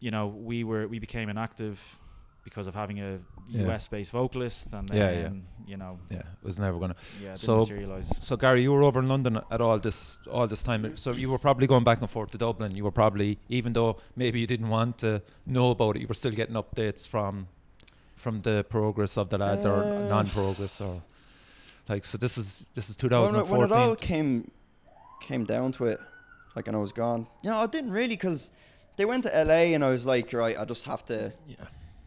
you 0.00 0.10
know 0.10 0.26
we 0.28 0.64
were 0.64 0.88
we 0.88 0.98
became 0.98 1.28
inactive 1.28 1.78
because 2.44 2.66
of 2.66 2.74
having 2.74 3.00
a 3.00 3.18
Yeah. 3.48 3.66
US 3.68 3.88
based 3.88 4.12
vocalist, 4.12 4.72
and 4.72 4.88
then 4.88 4.96
Yeah, 4.96 5.10
yeah. 5.22 5.30
you 5.66 5.76
know, 5.76 5.98
Yeah, 6.10 6.18
it 6.18 6.44
was 6.44 6.58
never 6.58 6.78
gonna. 6.78 6.96
yeah, 7.22 7.34
So- 7.34 7.64
didn't 7.64 7.80
materialize. 7.80 8.10
So 8.20 8.36
Gary, 8.36 8.62
you 8.62 8.72
were 8.72 8.82
over 8.82 9.00
in 9.00 9.08
London 9.08 9.40
at 9.50 9.60
all 9.60 9.78
this 9.78 10.18
all 10.30 10.46
this 10.46 10.62
time. 10.62 10.96
So 10.96 11.12
you 11.12 11.30
were 11.30 11.38
probably 11.38 11.66
going 11.66 11.84
back 11.84 12.00
and 12.00 12.10
forth 12.10 12.30
to 12.32 12.38
Dublin. 12.38 12.76
You 12.76 12.84
were 12.84 12.90
probably, 13.02 13.38
even 13.48 13.72
though 13.72 13.96
maybe 14.16 14.40
you 14.40 14.46
didn't 14.46 14.68
want 14.68 14.98
to 14.98 15.22
know 15.46 15.70
about 15.70 15.96
it, 15.96 16.00
you 16.02 16.08
were 16.08 16.14
still 16.22 16.32
getting 16.32 16.54
updates 16.56 17.08
from 17.08 17.48
from 18.16 18.40
the 18.42 18.64
progress 18.70 19.18
of 19.18 19.28
the 19.28 19.36
lads 19.38 19.64
or 19.66 19.82
Uh, 19.82 20.08
non-progress 20.08 20.80
or 20.80 21.02
like. 21.88 22.04
So 22.04 22.16
this 22.18 22.38
is 22.38 22.66
this 22.74 22.88
is 22.90 22.96
when 23.02 23.12
it, 23.34 23.46
when 23.48 23.60
it 23.62 23.72
all 23.72 23.96
came 23.96 24.50
came 25.20 25.44
down 25.44 25.72
to 25.72 25.84
it, 25.86 26.00
like, 26.56 26.66
and 26.68 26.76
I 26.76 26.80
was 26.80 26.92
gone. 26.92 27.26
You 27.42 27.50
know, 27.50 27.62
I 27.62 27.66
didn't 27.66 27.90
really 27.92 28.16
because 28.16 28.50
they 28.96 29.04
went 29.04 29.24
to 29.24 29.30
LA, 29.44 29.74
and 29.74 29.82
I 29.84 29.90
was 29.90 30.04
like, 30.06 30.32
right, 30.32 30.56
I 30.58 30.64
just 30.64 30.84
have 30.84 31.04
to 31.06 31.32
yeah, 31.46 31.56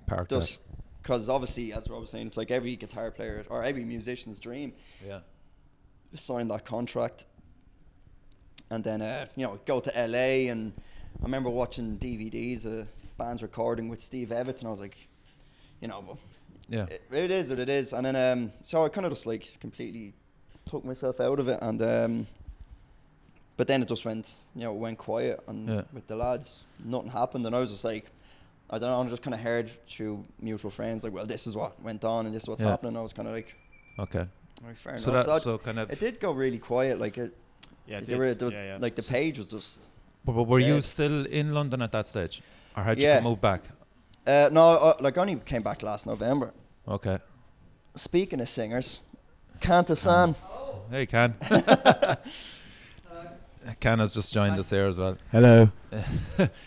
park 0.07 0.29
that. 0.29 0.39
just 0.39 0.61
because 1.01 1.29
obviously, 1.29 1.71
as 1.73 1.89
Rob 1.89 2.01
was 2.01 2.09
saying, 2.09 2.25
it's 2.27 2.37
like 2.37 2.49
every 2.51 2.75
guitar 2.75 3.11
player 3.11 3.45
or 3.49 3.63
every 3.63 3.85
musician's 3.85 4.39
dream 4.39 4.73
Yeah, 5.05 5.19
sign 6.15 6.47
that 6.47 6.65
contract, 6.65 7.25
and 8.69 8.83
then 8.83 9.01
uh, 9.01 9.27
you 9.35 9.45
know 9.45 9.59
go 9.65 9.79
to 9.79 9.91
LA. 9.95 10.49
And 10.51 10.73
I 11.19 11.23
remember 11.23 11.49
watching 11.49 11.97
DVDs 11.97 12.65
of 12.65 12.87
bands 13.17 13.41
recording 13.41 13.89
with 13.89 14.01
Steve 14.01 14.31
Evans, 14.31 14.59
and 14.61 14.67
I 14.67 14.71
was 14.71 14.79
like, 14.79 15.07
you 15.81 15.87
know, 15.87 16.03
well, 16.05 16.19
yeah, 16.69 16.85
it, 16.89 17.03
it 17.11 17.31
is 17.31 17.49
what 17.49 17.59
it 17.59 17.69
is. 17.69 17.93
And 17.93 18.05
then 18.05 18.15
um, 18.15 18.51
so 18.61 18.83
I 18.83 18.89
kind 18.89 19.05
of 19.05 19.11
just 19.11 19.25
like 19.25 19.57
completely 19.59 20.13
took 20.65 20.83
myself 20.83 21.19
out 21.21 21.39
of 21.39 21.47
it, 21.47 21.59
and 21.61 21.81
um, 21.81 22.27
but 23.55 23.67
then 23.67 23.81
it 23.81 23.87
just 23.87 24.03
went, 24.05 24.33
you 24.55 24.63
know, 24.63 24.73
went 24.73 24.97
quiet, 24.97 25.41
and 25.47 25.67
Yeah. 25.69 25.81
with 25.93 26.07
the 26.07 26.15
lads, 26.15 26.63
nothing 26.83 27.11
happened, 27.11 27.45
and 27.45 27.55
I 27.55 27.59
was 27.59 27.69
just 27.71 27.85
like. 27.85 28.09
I 28.69 28.79
don't 28.79 28.91
know. 28.91 29.01
I 29.01 29.09
just 29.09 29.21
kind 29.23 29.33
of 29.33 29.39
heard 29.39 29.69
through 29.87 30.25
mutual 30.41 30.71
friends, 30.71 31.03
like, 31.03 31.13
"Well, 31.13 31.25
this 31.25 31.47
is 31.47 31.55
what 31.55 31.81
went 31.81 32.03
on, 32.03 32.25
and 32.25 32.35
this 32.35 32.43
is 32.43 32.49
what's 32.49 32.61
Yeah. 32.61 32.69
happening." 32.71 32.97
I 32.97 33.01
was 33.01 33.13
kind 33.13 33.27
of 33.27 33.33
like, 33.33 33.55
okay. 33.99 34.19
"All 34.61 34.67
right, 34.67 34.77
fair 34.77 34.97
So 34.97 35.11
enough." 35.11 35.25
that 35.27 35.41
So 35.41 35.51
so 35.51 35.57
kind 35.57 35.79
of. 35.79 35.89
it 35.91 35.99
did 35.99 36.19
go 36.19 36.31
really 36.31 36.59
quiet. 36.59 36.99
Like 36.99 37.17
it, 37.17 37.31
Yeah, 37.87 37.99
it 37.99 38.05
they 38.07 38.15
were, 38.15 38.25
did. 38.25 38.39
they 38.39 38.45
were- 38.47 38.51
yeah, 38.51 38.65
yeah. 38.73 38.77
like 38.81 38.95
the 38.95 39.03
page 39.03 39.37
was 39.37 39.47
just. 39.47 39.89
But, 40.25 40.33
but 40.33 40.43
were 40.43 40.59
you 40.59 40.75
Yeah. 40.75 40.81
still 40.81 41.25
in 41.27 41.53
London 41.53 41.81
at 41.81 41.91
that 41.93 42.07
stage, 42.07 42.41
or 42.75 42.83
had 42.83 42.99
Yeah. 42.99 43.17
you 43.17 43.23
moved 43.23 43.41
back? 43.41 43.61
Uh, 44.25 44.49
no, 44.51 44.61
uh, 44.77 44.93
like 44.99 45.17
I 45.17 45.21
only 45.21 45.35
came 45.37 45.61
back 45.61 45.81
last 45.83 46.05
November. 46.05 46.51
Okay. 46.85 47.19
Speaking 47.95 48.41
of 48.41 48.49
singers, 48.49 49.01
Cantasan. 49.61 50.35
Hey, 50.91 51.05
Can. 51.05 51.35
Can 53.79 53.99
has 53.99 54.13
just 54.13 54.33
joined 54.33 54.57
us 54.59 54.69
here 54.69 54.85
as 54.87 54.97
well. 54.97 55.17
Hello. 55.31 55.69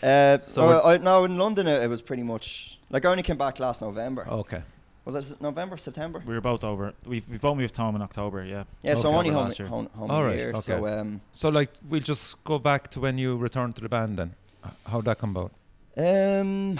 Uh, 0.03 0.37
So 0.39 0.67
well, 0.67 0.85
I, 0.85 0.97
no, 0.97 1.25
in 1.25 1.37
London 1.37 1.67
it, 1.67 1.83
it 1.83 1.89
was 1.89 2.01
pretty 2.01 2.23
much 2.23 2.77
like 2.89 3.05
I 3.05 3.09
only 3.09 3.23
came 3.23 3.37
back 3.37 3.59
last 3.59 3.81
November. 3.81 4.27
Okay. 4.27 4.61
Was 5.05 5.31
it 5.31 5.41
November, 5.41 5.77
September? 5.77 6.21
We 6.25 6.33
were 6.35 6.41
both 6.41 6.63
over. 6.63 6.93
We've 7.05 7.27
we 7.29 7.37
both 7.37 7.57
moved 7.57 7.75
home 7.75 7.95
in 7.95 8.01
October. 8.01 8.43
Yeah. 8.45 8.65
Yeah, 8.83 8.95
so 8.95 9.07
Okay. 9.07 9.09
I'm 9.09 9.15
only 9.19 9.29
home, 9.31 9.51
year. 9.57 9.67
home, 9.67 9.89
home 9.97 10.11
All 10.11 10.21
a 10.21 10.25
right, 10.25 10.35
year. 10.35 10.55
So 10.57 10.85
um, 10.87 11.21
So 11.33 11.49
like 11.49 11.71
we'll 11.89 12.01
just 12.03 12.43
go 12.43 12.59
back 12.59 12.89
to 12.91 12.99
when 12.99 13.17
you 13.17 13.35
returned 13.37 13.75
to 13.77 13.81
the 13.81 13.89
band 13.89 14.17
then. 14.17 14.35
How'd 14.85 15.05
that 15.05 15.17
come 15.17 15.31
about? 15.35 15.51
um, 15.97 16.79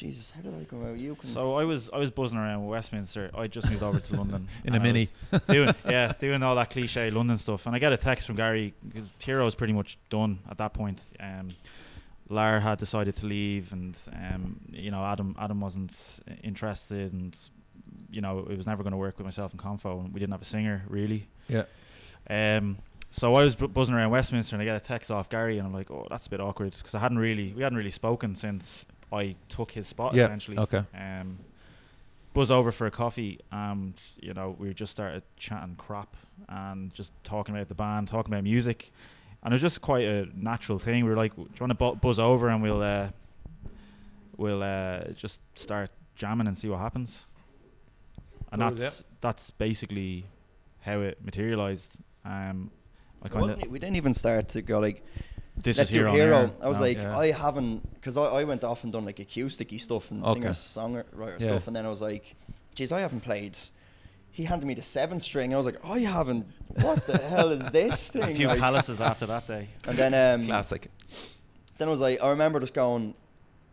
Jesus, 0.00 0.30
how 0.30 0.40
did 0.40 0.54
I 0.54 0.64
go 0.64 0.82
out? 0.86 0.98
You 0.98 1.14
can. 1.14 1.28
So 1.28 1.54
I 1.54 1.64
was 1.64 1.90
I 1.92 1.98
was 1.98 2.10
buzzing 2.10 2.38
around 2.38 2.66
Westminster. 2.66 3.30
I 3.34 3.46
just 3.48 3.68
moved 3.70 3.82
over 3.82 4.00
to 4.00 4.16
London 4.16 4.48
In 4.64 4.72
a 4.72 4.76
and 4.76 4.82
I 4.82 4.86
mini. 4.86 5.08
was 5.30 5.40
doing 5.42 5.74
yeah, 5.88 6.12
doing 6.18 6.42
all 6.42 6.54
that 6.56 6.70
cliche 6.70 7.10
London 7.10 7.36
stuff. 7.36 7.66
And 7.66 7.76
I 7.76 7.78
get 7.78 7.92
a 7.92 7.96
text 7.98 8.26
from 8.26 8.36
Gary 8.36 8.72
because 8.86 9.08
Tiro 9.18 9.44
was 9.44 9.54
pretty 9.54 9.72
much 9.74 9.98
done 10.08 10.38
at 10.50 10.58
that 10.58 10.72
point. 10.72 11.00
Um, 11.20 11.50
Lar 12.30 12.60
had 12.60 12.78
decided 12.78 13.16
to 13.16 13.26
leave, 13.26 13.72
and 13.72 13.96
um, 14.12 14.60
you 14.70 14.90
know 14.90 15.04
Adam 15.04 15.36
Adam 15.38 15.60
wasn't 15.60 15.92
uh, 16.30 16.34
interested, 16.42 17.12
and 17.12 17.36
you 18.10 18.20
know 18.20 18.38
it 18.48 18.56
was 18.56 18.66
never 18.66 18.82
going 18.82 18.92
to 18.92 18.96
work 18.96 19.18
with 19.18 19.26
myself 19.26 19.52
and 19.52 19.60
Confo, 19.60 20.00
and 20.00 20.14
we 20.14 20.20
didn't 20.20 20.32
have 20.32 20.42
a 20.42 20.46
singer 20.46 20.82
really. 20.88 21.28
Yeah. 21.48 21.64
Um. 22.30 22.78
So 23.12 23.34
I 23.34 23.42
was 23.42 23.56
bu- 23.56 23.66
buzzing 23.66 23.94
around 23.96 24.12
Westminster, 24.12 24.54
and 24.54 24.62
I 24.62 24.64
get 24.64 24.76
a 24.76 24.80
text 24.80 25.10
off 25.10 25.28
Gary, 25.28 25.58
and 25.58 25.66
I'm 25.66 25.74
like, 25.74 25.90
"Oh, 25.90 26.06
that's 26.08 26.26
a 26.28 26.30
bit 26.30 26.40
awkward," 26.40 26.72
because 26.76 26.94
I 26.94 27.00
hadn't 27.00 27.18
really, 27.18 27.52
we 27.52 27.62
hadn't 27.64 27.76
really 27.76 27.90
spoken 27.90 28.36
since 28.36 28.86
I 29.12 29.36
took 29.48 29.72
his 29.72 29.86
spot 29.86 30.14
Yeah. 30.14 30.24
essentially. 30.24 30.58
Okay. 30.58 30.84
Um, 30.94 31.38
buzz 32.32 32.50
over 32.50 32.70
for 32.72 32.86
a 32.86 32.90
coffee, 32.90 33.40
and 33.50 33.94
you 34.20 34.32
know 34.34 34.56
we 34.58 34.72
just 34.74 34.92
started 34.92 35.22
chatting 35.36 35.74
crap 35.76 36.16
and 36.48 36.92
just 36.94 37.12
talking 37.24 37.54
about 37.54 37.68
the 37.68 37.74
band, 37.74 38.08
talking 38.08 38.32
about 38.32 38.44
music, 38.44 38.92
and 39.42 39.52
it 39.52 39.54
was 39.56 39.62
just 39.62 39.80
quite 39.80 40.04
a 40.04 40.26
natural 40.34 40.78
thing. 40.78 41.04
We 41.04 41.10
were 41.10 41.16
like, 41.16 41.34
"Do 41.34 41.42
you 41.42 41.48
want 41.60 41.70
to 41.70 41.74
bu- 41.74 41.96
buzz 41.96 42.18
over 42.20 42.48
and 42.48 42.62
we'll 42.62 42.82
uh, 42.82 43.08
we'll 44.36 44.62
uh, 44.62 45.08
just 45.16 45.40
start 45.54 45.90
jamming 46.16 46.46
and 46.46 46.56
see 46.56 46.68
what 46.68 46.78
happens?" 46.80 47.18
And 48.52 48.60
Cool, 48.62 48.70
that's 48.72 49.04
that's 49.20 49.50
basically 49.50 50.26
how 50.80 51.00
it 51.00 51.18
materialized. 51.24 51.98
Um, 52.24 52.70
I 53.22 53.28
kind 53.28 53.50
of 53.50 53.70
we 53.70 53.78
didn't 53.78 53.96
even 53.96 54.14
start 54.14 54.48
to 54.50 54.62
go 54.62 54.78
like 54.78 55.04
This 55.62 55.78
let's 55.78 55.90
is 55.90 55.94
do 55.94 56.00
Hero. 56.06 56.12
Hero. 56.12 56.36
Air. 56.38 56.50
I 56.62 56.68
was 56.68 56.76
No. 56.78 56.82
like, 56.82 56.96
yeah. 56.98 57.18
I 57.18 57.30
haven't, 57.32 57.94
because 57.94 58.16
I, 58.16 58.24
I 58.24 58.44
went 58.44 58.64
off 58.64 58.84
and 58.84 58.92
done 58.92 59.04
like 59.04 59.16
acousticy 59.18 59.78
stuff 59.80 60.10
and 60.10 60.24
Okay. 60.24 60.52
singer 60.52 61.02
songwriter 61.04 61.38
Yeah. 61.40 61.46
stuff, 61.46 61.66
and 61.66 61.76
then 61.76 61.84
I 61.86 61.90
was 61.90 62.00
like, 62.00 62.34
geez, 62.74 62.92
I 62.92 63.00
haven't 63.00 63.20
played. 63.20 63.58
He 64.32 64.44
handed 64.44 64.66
me 64.66 64.74
the 64.74 64.82
seven 64.82 65.20
string, 65.20 65.46
and 65.46 65.54
I 65.54 65.56
was 65.58 65.66
like, 65.66 65.84
I 65.84 65.98
haven't. 66.00 66.46
What 66.80 67.06
the 67.06 67.18
hell 67.32 67.50
is 67.50 67.68
this 67.70 68.10
thing? 68.10 68.22
a 68.22 68.34
few 68.34 68.46
Like- 68.48 68.60
palaces 68.60 69.00
after 69.00 69.26
that 69.26 69.46
day. 69.46 69.68
and 69.86 69.98
then 69.98 70.14
um, 70.14 70.46
Classic. 70.46 70.88
then 71.78 71.88
I 71.88 71.90
was 71.90 72.00
like, 72.00 72.22
I 72.22 72.30
remember 72.30 72.60
just 72.60 72.74
going, 72.74 73.14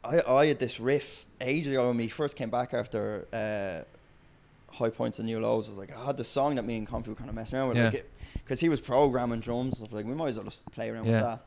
I, 0.03 0.21
I 0.27 0.45
had 0.47 0.59
this 0.59 0.79
riff 0.79 1.25
ages 1.41 1.71
ago 1.71 1.87
when 1.87 1.97
we 1.97 2.07
first 2.09 2.35
came 2.35 2.49
back 2.49 2.73
after 2.73 3.27
uh, 3.31 4.73
High 4.75 4.89
Points 4.89 5.19
and 5.19 5.27
New 5.27 5.39
Lows. 5.39 5.67
I 5.67 5.71
was 5.71 5.77
like, 5.77 5.95
I 5.95 6.05
had 6.05 6.17
this 6.17 6.27
song 6.27 6.55
that 6.55 6.63
me 6.65 6.77
and 6.77 6.87
Comfy 6.87 7.09
were 7.11 7.15
kind 7.15 7.29
of 7.29 7.35
messing 7.35 7.59
around 7.59 7.69
with. 7.69 7.77
Yeah. 7.77 8.01
Because 8.33 8.59
he 8.59 8.69
was 8.69 8.79
programming 8.79 9.39
drums. 9.41 9.79
and 9.79 9.87
stuff. 9.87 9.91
like, 9.93 10.05
we 10.05 10.13
might 10.13 10.29
as 10.29 10.35
well 10.37 10.45
just 10.45 10.69
play 10.71 10.89
around 10.89 11.05
Yeah. 11.05 11.11
with 11.13 11.21
that. 11.23 11.45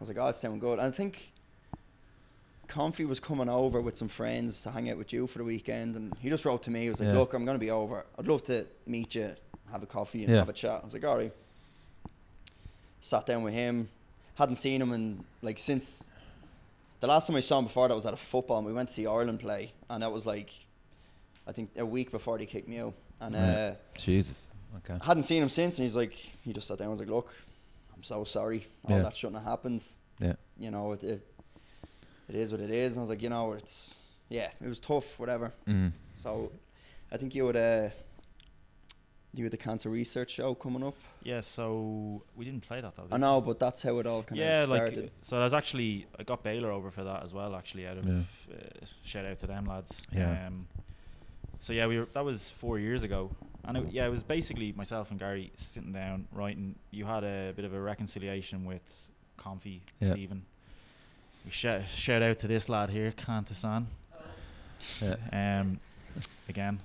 I 0.00 0.02
was 0.02 0.08
like, 0.08 0.18
oh, 0.18 0.28
it 0.28 0.34
sound 0.34 0.60
good. 0.62 0.78
And 0.78 0.88
I 0.88 0.90
think 0.90 1.30
Comfy 2.68 3.04
was 3.04 3.20
coming 3.20 3.48
over 3.50 3.80
with 3.80 3.96
some 3.98 4.08
friends 4.08 4.62
to 4.62 4.70
hang 4.70 4.88
out 4.90 4.96
with 4.96 5.12
you 5.12 5.26
for 5.26 5.38
the 5.38 5.44
weekend. 5.44 5.94
And 5.96 6.16
he 6.20 6.30
just 6.30 6.44
wrote 6.44 6.62
to 6.62 6.70
me, 6.70 6.82
he 6.82 6.88
was 6.88 7.00
like, 7.00 7.10
Yeah. 7.10 7.18
look, 7.18 7.34
I'm 7.34 7.44
going 7.44 7.56
to 7.56 7.60
be 7.60 7.70
over. 7.70 8.06
I'd 8.18 8.26
love 8.26 8.42
to 8.44 8.66
meet 8.86 9.14
you, 9.14 9.32
have 9.70 9.82
a 9.82 9.86
coffee 9.86 10.24
and 10.24 10.32
Yeah. 10.32 10.38
have 10.38 10.48
a 10.48 10.52
chat. 10.54 10.80
I 10.82 10.84
was 10.84 10.94
like, 10.94 11.04
all 11.04 11.16
right. 11.18 11.32
Sat 13.00 13.26
down 13.26 13.42
with 13.42 13.54
him. 13.54 13.88
Hadn't 14.36 14.56
seen 14.56 14.80
him 14.80 14.92
in, 14.92 15.24
like, 15.42 15.58
since 15.58 16.08
the 17.00 17.06
last 17.06 17.26
time 17.26 17.36
I 17.36 17.40
saw 17.40 17.58
him 17.58 17.64
before 17.64 17.88
that 17.88 17.94
was 17.94 18.06
at 18.06 18.14
a 18.14 18.16
football 18.16 18.58
and 18.58 18.66
we 18.66 18.72
went 18.72 18.88
to 18.88 18.94
see 18.94 19.06
Ireland 19.06 19.40
play 19.40 19.72
and 19.88 20.02
that 20.02 20.12
was 20.12 20.26
like 20.26 20.50
I 21.46 21.52
think 21.52 21.70
a 21.78 21.84
week 21.86 22.10
before 22.10 22.36
they 22.36 22.44
kicked 22.44 22.68
me 22.68 22.78
out 22.78 22.92
and 23.20 23.34
Right. 23.34 23.40
uh, 23.42 23.74
Jesus. 23.96 24.46
Okay. 24.78 24.98
Hadn't 25.04 25.22
seen 25.22 25.42
him 25.42 25.48
since 25.48 25.78
and 25.78 25.84
he's 25.84 25.96
like 25.96 26.12
he 26.12 26.52
just 26.52 26.68
sat 26.68 26.76
down 26.78 26.88
and 26.88 26.90
was 26.92 27.00
like 27.00 27.08
look 27.08 27.34
I'm 28.00 28.04
so 28.04 28.24
sorry 28.24 28.66
all 28.84 28.96
Yeah. 28.96 29.02
that 29.02 29.14
shouldn't 29.14 29.36
have 29.42 29.44
happened 29.50 29.82
Yeah. 30.18 30.32
you 30.58 30.70
know 30.70 30.92
it, 30.92 31.02
it 31.04 31.26
it 32.30 32.34
is 32.34 32.50
what 32.50 32.62
it 32.62 32.70
is 32.70 32.92
and 32.92 33.00
I 33.00 33.02
was 33.02 33.10
like 33.10 33.20
you 33.22 33.28
know 33.28 33.52
it's 33.52 33.94
yeah 34.30 34.48
it 34.64 34.66
was 34.68 34.78
tough 34.78 35.18
whatever 35.18 35.52
Mm. 35.68 35.92
so 36.14 36.50
I 37.12 37.18
think 37.18 37.34
you 37.34 37.46
had 37.48 37.56
uh 37.56 37.90
you 39.34 39.44
had 39.44 39.52
the 39.52 39.58
cancer 39.58 39.90
research 39.90 40.30
show 40.30 40.54
coming 40.54 40.82
up 40.82 40.94
Yeah, 41.22 41.42
so 41.42 42.22
we 42.36 42.46
didn't 42.46 42.62
play 42.62 42.80
that 42.80 42.96
though. 42.96 43.02
did 43.02 43.12
I 43.12 43.16
we? 43.16 43.20
know 43.20 43.40
but 43.42 43.58
that's 43.58 43.82
how 43.82 43.98
it 43.98 44.06
all 44.06 44.22
kind 44.22 44.38
yeah, 44.40 44.60
of 44.62 44.66
started 44.68 44.96
like 45.02 45.12
so. 45.20 45.36
I 45.38 45.44
was 45.44 45.52
actually 45.52 46.06
I 46.18 46.22
got 46.22 46.42
Baylor 46.42 46.70
over 46.72 46.90
for 46.90 47.04
that 47.04 47.22
as 47.22 47.34
well. 47.34 47.54
Actually, 47.54 47.86
out 47.86 47.98
of 47.98 48.06
Yeah. 48.06 48.22
uh, 48.50 48.86
shout 49.04 49.26
out 49.26 49.38
to 49.40 49.46
them 49.46 49.66
lads. 49.66 50.00
Yeah. 50.10 50.46
Um, 50.46 50.66
so 51.58 51.72
yeah, 51.74 51.86
we 51.86 51.98
were 51.98 52.08
that 52.14 52.24
was 52.24 52.48
four 52.48 52.78
years 52.78 53.02
ago, 53.02 53.30
and 53.64 53.76
it, 53.76 53.92
yeah, 53.92 54.06
it 54.06 54.10
was 54.10 54.22
basically 54.22 54.72
myself 54.72 55.10
and 55.10 55.18
Gary 55.20 55.52
sitting 55.56 55.92
down 55.92 56.26
writing. 56.32 56.74
You 56.90 57.04
had 57.04 57.24
a 57.24 57.52
bit 57.54 57.64
of 57.64 57.74
a 57.74 57.80
reconciliation 57.80 58.64
with 58.64 58.82
Comfy 59.36 59.82
Yeah. 60.00 60.12
Stephen. 60.12 60.42
We 61.44 61.50
shout 61.50 61.82
shout 61.94 62.22
out 62.22 62.38
to 62.40 62.46
this 62.48 62.68
lad 62.68 62.90
here, 62.90 63.12
Kantasan. 63.12 63.86
Yeah. 65.00 65.60
Um, 65.60 65.80
again, 66.48 66.80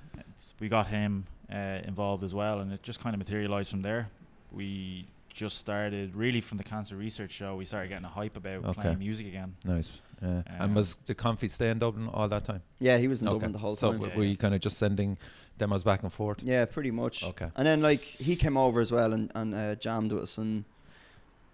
we 0.60 0.70
got 0.70 0.88
him 0.88 1.26
uh, 1.52 1.80
involved 1.86 2.24
as 2.24 2.34
well, 2.34 2.60
and 2.60 2.72
it 2.72 2.84
just 2.84 3.00
kind 3.00 3.14
of 3.14 3.20
materialized 3.20 3.70
from 3.70 3.82
there. 3.82 4.10
We 4.52 5.08
just 5.36 5.58
started 5.58 6.16
really 6.16 6.40
from 6.40 6.58
the 6.58 6.64
cancer 6.64 6.96
research 6.96 7.32
show. 7.32 7.56
We 7.58 7.66
started 7.66 7.90
getting 7.90 8.06
a 8.06 8.10
hype 8.10 8.38
about 8.38 8.64
Okay. 8.64 8.82
playing 8.82 9.00
music 9.00 9.28
again. 9.28 9.56
Nice. 9.66 10.02
Yeah. 10.22 10.30
Um, 10.38 10.44
and 10.60 10.76
was 10.76 10.96
the 11.06 11.14
comfy 11.14 11.50
stay 11.50 11.70
in 11.70 11.78
Dublin 11.80 12.08
all 12.08 12.30
that 12.30 12.46
time? 12.46 12.62
yeah 12.80 12.98
he 12.98 13.08
was 13.10 13.22
in 13.22 13.28
Okay. 13.28 13.36
Dublin 13.36 13.52
the 13.52 13.60
whole 13.60 13.76
so 13.76 13.88
time 13.92 13.98
w- 13.98 14.12
Yeah, 14.14 14.18
were 14.18 14.24
yeah. 14.24 14.30
you 14.32 14.38
kind 14.38 14.56
of 14.56 14.62
just 14.62 14.78
sending 14.78 15.18
demos 15.58 15.84
back 15.84 16.04
and 16.04 16.12
forth? 16.14 16.42
Yeah, 16.42 16.64
pretty 16.66 16.90
much. 16.92 17.24
Okay. 17.26 17.50
And 17.58 17.68
then 17.68 17.82
like 17.82 18.02
he 18.02 18.38
came 18.38 18.56
over 18.56 18.80
as 18.80 18.92
well 18.94 19.12
and 19.12 19.30
and 19.36 19.54
uh, 19.54 19.76
jammed 19.76 20.14
with 20.14 20.24
us 20.24 20.38
and, 20.38 20.64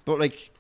but 0.06 0.20
like, 0.20 0.52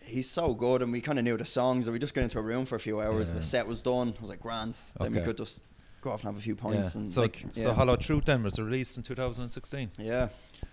he's 0.00 0.30
so 0.30 0.54
good 0.54 0.80
and 0.82 0.92
we 0.92 1.00
kind 1.00 1.18
of 1.18 1.24
knew 1.24 1.36
the 1.36 1.44
songs 1.44 1.86
and 1.88 1.92
we 1.92 1.98
just 1.98 2.14
got 2.14 2.22
into 2.22 2.38
a 2.38 2.42
room 2.42 2.66
for 2.66 2.76
a 2.76 2.80
few 2.80 3.00
hours. 3.00 3.30
Yeah. 3.30 3.36
The 3.38 3.42
set 3.42 3.66
was 3.66 3.80
done. 3.82 4.14
I 4.16 4.20
was 4.20 4.30
like, 4.30 4.40
grand. 4.40 4.76
Then 5.00 5.12
we 5.12 5.20
could 5.22 5.36
just 5.38 5.62
go 6.02 6.10
off 6.12 6.20
and 6.22 6.28
have 6.32 6.36
a 6.38 6.42
few 6.42 6.54
points 6.54 6.94
yeah. 6.94 7.00
and 7.00 7.10
so, 7.10 7.22
like, 7.22 7.44
so 7.52 7.62
yeah. 7.68 7.74
Hollow 7.74 7.96
Truth 7.96 8.26
then 8.26 8.42
was 8.44 8.58
released 8.60 8.96
in 8.96 9.02
2016. 9.02 9.90
yeah, 9.98 10.28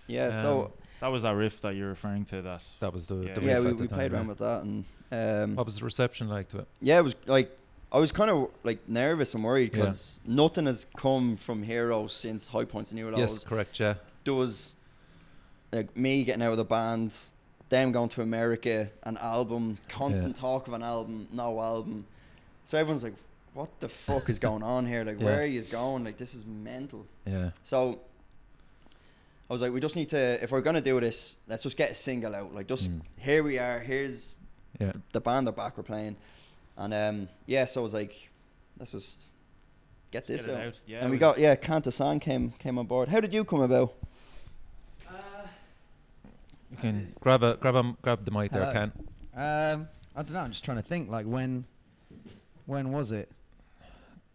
yeah. 0.06 0.26
Um, 0.26 0.32
so 0.34 0.72
That 1.02 1.08
was 1.08 1.22
that 1.22 1.34
riff 1.34 1.60
that 1.62 1.74
you're 1.74 1.88
referring 1.88 2.24
to. 2.26 2.40
That 2.42 2.62
That 2.78 2.92
was 2.92 3.08
the, 3.08 3.16
Yeah. 3.16 3.34
the 3.34 3.40
yeah, 3.42 3.54
riff 3.54 3.64
we, 3.64 3.70
at 3.70 3.76
the 3.76 3.82
we 3.82 3.88
time, 3.88 3.98
played 3.98 4.12
yeah. 4.12 4.16
around 4.18 4.28
with 4.28 4.38
that 4.38 4.62
and 4.62 4.84
um, 5.10 5.56
What 5.56 5.66
was 5.66 5.76
the 5.80 5.84
reception 5.84 6.28
like 6.28 6.48
to 6.50 6.60
it? 6.60 6.68
yeah, 6.80 6.98
it 7.00 7.02
was 7.02 7.16
like 7.26 7.50
I 7.90 7.98
was 7.98 8.12
kind 8.12 8.30
of 8.30 8.50
like 8.62 8.88
nervous 8.88 9.34
and 9.34 9.42
worried 9.44 9.72
Yeah. 9.74 9.80
because 9.80 10.20
nothing 10.24 10.66
has 10.66 10.86
come 10.96 11.36
from 11.36 11.64
Hero 11.64 12.06
since 12.06 12.46
High 12.46 12.64
Points 12.64 12.92
and 12.92 13.00
New 13.00 13.10
Lows. 13.10 13.18
Yes, 13.18 13.44
correct. 13.44 13.78
Yeah. 13.80 13.94
there 14.24 14.32
was 14.34 14.76
like 15.72 15.94
me 15.96 16.22
getting 16.24 16.42
out 16.42 16.52
of 16.52 16.56
the 16.56 16.64
band, 16.64 17.12
them 17.68 17.90
going 17.90 18.08
to 18.10 18.22
America, 18.22 18.88
an 19.02 19.16
album, 19.18 19.78
constant 19.88 20.36
talk 20.36 20.68
of 20.68 20.74
an 20.74 20.82
album, 20.84 21.26
no 21.32 21.60
album. 21.60 22.06
So 22.64 22.78
everyone's 22.78 23.02
like, 23.02 23.14
"What 23.54 23.80
the 23.80 23.88
fuck 23.88 24.28
is 24.28 24.38
going 24.38 24.62
on 24.62 24.86
here? 24.86 25.02
Like, 25.04 25.18
Yeah. 25.18 25.24
where 25.24 25.40
are 25.42 25.46
you 25.46 25.62
going? 25.64 26.04
Like, 26.04 26.16
this 26.16 26.32
is 26.34 26.44
mental." 26.46 27.06
Yeah. 27.26 27.50
So 27.64 27.98
I 29.52 29.54
was 29.54 29.60
like, 29.60 29.72
"We 29.74 29.80
just 29.80 29.96
need 29.96 30.08
to, 30.08 30.42
if 30.42 30.50
we're 30.50 30.62
gonna 30.62 30.80
do 30.80 30.98
this, 30.98 31.36
let's 31.46 31.62
just 31.62 31.76
get 31.76 31.90
a 31.90 31.94
single 31.94 32.34
out. 32.34 32.54
Like, 32.54 32.66
just 32.66 32.90
Mm. 32.90 33.02
here 33.18 33.42
we 33.42 33.58
are. 33.58 33.80
Here's 33.80 34.38
Yeah. 34.80 34.92
the 35.12 35.20
band 35.20 35.46
are 35.46 35.52
back. 35.52 35.76
We're 35.76 35.82
playing." 35.82 36.16
And 36.78 36.94
um, 36.94 37.28
yeah, 37.44 37.66
so 37.66 37.82
I 37.82 37.84
was 37.84 37.92
like, 37.92 38.30
"Let's 38.78 38.92
just 38.92 39.20
get 40.10 40.26
this 40.26 40.46
Get 40.46 40.54
out." 40.54 40.66
out. 40.68 40.74
Yeah, 40.86 40.96
and 41.00 41.08
it 41.08 41.10
we 41.10 41.16
was- 41.16 41.20
got 41.20 41.38
yeah, 41.38 41.54
Kanta 41.54 41.92
San 41.92 42.18
came 42.18 42.52
came 42.52 42.78
on 42.78 42.86
board. 42.86 43.10
How 43.10 43.20
did 43.20 43.34
you 43.34 43.44
come 43.44 43.60
about? 43.60 43.92
Uh, 45.06 45.12
You 46.70 46.78
can 46.78 47.14
grab 47.20 47.42
a 47.42 47.56
grab 47.58 47.74
a 47.76 47.94
grab 48.00 48.24
the 48.24 48.30
mic 48.30 48.52
there, 48.52 48.62
Hello. 48.62 48.72
Ken. 48.72 48.92
Um, 49.34 49.88
I 50.16 50.22
don't 50.22 50.32
know. 50.32 50.38
I'm 50.40 50.50
just 50.50 50.64
trying 50.64 50.78
to 50.78 50.82
think. 50.82 51.10
Like 51.10 51.26
when, 51.26 51.66
when 52.64 52.90
was 52.90 53.12
it? 53.12 53.30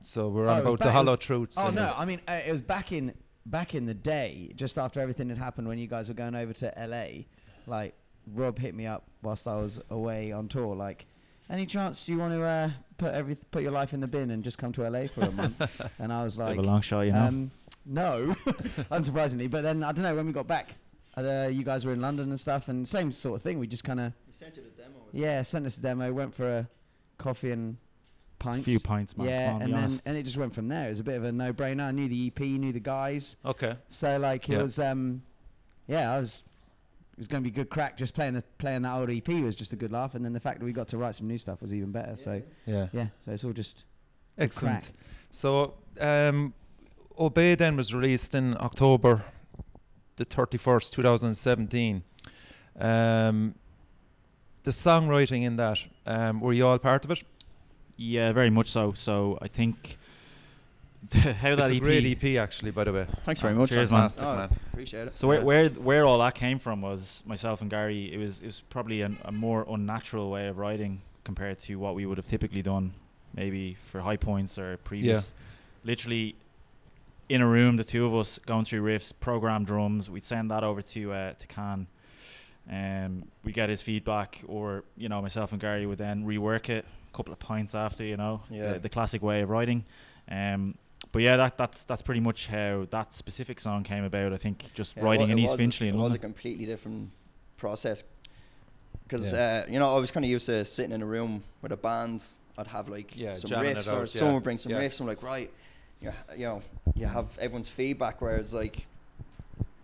So 0.01 0.29
we're 0.29 0.45
Oh, 0.45 0.49
on 0.51 0.59
it 0.59 0.63
was 0.63 0.73
about 0.75 0.79
the 0.83 0.89
it 0.89 0.91
Hollow 0.91 1.15
Truths. 1.15 1.57
Oh 1.57 1.71
no, 1.71 1.85
the- 1.87 1.97
I 1.99 2.05
mean 2.05 2.21
uh, 2.27 2.33
it 2.45 2.51
was 2.51 2.61
back 2.61 2.91
in 2.91 3.15
back 3.49 3.75
in 3.75 3.85
the 3.85 3.93
day, 3.93 4.51
just 4.55 4.77
after 4.77 4.99
everything 4.99 5.29
had 5.29 5.37
happened 5.37 5.67
when 5.67 5.77
you 5.77 5.87
guys 5.87 6.07
were 6.07 6.13
going 6.13 6.35
over 6.35 6.53
to 6.53 6.73
LA. 6.77 7.23
Like 7.65 7.95
Rob 8.33 8.59
hit 8.59 8.75
me 8.75 8.85
up 8.85 9.05
whilst 9.21 9.47
I 9.47 9.55
was 9.55 9.79
away 9.89 10.31
on 10.31 10.47
tour. 10.47 10.75
Like, 10.75 11.05
any 11.49 11.65
chance 11.65 12.07
you 12.07 12.17
want 12.17 12.33
to 12.33 12.43
uh, 12.43 12.69
put 12.97 13.13
every 13.13 13.35
put 13.35 13.63
your 13.63 13.71
life 13.71 13.93
in 13.93 13.99
the 13.99 14.07
bin 14.07 14.31
and 14.31 14.43
just 14.43 14.57
come 14.57 14.71
to 14.73 14.89
LA 14.89 15.07
for 15.07 15.21
a 15.21 15.31
month? 15.31 15.61
and 15.99 16.11
I 16.11 16.23
was 16.23 16.37
like, 16.37 16.57
a 16.57 16.61
long 16.61 16.81
shot, 16.81 17.01
you 17.01 17.13
know. 17.13 17.19
um, 17.19 17.51
no, 17.85 18.35
unsurprisingly. 18.91 19.49
But 19.49 19.61
then 19.61 19.83
I 19.83 19.91
don't 19.91 20.03
know 20.03 20.15
when 20.15 20.25
we 20.25 20.33
got 20.33 20.47
back. 20.47 20.75
Uh, 21.15 21.49
you 21.51 21.63
guys 21.63 21.83
were 21.83 21.93
in 21.93 22.01
London 22.01 22.29
and 22.29 22.39
stuff, 22.39 22.67
and 22.67 22.87
same 22.87 23.11
sort 23.11 23.37
of 23.37 23.41
thing. 23.41 23.57
We 23.57 23.65
just 23.65 23.83
kind 23.83 23.99
of 23.99 24.13
sent 24.29 24.57
you 24.57 24.63
the 24.63 24.69
demo. 24.81 24.95
yeah 25.13 25.41
sent 25.41 25.65
us 25.65 25.77
a 25.77 25.81
demo, 25.81 26.13
went 26.13 26.35
for 26.35 26.47
a 26.47 26.69
coffee 27.17 27.51
and 27.51 27.77
a 27.86 27.86
pints. 28.39 28.65
few 28.65 28.79
pints, 28.79 29.17
man. 29.17 29.27
yeah, 29.27 29.47
Come 29.47 29.55
on, 29.55 29.61
and 29.61 29.69
be 29.69 29.73
then 29.75 29.83
honest. 29.83 30.07
and 30.07 30.17
it 30.17 30.23
just 30.23 30.37
went 30.37 30.53
from 30.53 30.67
there. 30.67 30.87
It 30.87 30.89
was 30.91 30.99
a 30.99 31.03
bit 31.03 31.15
of 31.15 31.23
a 31.23 31.31
no-brainer. 31.31 31.81
I 31.83 31.91
knew 31.91 32.07
the 32.07 32.27
EP, 32.27 32.39
knew 32.41 32.71
the 32.71 32.79
guys, 32.79 33.35
okay. 33.45 33.75
so 33.89 34.17
like 34.17 34.47
it 34.49 34.53
Yeah. 34.53 34.61
was 34.61 34.79
um, 34.79 35.21
yeah, 35.87 36.13
I 36.13 36.19
was. 36.19 36.43
It 37.13 37.21
was 37.21 37.27
going 37.29 37.41
to 37.43 37.49
be 37.49 37.51
good 37.51 37.71
crack. 37.71 37.97
Just 37.97 38.13
playing 38.13 38.35
the, 38.35 38.43
playing 38.59 38.83
that 38.83 38.93
old 38.95 39.09
EP 39.09 39.27
was 39.41 39.55
just 39.55 39.73
a 39.73 39.75
good 39.75 39.91
laugh, 39.91 40.13
and 40.13 40.23
then 40.23 40.33
the 40.33 40.39
fact 40.39 40.59
that 40.59 40.65
we 40.65 40.71
got 40.71 40.87
to 40.89 40.99
write 40.99 41.15
some 41.15 41.27
new 41.27 41.39
stuff 41.39 41.63
was 41.63 41.73
even 41.73 41.91
better. 41.91 42.15
So 42.15 42.43
Yeah. 42.67 42.89
yeah, 42.93 43.07
so 43.25 43.31
it's 43.31 43.43
all 43.43 43.53
just 43.53 43.85
Excellent. 44.37 44.83
crack. 44.83 44.93
So, 45.31 45.73
um, 45.99 46.53
Obey 47.17 47.55
then 47.55 47.75
was 47.75 47.91
released 47.91 48.35
in 48.35 48.55
October 48.59 49.25
the 50.17 50.25
31st, 50.25 50.91
2017. 50.91 52.03
Um, 52.79 53.55
the 54.63 54.69
songwriting 54.71 55.43
in 55.43 55.55
that, 55.55 55.79
um, 56.05 56.39
were 56.39 56.53
you 56.53 56.67
all 56.67 56.77
part 56.77 57.03
of 57.03 57.09
it? 57.09 57.23
Yeah, 57.97 58.31
very 58.31 58.49
much 58.49 58.69
so. 58.69 58.93
So 58.93 59.37
I 59.41 59.47
think 59.47 59.97
how 61.13 61.51
it's 61.53 61.61
that 61.63 61.71
a 61.71 61.75
EP. 61.75 61.81
great 61.81 62.05
EP, 62.23 62.37
actually, 62.41 62.71
by 62.71 62.83
the 62.83 62.93
way. 62.93 63.05
Thanks 63.25 63.41
very 63.41 63.53
much. 63.53 63.69
Cheers, 63.69 63.91
man. 63.91 64.01
Fantastic, 64.09 64.23
Oh, 64.25 64.35
man. 64.37 64.49
Appreciate 64.73 65.07
it. 65.07 65.17
So 65.17 65.27
where, 65.27 65.39
Yeah. 65.39 65.43
where 65.43 65.69
where 65.69 66.05
all 66.05 66.19
that 66.19 66.35
came 66.35 66.59
from 66.59 66.81
was 66.81 67.23
myself 67.25 67.61
and 67.61 67.69
Gary. 67.69 68.11
It 68.13 68.17
was 68.17 68.39
it 68.39 68.45
was 68.45 68.61
probably 68.69 69.01
an, 69.01 69.17
a 69.25 69.31
more 69.31 69.65
unnatural 69.69 70.29
way 70.31 70.47
of 70.47 70.57
writing 70.57 71.01
compared 71.23 71.59
to 71.59 71.75
what 71.75 71.93
we 71.95 72.05
would 72.05 72.17
have 72.17 72.27
typically 72.27 72.61
done, 72.61 72.93
maybe 73.35 73.75
for 73.91 73.99
high 74.01 74.17
points 74.17 74.57
or 74.57 74.77
previous. 74.77 75.25
Yeah. 75.25 75.31
Literally, 75.83 76.35
in 77.29 77.41
a 77.41 77.47
room, 77.47 77.77
the 77.77 77.83
two 77.83 78.05
of 78.05 78.15
us 78.15 78.39
going 78.45 78.65
through 78.65 78.81
riffs, 78.83 79.11
program 79.19 79.65
drums. 79.65 80.09
We'd 80.09 80.25
send 80.25 80.49
that 80.51 80.63
over 80.63 80.81
to 80.81 81.13
uh, 81.13 81.33
to 81.33 81.47
Khan. 81.47 81.87
Um, 82.69 83.23
we 83.45 83.53
get 83.53 83.69
his 83.69 83.81
feedback, 83.81 84.43
or 84.47 84.83
you 84.97 85.07
know, 85.09 85.21
myself 85.21 85.51
and 85.53 85.61
Gary 85.61 85.85
would 85.85 85.97
then 85.99 86.25
rework 86.25 86.69
it. 86.69 86.85
A 87.17 87.19
couple 87.19 87.33
of 87.33 87.39
pints 87.39 87.73
after, 87.73 88.03
you 88.03 88.15
know, 88.15 88.41
Yeah. 88.47 88.73
the, 88.73 88.79
the 88.81 88.89
classic 88.89 89.23
way 89.23 89.41
of 89.41 89.49
writing. 89.49 89.85
Um, 90.29 90.75
but 91.11 91.23
yeah, 91.23 91.35
that 91.37 91.57
that's 91.57 91.83
that's 91.83 92.03
pretty 92.03 92.19
much 92.19 92.45
how 92.45 92.85
that 92.91 93.15
specific 93.15 93.59
song 93.59 93.81
came 93.83 94.03
about. 94.03 94.33
I 94.33 94.37
think 94.37 94.71
just 94.75 94.95
Yeah, 94.95 95.03
writing 95.03 95.29
it 95.29 95.31
in 95.31 95.39
East 95.39 95.47
it 95.47 95.51
was, 95.53 95.59
Finchley 95.59 95.87
It 95.87 95.95
was 95.95 96.13
a 96.13 96.19
completely 96.19 96.67
different 96.67 97.09
process. 97.57 98.03
Because, 99.01 99.33
Yeah. 99.33 99.63
uh, 99.67 99.71
you 99.71 99.79
know, 99.79 99.95
I 99.95 99.99
was 99.99 100.11
kind 100.11 100.23
of 100.25 100.29
used 100.29 100.45
to 100.45 100.63
sitting 100.63 100.91
in 100.91 101.01
a 101.01 101.07
room 101.07 101.43
with 101.63 101.71
a 101.71 101.77
band. 101.77 102.23
I'd 102.55 102.67
have 102.67 102.87
like 102.87 103.17
Yeah, 103.17 103.33
some 103.33 103.49
jamming 103.49 103.71
it 103.71 103.77
riffs 103.77 103.91
or 103.91 104.01
out, 104.01 104.09
someone 104.09 104.35
would 104.35 104.43
bring 104.43 104.59
some 104.59 104.73
Yeah. 104.73 104.81
riffs. 104.81 104.99
I'm 105.01 105.07
like, 105.07 105.23
right, 105.23 105.51
yeah, 105.99 106.11
you 106.35 106.45
know, 106.45 106.61
you 106.93 107.07
have 107.07 107.35
everyone's 107.39 107.69
feedback. 107.69 108.21
Whereas 108.21 108.53
like 108.53 108.85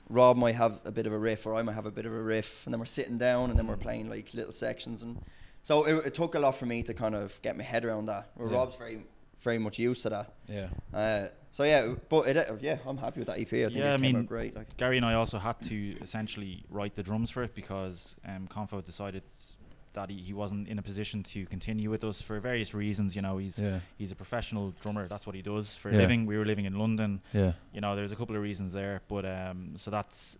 Rob 0.07 0.37
might 0.37 0.53
have 0.55 0.81
a 0.85 0.91
bit 0.91 1.07
of 1.07 1.13
a 1.13 1.17
riff, 1.17 1.47
or 1.47 1.55
I 1.55 1.63
might 1.63 1.73
have 1.73 1.87
a 1.87 1.91
bit 1.91 2.05
of 2.05 2.13
a 2.13 2.21
riff, 2.21 2.67
and 2.67 2.73
then 2.73 2.79
we're 2.79 2.85
sitting 2.85 3.17
down, 3.17 3.49
and 3.49 3.57
then 3.57 3.65
we're 3.65 3.75
playing 3.77 4.07
like 4.07 4.35
little 4.35 4.51
sections, 4.53 5.01
and 5.01 5.17
so 5.63 5.85
it, 5.85 6.05
it 6.07 6.13
took 6.13 6.35
a 6.35 6.39
lot 6.39 6.55
for 6.55 6.65
me 6.65 6.83
to 6.83 6.93
kind 6.93 7.15
of 7.15 7.41
get 7.41 7.57
my 7.57 7.63
head 7.63 7.83
around 7.85 8.05
that. 8.07 8.29
Where 8.35 8.49
Yeah. 8.49 8.57
Rob's 8.57 8.75
very, 8.75 9.05
very 9.41 9.57
much 9.57 9.79
used 9.79 10.03
to 10.03 10.09
that. 10.09 10.33
Yeah. 10.47 10.67
Uh, 10.93 11.27
so 11.51 11.63
yeah, 11.63 11.93
but 12.09 12.27
it, 12.27 12.37
uh, 12.37 12.55
yeah, 12.61 12.77
I'm 12.85 12.97
happy 12.97 13.19
with 13.19 13.27
that 13.27 13.39
EP. 13.39 13.47
I 13.47 13.47
think 13.47 13.75
Yeah, 13.75 13.91
it 13.91 13.93
I 13.93 13.97
came 13.97 14.01
mean, 14.01 14.15
out 14.17 14.25
great. 14.27 14.55
Like, 14.55 14.75
Gary 14.77 14.97
and 14.97 15.05
I 15.05 15.13
also 15.15 15.37
had 15.39 15.61
to 15.63 15.97
essentially 16.01 16.63
write 16.69 16.95
the 16.95 17.03
drums 17.03 17.29
for 17.29 17.43
it 17.43 17.53
because 17.55 18.15
um, 18.25 18.47
Confo 18.47 18.83
decided 18.83 19.23
that 19.93 20.09
he, 20.09 20.17
he 20.17 20.33
wasn't 20.33 20.67
in 20.67 20.79
a 20.79 20.81
position 20.81 21.21
to 21.21 21.45
continue 21.45 21.89
with 21.91 22.03
us 22.03 22.19
for 22.19 22.39
various 22.39 22.73
reasons. 22.73 23.15
You 23.15 23.21
know, 23.21 23.37
he's 23.37 23.59
Yeah. 23.59 23.79
he's 23.97 24.11
a 24.11 24.15
professional 24.15 24.71
drummer. 24.81 25.07
That's 25.07 25.25
what 25.27 25.35
he 25.35 25.43
does 25.43 25.75
for 25.75 25.89
a 25.89 25.93
living. 25.93 26.25
We 26.25 26.35
were 26.37 26.45
living 26.45 26.65
in 26.65 26.79
London. 26.79 27.21
Yeah. 27.31 27.53
You 27.73 27.81
know, 27.81 27.95
there's 27.95 28.11
a 28.11 28.15
couple 28.15 28.35
of 28.35 28.41
reasons 28.41 28.73
there, 28.73 29.01
but 29.07 29.23
um, 29.23 29.73
so 29.77 29.91
that's 29.91 30.37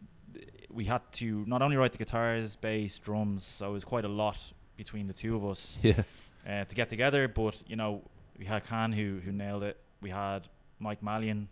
we 0.72 0.86
had 0.86 1.02
to 1.14 1.46
not 1.46 1.62
only 1.62 1.78
write 1.78 1.92
the 1.92 2.00
guitars, 2.00 2.56
bass, 2.56 2.98
drums. 2.98 3.44
So 3.46 3.70
it 3.70 3.74
was 3.74 3.86
quite 3.86 4.06
a 4.06 4.08
lot 4.24 4.38
between 4.78 5.08
the 5.08 5.14
two 5.14 5.36
of 5.36 5.46
us 5.46 5.78
Yeah. 5.84 6.04
uh, 6.48 6.66
to 6.66 6.76
get 6.76 6.90
together. 6.90 7.28
But 7.28 7.62
you 7.68 7.76
know, 7.76 8.02
we 8.38 8.46
had 8.46 8.64
Khan 8.66 8.92
who 8.92 9.20
who 9.24 9.32
nailed 9.32 9.64
it. 9.64 9.78
We 10.02 10.10
had 10.10 10.48
Mike 10.80 11.02
Malyan, 11.02 11.48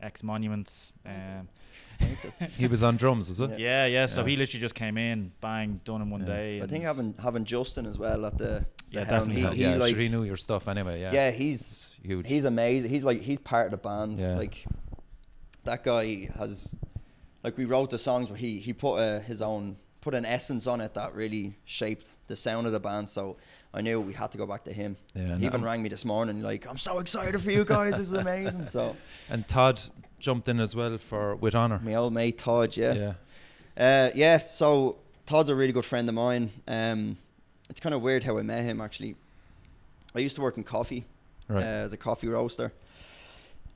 ex 0.00 0.22
Monuments. 0.22 0.92
Um, 1.04 1.48
He 2.58 2.66
was 2.66 2.82
on 2.82 2.96
drums, 2.96 3.30
is 3.30 3.40
it? 3.40 3.50
Yeah. 3.50 3.56
yeah, 3.58 3.86
yeah. 3.86 4.06
So 4.06 4.20
Yeah. 4.20 4.28
he 4.28 4.36
literally 4.36 4.60
just 4.60 4.74
came 4.74 4.98
in, 4.98 5.28
bang, 5.40 5.80
done 5.84 6.02
in 6.02 6.10
one 6.10 6.20
Yeah. 6.20 6.26
day. 6.26 6.60
I 6.62 6.66
think 6.66 6.84
having 6.84 7.14
having 7.22 7.44
Justin 7.44 7.86
as 7.86 7.98
well 7.98 8.26
at 8.26 8.36
the, 8.36 8.44
the 8.44 8.66
Yeah, 8.90 9.04
helm, 9.04 9.28
definitely. 9.28 9.34
he, 9.36 9.42
Yeah, 9.62 9.68
he 9.68 9.72
yeah, 9.74 9.76
like 9.84 9.92
sure 9.94 10.00
he 10.02 10.08
knew 10.08 10.24
your 10.24 10.36
stuff 10.36 10.68
anyway. 10.68 11.00
Yeah. 11.00 11.12
yeah, 11.12 11.30
he's 11.30 11.90
Huge. 12.02 12.28
He's 12.28 12.44
amazing. 12.44 12.90
He's 12.90 13.04
like 13.04 13.20
he's 13.22 13.38
part 13.40 13.66
of 13.66 13.70
the 13.72 13.78
band. 13.88 14.18
Yeah. 14.18 14.36
Like 14.36 14.64
that 15.64 15.82
guy 15.82 16.28
has 16.38 16.76
like 17.42 17.56
we 17.56 17.64
wrote 17.64 17.90
the 17.90 17.98
songs, 17.98 18.28
but 18.28 18.38
he 18.38 18.58
he 18.60 18.72
put 18.72 18.96
uh, 18.96 19.20
his 19.20 19.40
own 19.42 19.76
put 20.06 20.14
an 20.14 20.24
essence 20.24 20.68
on 20.68 20.80
it 20.80 20.94
that 20.94 21.12
really 21.16 21.54
shaped 21.64 22.08
the 22.28 22.36
sound 22.36 22.64
of 22.68 22.72
the 22.72 22.78
band. 22.78 23.08
So 23.08 23.36
I 23.74 23.80
knew 23.80 24.00
we 24.00 24.12
had 24.12 24.30
to 24.32 24.38
go 24.38 24.46
back 24.46 24.62
to 24.64 24.72
him. 24.72 24.96
Yeah, 25.14 25.36
he 25.36 25.46
even 25.46 25.62
rang 25.64 25.82
me 25.82 25.88
this 25.88 26.04
morning 26.04 26.42
like 26.42 26.64
I'm 26.70 26.78
so 26.78 27.00
excited 27.00 27.42
for 27.42 27.50
you 27.50 27.64
guys. 27.64 27.96
This 27.98 28.06
is 28.12 28.12
amazing. 28.26 28.68
So 28.68 28.94
and 29.28 29.46
Todd 29.48 29.80
jumped 30.20 30.48
in 30.48 30.60
as 30.60 30.76
well 30.76 30.96
for 30.98 31.34
with 31.34 31.54
honor. 31.56 31.80
my 31.82 31.94
old 31.96 32.12
mate 32.12 32.38
Todd, 32.38 32.76
yeah, 32.76 32.94
Yeah. 32.94 33.14
Uh, 33.86 34.10
yeah. 34.14 34.38
So 34.48 34.98
Todd's 35.26 35.50
a 35.50 35.56
really 35.56 35.72
good 35.72 35.84
friend 35.84 36.08
of 36.08 36.14
mine. 36.14 36.50
Um, 36.68 37.18
it's 37.68 37.80
kind 37.80 37.94
of 37.96 38.00
weird 38.00 38.22
how 38.22 38.38
I 38.38 38.42
met 38.42 38.62
him 38.64 38.80
actually. 38.80 39.16
I 40.14 40.20
used 40.20 40.36
to 40.36 40.40
work 40.42 40.56
in 40.56 40.62
coffee 40.64 41.04
Right. 41.48 41.62
uh, 41.64 41.86
as 41.86 41.92
a 41.92 41.96
coffee 41.96 42.28
roaster, 42.28 42.72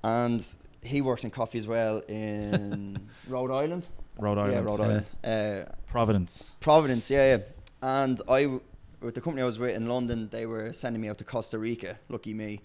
and 0.02 0.44
he 0.82 1.00
works 1.02 1.24
in 1.24 1.30
coffee 1.30 1.58
as 1.58 1.66
well 1.66 1.98
in 2.08 3.08
Rhode 3.28 3.50
Island. 3.52 3.86
Rhode 4.18 4.38
Island, 4.38 4.52
Yeah, 4.52 4.60
Rhode 4.60 4.80
Yeah. 4.80 4.86
Island. 4.86 5.66
Uh, 5.68 5.72
Providence. 5.86 6.50
Providence, 6.60 7.10
yeah, 7.10 7.36
yeah. 7.36 7.42
And 7.82 8.20
I, 8.28 8.42
w- 8.42 8.60
with 9.00 9.14
the 9.14 9.20
company 9.20 9.42
I 9.42 9.46
was 9.46 9.58
with 9.58 9.74
in 9.74 9.88
London, 9.88 10.28
they 10.30 10.46
were 10.46 10.72
sending 10.72 11.00
me 11.00 11.08
out 11.08 11.18
to 11.18 11.24
Costa 11.24 11.58
Rica. 11.58 11.98
Lucky 12.08 12.34
me, 12.34 12.60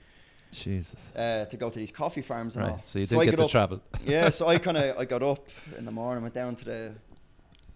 Jesus. 0.51 1.11
uh, 1.15 1.45
to 1.45 1.57
go 1.57 1.69
to 1.69 1.79
these 1.79 1.91
coffee 1.91 2.21
farms 2.21 2.55
and 2.57 2.65
all. 2.65 2.81
So 2.83 2.99
you 2.99 3.05
did 3.05 3.17
I 3.19 3.25
get 3.25 3.37
to 3.37 3.45
up- 3.45 3.51
travel. 3.51 3.81
yeah, 4.05 4.29
so 4.29 4.47
I 4.47 4.57
kind 4.67 4.77
of 4.77 4.97
I 4.97 5.05
got 5.05 5.23
up 5.23 5.47
in 5.77 5.85
the 5.85 5.91
morning, 5.91 6.21
went 6.23 6.33
down 6.35 6.55
to 6.57 6.65
the, 6.65 6.91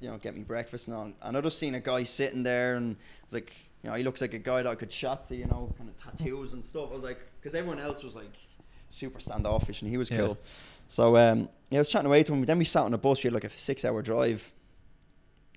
you 0.01 0.09
know, 0.09 0.17
get 0.17 0.35
me 0.35 0.43
breakfast 0.43 0.87
and 0.87 0.95
all, 0.95 1.11
and 1.21 1.37
I 1.37 1.41
just 1.41 1.57
seen 1.59 1.75
a 1.75 1.79
guy 1.79 2.03
sitting 2.03 2.43
there, 2.43 2.75
and 2.75 2.95
I 2.95 3.25
was 3.25 3.33
like, 3.33 3.53
you 3.83 3.89
know, 3.89 3.95
he 3.95 4.03
looks 4.03 4.19
like 4.21 4.33
a 4.33 4.39
guy 4.39 4.61
that 4.63 4.69
I 4.69 4.75
could 4.75 4.89
chat 4.89 5.27
to, 5.29 5.35
you 5.35 5.45
know, 5.45 5.73
kind 5.77 5.89
of 5.89 5.97
tattoos 6.03 6.51
and 6.53 6.63
stuff. 6.65 6.89
I 6.91 6.93
was 6.95 7.03
like, 7.03 7.19
because 7.39 7.55
everyone 7.55 7.79
else 7.79 8.03
was 8.03 8.13
like 8.13 8.33
super 8.89 9.19
standoffish, 9.19 9.81
and 9.81 9.89
he 9.89 9.97
was 9.97 10.09
Yeah. 10.09 10.17
cool. 10.17 10.37
So 10.87 11.15
um, 11.17 11.49
yeah, 11.69 11.77
I 11.79 11.81
was 11.81 11.89
chatting 11.89 12.07
away 12.07 12.23
to 12.23 12.33
him. 12.33 12.43
Then 12.45 12.57
we 12.57 12.65
sat 12.65 12.83
on 12.83 12.93
a 12.93 12.97
bus. 12.97 13.23
We 13.23 13.27
had 13.27 13.33
like 13.33 13.43
a 13.43 13.49
six-hour 13.49 14.01
drive, 14.01 14.51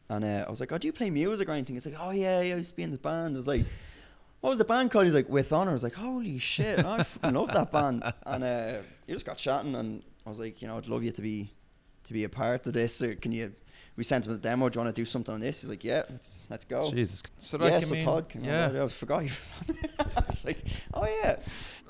and 0.08 0.24
uh, 0.24 0.44
I 0.46 0.50
was 0.50 0.60
like, 0.60 0.72
"Oh, 0.72 0.78
do 0.78 0.86
you 0.86 0.92
play 0.92 1.10
music 1.10 1.48
or 1.48 1.52
anything?" 1.52 1.76
He's 1.76 1.86
like, 1.86 1.96
"Oh 1.98 2.10
yeah, 2.10 2.40
yeah, 2.42 2.54
I 2.54 2.58
used 2.58 2.70
to 2.70 2.76
be 2.76 2.82
in 2.82 2.90
this 2.90 2.98
band." 3.00 3.36
I 3.36 3.38
was 3.38 3.48
like. 3.48 3.64
What 4.40 4.48
was 4.50 4.58
the 4.58 4.64
band 4.64 4.90
called? 4.90 5.04
He's 5.04 5.14
like, 5.14 5.28
With 5.28 5.52
Honor. 5.52 5.70
I 5.70 5.72
was 5.72 5.84
like, 5.84 5.94
holy 5.94 6.36
shit, 6.38 6.84
I 6.84 7.04
fucking 7.04 7.32
love 7.32 7.52
that 7.52 7.70
band. 7.70 8.02
And 8.26 8.42
uh, 8.42 8.78
he 9.06 9.12
just 9.12 9.24
got 9.24 9.36
chatting, 9.36 9.76
and 9.76 10.02
I 10.26 10.28
was 10.28 10.40
like, 10.40 10.60
you 10.60 10.66
know, 10.66 10.78
I'd 10.78 10.88
love 10.88 11.04
you 11.04 11.12
to 11.12 11.22
be 11.22 11.48
to 12.08 12.12
be 12.12 12.24
a 12.24 12.28
part 12.28 12.66
of 12.66 12.72
this. 12.72 13.00
Can 13.20 13.30
you? 13.30 13.52
We 13.96 14.04
sent 14.04 14.24
him 14.26 14.32
the 14.32 14.38
demo. 14.38 14.68
Do 14.70 14.78
you 14.78 14.84
want 14.84 14.94
to 14.96 15.00
do 15.00 15.04
something 15.04 15.34
on 15.34 15.40
this? 15.40 15.60
He's 15.60 15.68
like, 15.70 15.84
yeah, 15.84 16.04
let's 16.08 16.46
let's 16.48 16.64
go. 16.64 16.90
Jesus. 16.90 17.22
So 17.38 17.58
yeah, 17.58 17.64
like, 17.64 17.72
I 17.74 17.80
so 17.80 17.94
mean, 17.94 18.04
Todd 18.04 18.28
came 18.28 18.44
yeah. 18.44 18.68
on. 18.68 18.76
I 18.76 18.88
forgot. 18.88 19.22
He 19.22 19.28
was 19.28 19.52
on 19.68 19.76
it. 19.84 19.90
I 20.16 20.22
was 20.26 20.44
like, 20.44 20.64
oh 20.94 21.04
yeah. 21.06 21.36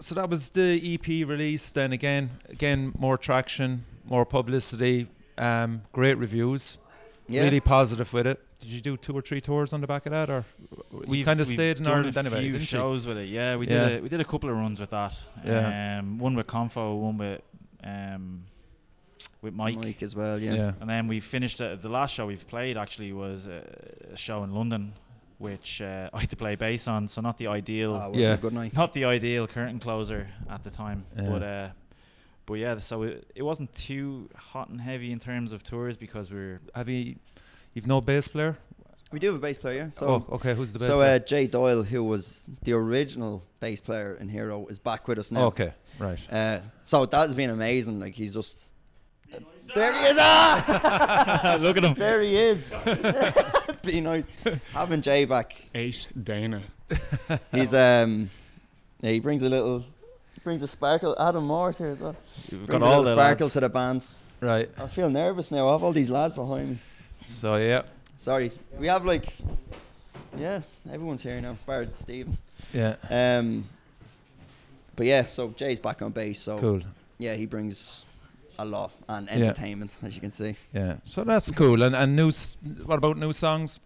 So 0.00 0.14
that 0.16 0.28
was 0.28 0.50
the 0.50 0.94
EP 0.94 1.06
release. 1.28 1.70
Then 1.70 1.92
again, 1.92 2.30
again, 2.48 2.92
more 2.98 3.16
traction, 3.16 3.84
more 4.04 4.26
publicity, 4.26 5.08
um, 5.38 5.82
great 5.92 6.18
reviews. 6.18 6.78
Yeah. 7.28 7.42
Really 7.44 7.60
positive 7.60 8.12
with 8.12 8.26
it. 8.26 8.40
Did 8.60 8.70
you 8.70 8.80
do 8.80 8.96
two 8.96 9.12
or 9.16 9.22
three 9.22 9.40
tours 9.40 9.72
on 9.72 9.80
the 9.80 9.86
back 9.86 10.06
of 10.06 10.12
that, 10.12 10.28
or 10.28 10.44
we 11.06 11.24
kind 11.24 11.40
of 11.40 11.46
stayed 11.46 11.78
in 11.78 11.84
done 11.84 11.94
Ireland 11.94 12.16
a 12.16 12.18
anyway? 12.20 12.40
few 12.42 12.52
Didn't 12.52 12.62
you? 12.62 12.66
shows 12.66 13.06
with 13.06 13.16
it. 13.18 13.28
Yeah, 13.28 13.56
we 13.56 13.66
Yeah. 13.68 13.88
did. 13.88 13.98
A, 13.98 14.02
we 14.02 14.08
did 14.08 14.20
a 14.20 14.24
couple 14.24 14.50
of 14.50 14.56
runs 14.56 14.80
with 14.80 14.90
that. 14.90 15.14
Yeah. 15.44 15.98
Um, 16.00 16.18
one 16.18 16.34
with 16.34 16.46
Confo, 16.48 16.96
one 17.00 17.18
with 17.18 17.40
um, 17.84 18.44
with 19.42 19.54
Mike. 19.54 19.76
Mike 19.76 20.02
as 20.02 20.14
well. 20.16 20.38
Yeah. 20.40 20.54
Yeah. 20.54 20.72
And 20.80 20.88
then 20.88 21.08
we 21.08 21.20
finished 21.20 21.60
uh, 21.60 21.76
the 21.76 21.88
last 21.88 22.14
show 22.14 22.26
we've 22.26 22.46
played 22.46 22.76
actually 22.76 23.12
was 23.12 23.46
a, 23.46 23.62
a 24.12 24.16
show 24.16 24.44
in 24.44 24.54
London, 24.54 24.92
which 25.38 25.82
uh, 25.82 26.08
I 26.14 26.20
had 26.20 26.30
to 26.30 26.36
play 26.36 26.54
bass 26.54 26.88
on. 26.88 27.08
So 27.08 27.20
not 27.20 27.36
the 27.38 27.48
ideal, 27.48 27.96
it 28.14 28.18
Yeah. 28.18 28.36
good 28.36 28.52
night. 28.54 28.72
not 28.74 28.94
the 28.94 29.04
ideal 29.04 29.46
curtain 29.46 29.78
closer 29.80 30.28
at 30.48 30.62
the 30.64 30.70
time, 30.70 31.04
Yeah. 31.16 31.28
but 31.28 31.42
uh, 31.42 31.68
but 32.46 32.54
yeah. 32.54 32.78
So 32.78 33.02
it, 33.02 33.30
it 33.34 33.42
wasn't 33.42 33.74
too 33.74 34.28
hot 34.36 34.68
and 34.68 34.80
heavy 34.80 35.12
in 35.12 35.18
terms 35.18 35.52
of 35.52 35.62
tours 35.62 35.96
because 35.96 36.30
we 36.30 36.38
are 36.38 36.60
Have 36.74 36.88
you? 36.88 37.16
You've 37.74 37.86
no 37.86 38.00
bass 38.00 38.28
player? 38.28 38.56
We 39.10 39.18
do 39.18 39.26
have 39.26 39.36
a 39.36 39.38
bass 39.38 39.58
player. 39.58 39.90
So 39.90 40.06
oh, 40.08 40.34
okay. 40.36 40.54
Who's 40.54 40.72
the 40.72 40.78
bass 40.78 40.88
so 40.88 40.96
player? 40.96 41.16
uh, 41.16 41.18
Jay 41.18 41.46
Doyle, 41.46 41.82
who 41.82 42.02
was 42.02 42.48
the 42.62 42.72
original 42.72 43.42
bass 43.60 43.80
player 43.80 44.14
in 44.14 44.28
Hero, 44.28 44.66
is 44.68 44.78
back 44.78 45.06
with 45.08 45.18
us 45.18 45.30
now. 45.30 45.42
Oh, 45.42 45.46
okay. 45.48 45.72
Right. 45.98 46.18
Uh, 46.30 46.60
so 46.84 47.04
that 47.06 47.18
has 47.18 47.34
been 47.34 47.50
amazing. 47.50 47.98
Like 48.00 48.14
he's 48.14 48.34
just. 48.34 48.71
There 49.74 49.92
he 49.92 50.00
is! 50.08 50.16
Ah! 50.20 51.56
Look 51.60 51.76
at 51.76 51.84
him. 51.84 51.94
There 51.94 52.20
he 52.20 52.36
is. 52.36 52.82
Be 53.82 54.00
nice. 54.00 54.26
Having 54.72 55.02
Jay 55.02 55.24
back. 55.24 55.54
Ace 55.74 56.08
Dana. 56.22 56.62
He's 57.52 57.74
um. 57.74 58.30
Yeah, 59.00 59.10
he 59.12 59.20
brings 59.20 59.42
a 59.42 59.48
little. 59.48 59.80
He 60.34 60.40
brings 60.44 60.62
a 60.62 60.68
sparkle. 60.68 61.16
Adam 61.18 61.44
Moore's 61.46 61.78
here 61.78 61.88
as 61.88 62.00
well. 62.00 62.14
We've 62.50 62.66
Brings 62.66 62.82
got 62.82 62.82
a 62.82 62.84
all 62.94 63.02
the 63.02 63.12
sparkle 63.14 63.46
lads. 63.46 63.54
to 63.54 63.60
the 63.60 63.68
band. 63.68 64.02
Right. 64.40 64.70
I 64.78 64.86
feel 64.86 65.08
nervous 65.10 65.50
now. 65.50 65.68
I 65.68 65.72
have 65.72 65.82
all 65.82 65.92
these 65.92 66.10
lads 66.10 66.34
behind 66.34 66.70
me. 66.70 66.78
So 67.26 67.56
yeah, 67.56 67.82
Sorry. 68.16 68.52
We 68.78 68.86
have 68.88 69.04
like. 69.04 69.26
Yeah, 70.36 70.60
everyone's 70.90 71.22
here 71.22 71.40
now. 71.40 71.56
Bar 71.66 71.86
Stephen. 71.92 72.38
yeah. 72.72 72.96
Um. 73.10 73.64
But 74.94 75.06
yeah, 75.06 75.26
so 75.26 75.48
Jay's 75.50 75.78
back 75.78 76.02
on 76.02 76.12
bass. 76.12 76.40
So 76.40 76.58
Cool. 76.58 76.82
yeah, 77.18 77.34
he 77.34 77.46
brings 77.46 78.04
a 78.62 78.64
lot 78.64 78.90
and 79.08 79.26
Yeah. 79.26 79.34
entertainment, 79.34 79.96
as 80.02 80.14
you 80.14 80.20
can 80.20 80.30
see. 80.30 80.54
Yeah. 80.72 80.96
So 81.04 81.24
that's 81.24 81.50
cool. 81.50 81.82
And 81.82 81.94
and 81.96 82.16
new. 82.16 82.28
s- 82.28 82.56
What 82.86 82.98
about 82.98 83.16
new 83.18 83.32
songs? 83.32 83.80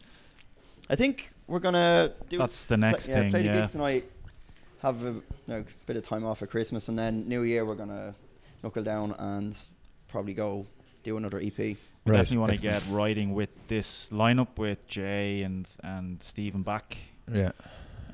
I 0.90 0.96
think 0.96 1.30
we're 1.46 1.60
gonna 1.60 2.12
do. 2.28 2.38
That's 2.38 2.66
the 2.66 2.76
next 2.76 3.06
play, 3.06 3.14
thing. 3.14 3.24
Yeah, 3.24 3.30
play 3.30 3.42
the 3.42 3.48
Yeah. 3.54 3.60
gig 3.62 3.70
tonight. 3.70 4.04
Have 4.82 5.02
a 5.02 5.12
you 5.12 5.22
know, 5.48 5.64
bit 5.86 5.96
of 5.96 6.02
time 6.04 6.24
off 6.24 6.38
for 6.38 6.46
Christmas, 6.46 6.88
and 6.88 6.98
then 6.98 7.28
New 7.28 7.42
Year 7.42 7.64
we're 7.64 7.74
gonna 7.76 8.14
knuckle 8.62 8.82
down 8.84 9.12
and 9.18 9.56
probably 10.08 10.34
go 10.34 10.66
do 11.02 11.16
another 11.16 11.40
EP. 11.40 11.58
We 11.58 11.76
Right, 12.12 12.18
definitely 12.18 12.38
want 12.38 12.52
to 12.52 12.58
get 12.70 12.82
writing 12.90 13.34
with 13.34 13.50
this 13.68 14.08
lineup 14.12 14.58
with 14.58 14.78
Jay 14.86 15.40
and 15.42 15.66
and 15.82 16.22
Stephen 16.22 16.62
back, 16.62 16.96
Yeah. 17.32 17.52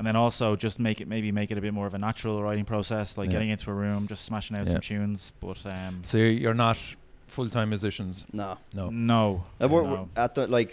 And 0.02 0.06
then 0.08 0.16
also 0.16 0.56
just 0.56 0.80
make 0.80 1.00
it 1.00 1.06
maybe 1.06 1.30
make 1.30 1.52
it 1.52 1.58
a 1.58 1.60
bit 1.60 1.72
more 1.72 1.86
of 1.86 1.94
a 1.94 1.98
natural 1.98 2.42
writing 2.42 2.64
process, 2.64 3.16
like 3.16 3.28
Yeah. 3.28 3.34
getting 3.34 3.50
into 3.50 3.70
a 3.70 3.72
room, 3.72 4.08
just 4.08 4.24
smashing 4.24 4.56
out 4.56 4.66
Yeah. 4.66 4.72
some 4.72 4.80
tunes. 4.80 5.30
But 5.38 5.64
um, 5.64 6.00
So 6.02 6.18
you're, 6.18 6.30
you're 6.30 6.54
not 6.54 6.76
full 7.28 7.48
time 7.48 7.68
musicians. 7.68 8.26
No, 8.32 8.58
No. 8.74 8.90
no, 8.90 9.44
Uh, 9.60 9.68
we're, 9.68 9.84
we're 9.84 10.06
at 10.16 10.34
the 10.34 10.48
like 10.48 10.72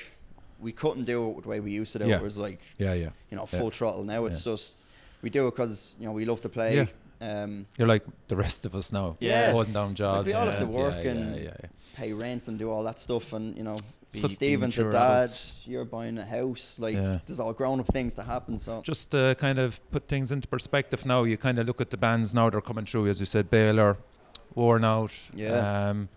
we 0.60 0.72
couldn't 0.72 1.04
do 1.06 1.30
it 1.38 1.44
the 1.44 1.48
way 1.48 1.60
we 1.60 1.70
used 1.70 1.92
to 1.94 2.00
do 2.00 2.08
Yeah. 2.08 2.16
it. 2.16 2.22
It 2.22 2.24
was 2.24 2.40
like 2.40 2.60
Yeah. 2.80 2.94
Yeah. 2.96 3.10
you 3.30 3.38
know 3.38 3.46
Yeah. 3.54 3.60
full 3.60 3.70
throttle. 3.70 4.04
Now 4.04 4.26
it's 4.26 4.44
just 4.44 4.84
we 5.22 5.30
do 5.30 5.48
it 5.48 5.52
because 5.52 5.94
you 6.00 6.08
know 6.08 6.12
we 6.12 6.26
love 6.26 6.42
to 6.42 6.50
play. 6.50 6.76
Yeah. 6.76 6.86
Um, 7.22 7.68
You're 7.78 7.88
like 7.88 8.06
the 8.30 8.36
rest 8.36 8.66
of 8.66 8.74
us 8.74 8.92
now. 8.92 9.16
Yeah. 9.20 9.52
Holding 9.52 9.74
down 9.74 9.94
jobs. 9.94 10.26
we 10.26 10.34
all 10.34 10.48
have 10.48 10.58
to 10.58 10.66
that. 10.66 10.72
work 10.74 11.04
yeah, 11.04 11.12
and- 11.12 11.36
yeah, 11.36 11.42
yeah, 11.44 11.56
yeah. 11.66 11.70
pay 11.94 12.14
rent 12.14 12.48
and 12.48 12.58
do 12.58 12.72
all 12.72 12.84
that 12.86 12.98
stuff, 13.00 13.32
and 13.34 13.56
you 13.56 13.64
know. 13.64 13.78
Be- 14.12 14.20
So- 14.20 14.28
be 14.28 14.34
Stephen's 14.34 14.78
a 14.78 14.90
dad. 14.92 15.32
You're 15.66 15.86
buying 15.86 16.18
a 16.18 16.26
house. 16.26 16.80
Like 16.80 16.96
Yeah. 16.96 17.20
there's 17.26 17.40
all 17.40 17.54
grown 17.54 17.80
up 17.80 17.88
things 17.88 18.16
to 18.16 18.24
happen. 18.24 18.58
So 18.58 18.82
Just 18.82 19.12
to 19.12 19.36
kind 19.40 19.60
of 19.60 19.80
put 19.92 20.08
things 20.08 20.32
into 20.32 20.48
perspective 20.48 21.06
now, 21.06 21.24
you 21.24 21.38
kind 21.38 21.60
of 21.60 21.68
look 21.68 21.80
at 21.82 21.90
the 21.92 21.98
bands 21.98 22.34
now 22.34 22.50
they're 22.50 22.62
coming 22.62 22.86
through, 22.86 23.08
as 23.10 23.20
you 23.20 23.26
said, 23.26 23.50
Baylor, 23.50 23.98
Worn 24.56 24.84
Out. 24.84 25.12
Yeah. 25.34 25.90
Um, 25.90 26.10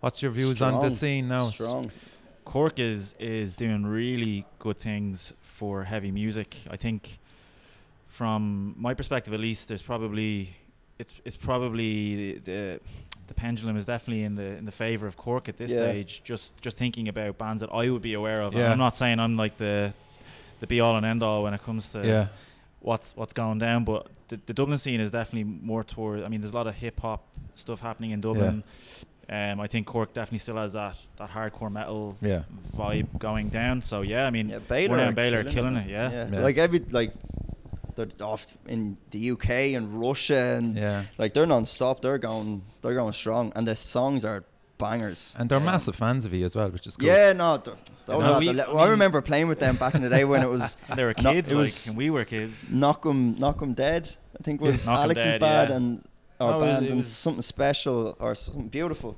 what's 0.00 0.22
your 0.22 0.30
views 0.32 0.62
on 0.62 0.80
the 0.82 0.90
scene 0.90 1.28
now? 1.28 1.46
strong. 1.48 1.90
Cork 2.44 2.78
is 2.78 3.14
is 3.18 3.54
doing 3.56 3.84
really 3.84 4.46
good 4.58 4.78
things 4.78 5.32
for 5.42 5.84
heavy 5.84 6.12
music. 6.12 6.56
I 6.70 6.76
think, 6.76 7.18
from 8.08 8.74
my 8.78 8.94
perspective 8.94 9.34
at 9.34 9.40
least, 9.40 9.68
there's 9.68 9.82
probably 9.82 10.56
it's 10.98 11.14
it's 11.24 11.36
probably 11.36 12.14
the, 12.16 12.40
the 12.50 12.80
the 13.26 13.34
pendulum 13.34 13.76
is 13.76 13.86
definitely 13.86 14.24
in 14.24 14.34
the 14.34 14.42
in 14.56 14.64
the 14.64 14.72
favor 14.72 15.06
of 15.06 15.16
Cork 15.16 15.48
at 15.48 15.56
this 15.56 15.70
Yeah. 15.70 15.82
stage. 15.82 16.22
Just 16.24 16.56
just 16.60 16.76
thinking 16.76 17.08
about 17.08 17.38
bands 17.38 17.60
that 17.60 17.70
I 17.72 17.90
would 17.90 18.02
be 18.02 18.14
aware 18.14 18.42
of. 18.42 18.54
Yeah. 18.54 18.70
I'm 18.70 18.78
not 18.78 18.96
saying 18.96 19.18
I'm 19.18 19.36
like 19.36 19.58
the 19.58 19.92
the 20.60 20.66
be 20.66 20.80
all 20.80 20.96
and 20.96 21.04
end 21.04 21.22
all 21.22 21.42
when 21.42 21.54
it 21.54 21.62
comes 21.62 21.92
to 21.92 22.06
yeah, 22.06 22.28
what's 22.80 23.14
what's 23.16 23.32
going 23.32 23.58
down, 23.58 23.84
but 23.84 24.06
the, 24.28 24.40
the 24.46 24.54
Dublin 24.54 24.78
scene 24.78 25.00
is 25.00 25.10
definitely 25.10 25.44
more 25.44 25.84
toward. 25.84 26.22
I 26.24 26.28
mean, 26.28 26.40
there's 26.40 26.52
a 26.52 26.56
lot 26.56 26.66
of 26.66 26.74
hip 26.74 27.00
hop 27.00 27.24
stuff 27.54 27.80
happening 27.80 28.10
in 28.12 28.20
Dublin. 28.20 28.62
Um, 29.28 29.60
I 29.60 29.66
think 29.66 29.88
Cork 29.88 30.14
definitely 30.14 30.38
still 30.38 30.56
has 30.56 30.74
that 30.74 30.96
that 31.16 31.30
hardcore 31.30 31.70
metal 31.70 32.16
yeah. 32.20 32.44
vibe 32.76 33.18
going 33.18 33.48
down. 33.48 33.82
So 33.82 34.02
yeah, 34.02 34.24
I 34.26 34.30
mean, 34.30 34.50
Yeah, 34.50 34.60
Baylor. 34.60 34.98
And 34.98 35.16
Baylor 35.16 35.40
are 35.40 35.44
killing 35.44 35.76
it, 35.76 35.90
yeah. 35.90 36.28
Yeah. 36.30 36.40
Like 36.40 36.58
every 36.58 36.78
like 36.90 37.12
they're 37.96 38.08
off 38.20 38.46
in 38.66 38.96
the 39.10 39.30
UK 39.32 39.50
and 39.76 40.00
Russia 40.00 40.54
and 40.58 40.76
Yeah, 40.76 41.04
like 41.18 41.34
they're 41.34 41.46
non-stop. 41.46 42.00
They're 42.02 42.18
going. 42.18 42.62
They're 42.82 42.94
going 42.94 43.12
strong, 43.14 43.52
and 43.56 43.66
the 43.66 43.74
songs 43.74 44.24
are 44.24 44.44
bangers. 44.78 45.34
and 45.38 45.48
they're 45.48 45.58
So- 45.60 45.64
massive 45.66 45.96
fans 45.96 46.24
of 46.26 46.34
you 46.34 46.44
as 46.44 46.54
well, 46.54 46.68
which 46.68 46.86
is 46.86 46.96
good. 46.96 47.06
Yeah, 47.06 47.32
no. 47.32 47.56
They're, 47.56 47.74
those 48.06 48.20
No, 48.22 48.38
we- 48.38 48.48
are 48.50 48.52
le- 48.52 48.62
I 48.62 48.68
well, 48.68 48.78
I 48.78 48.82
mean- 48.82 48.90
remember 48.90 49.20
playing 49.22 49.48
with 49.48 49.58
them 49.58 49.76
back 49.76 49.94
in 49.94 50.02
the 50.02 50.10
day 50.10 50.24
when 50.24 50.42
it 50.42 50.50
was 50.50 50.76
they 50.94 51.02
were 51.04 51.14
No, 51.22 51.32
kids, 51.32 51.50
it 51.50 51.54
like, 51.54 51.62
was- 51.62 51.86
and 51.88 51.96
we 51.96 52.10
were 52.10 52.24
kids. 52.26 52.54
Knock 52.70 53.04
'em, 53.06 53.38
Knock 53.38 53.60
'em 53.62 53.72
Dead. 53.72 54.16
I 54.38 54.42
think 54.44 54.60
was 54.60 54.86
Alex's 54.86 55.32
Dead, 55.32 55.40
band 55.40 55.70
yeah. 55.70 55.76
and 55.76 56.04
our 56.38 56.50
No, 56.52 56.56
was- 56.58 56.62
band 56.66 56.84
it 56.84 56.88
and 56.90 56.96
was- 56.98 57.10
something 57.10 57.42
special 57.42 58.14
or 58.20 58.34
something 58.34 58.68
beautiful. 58.68 59.16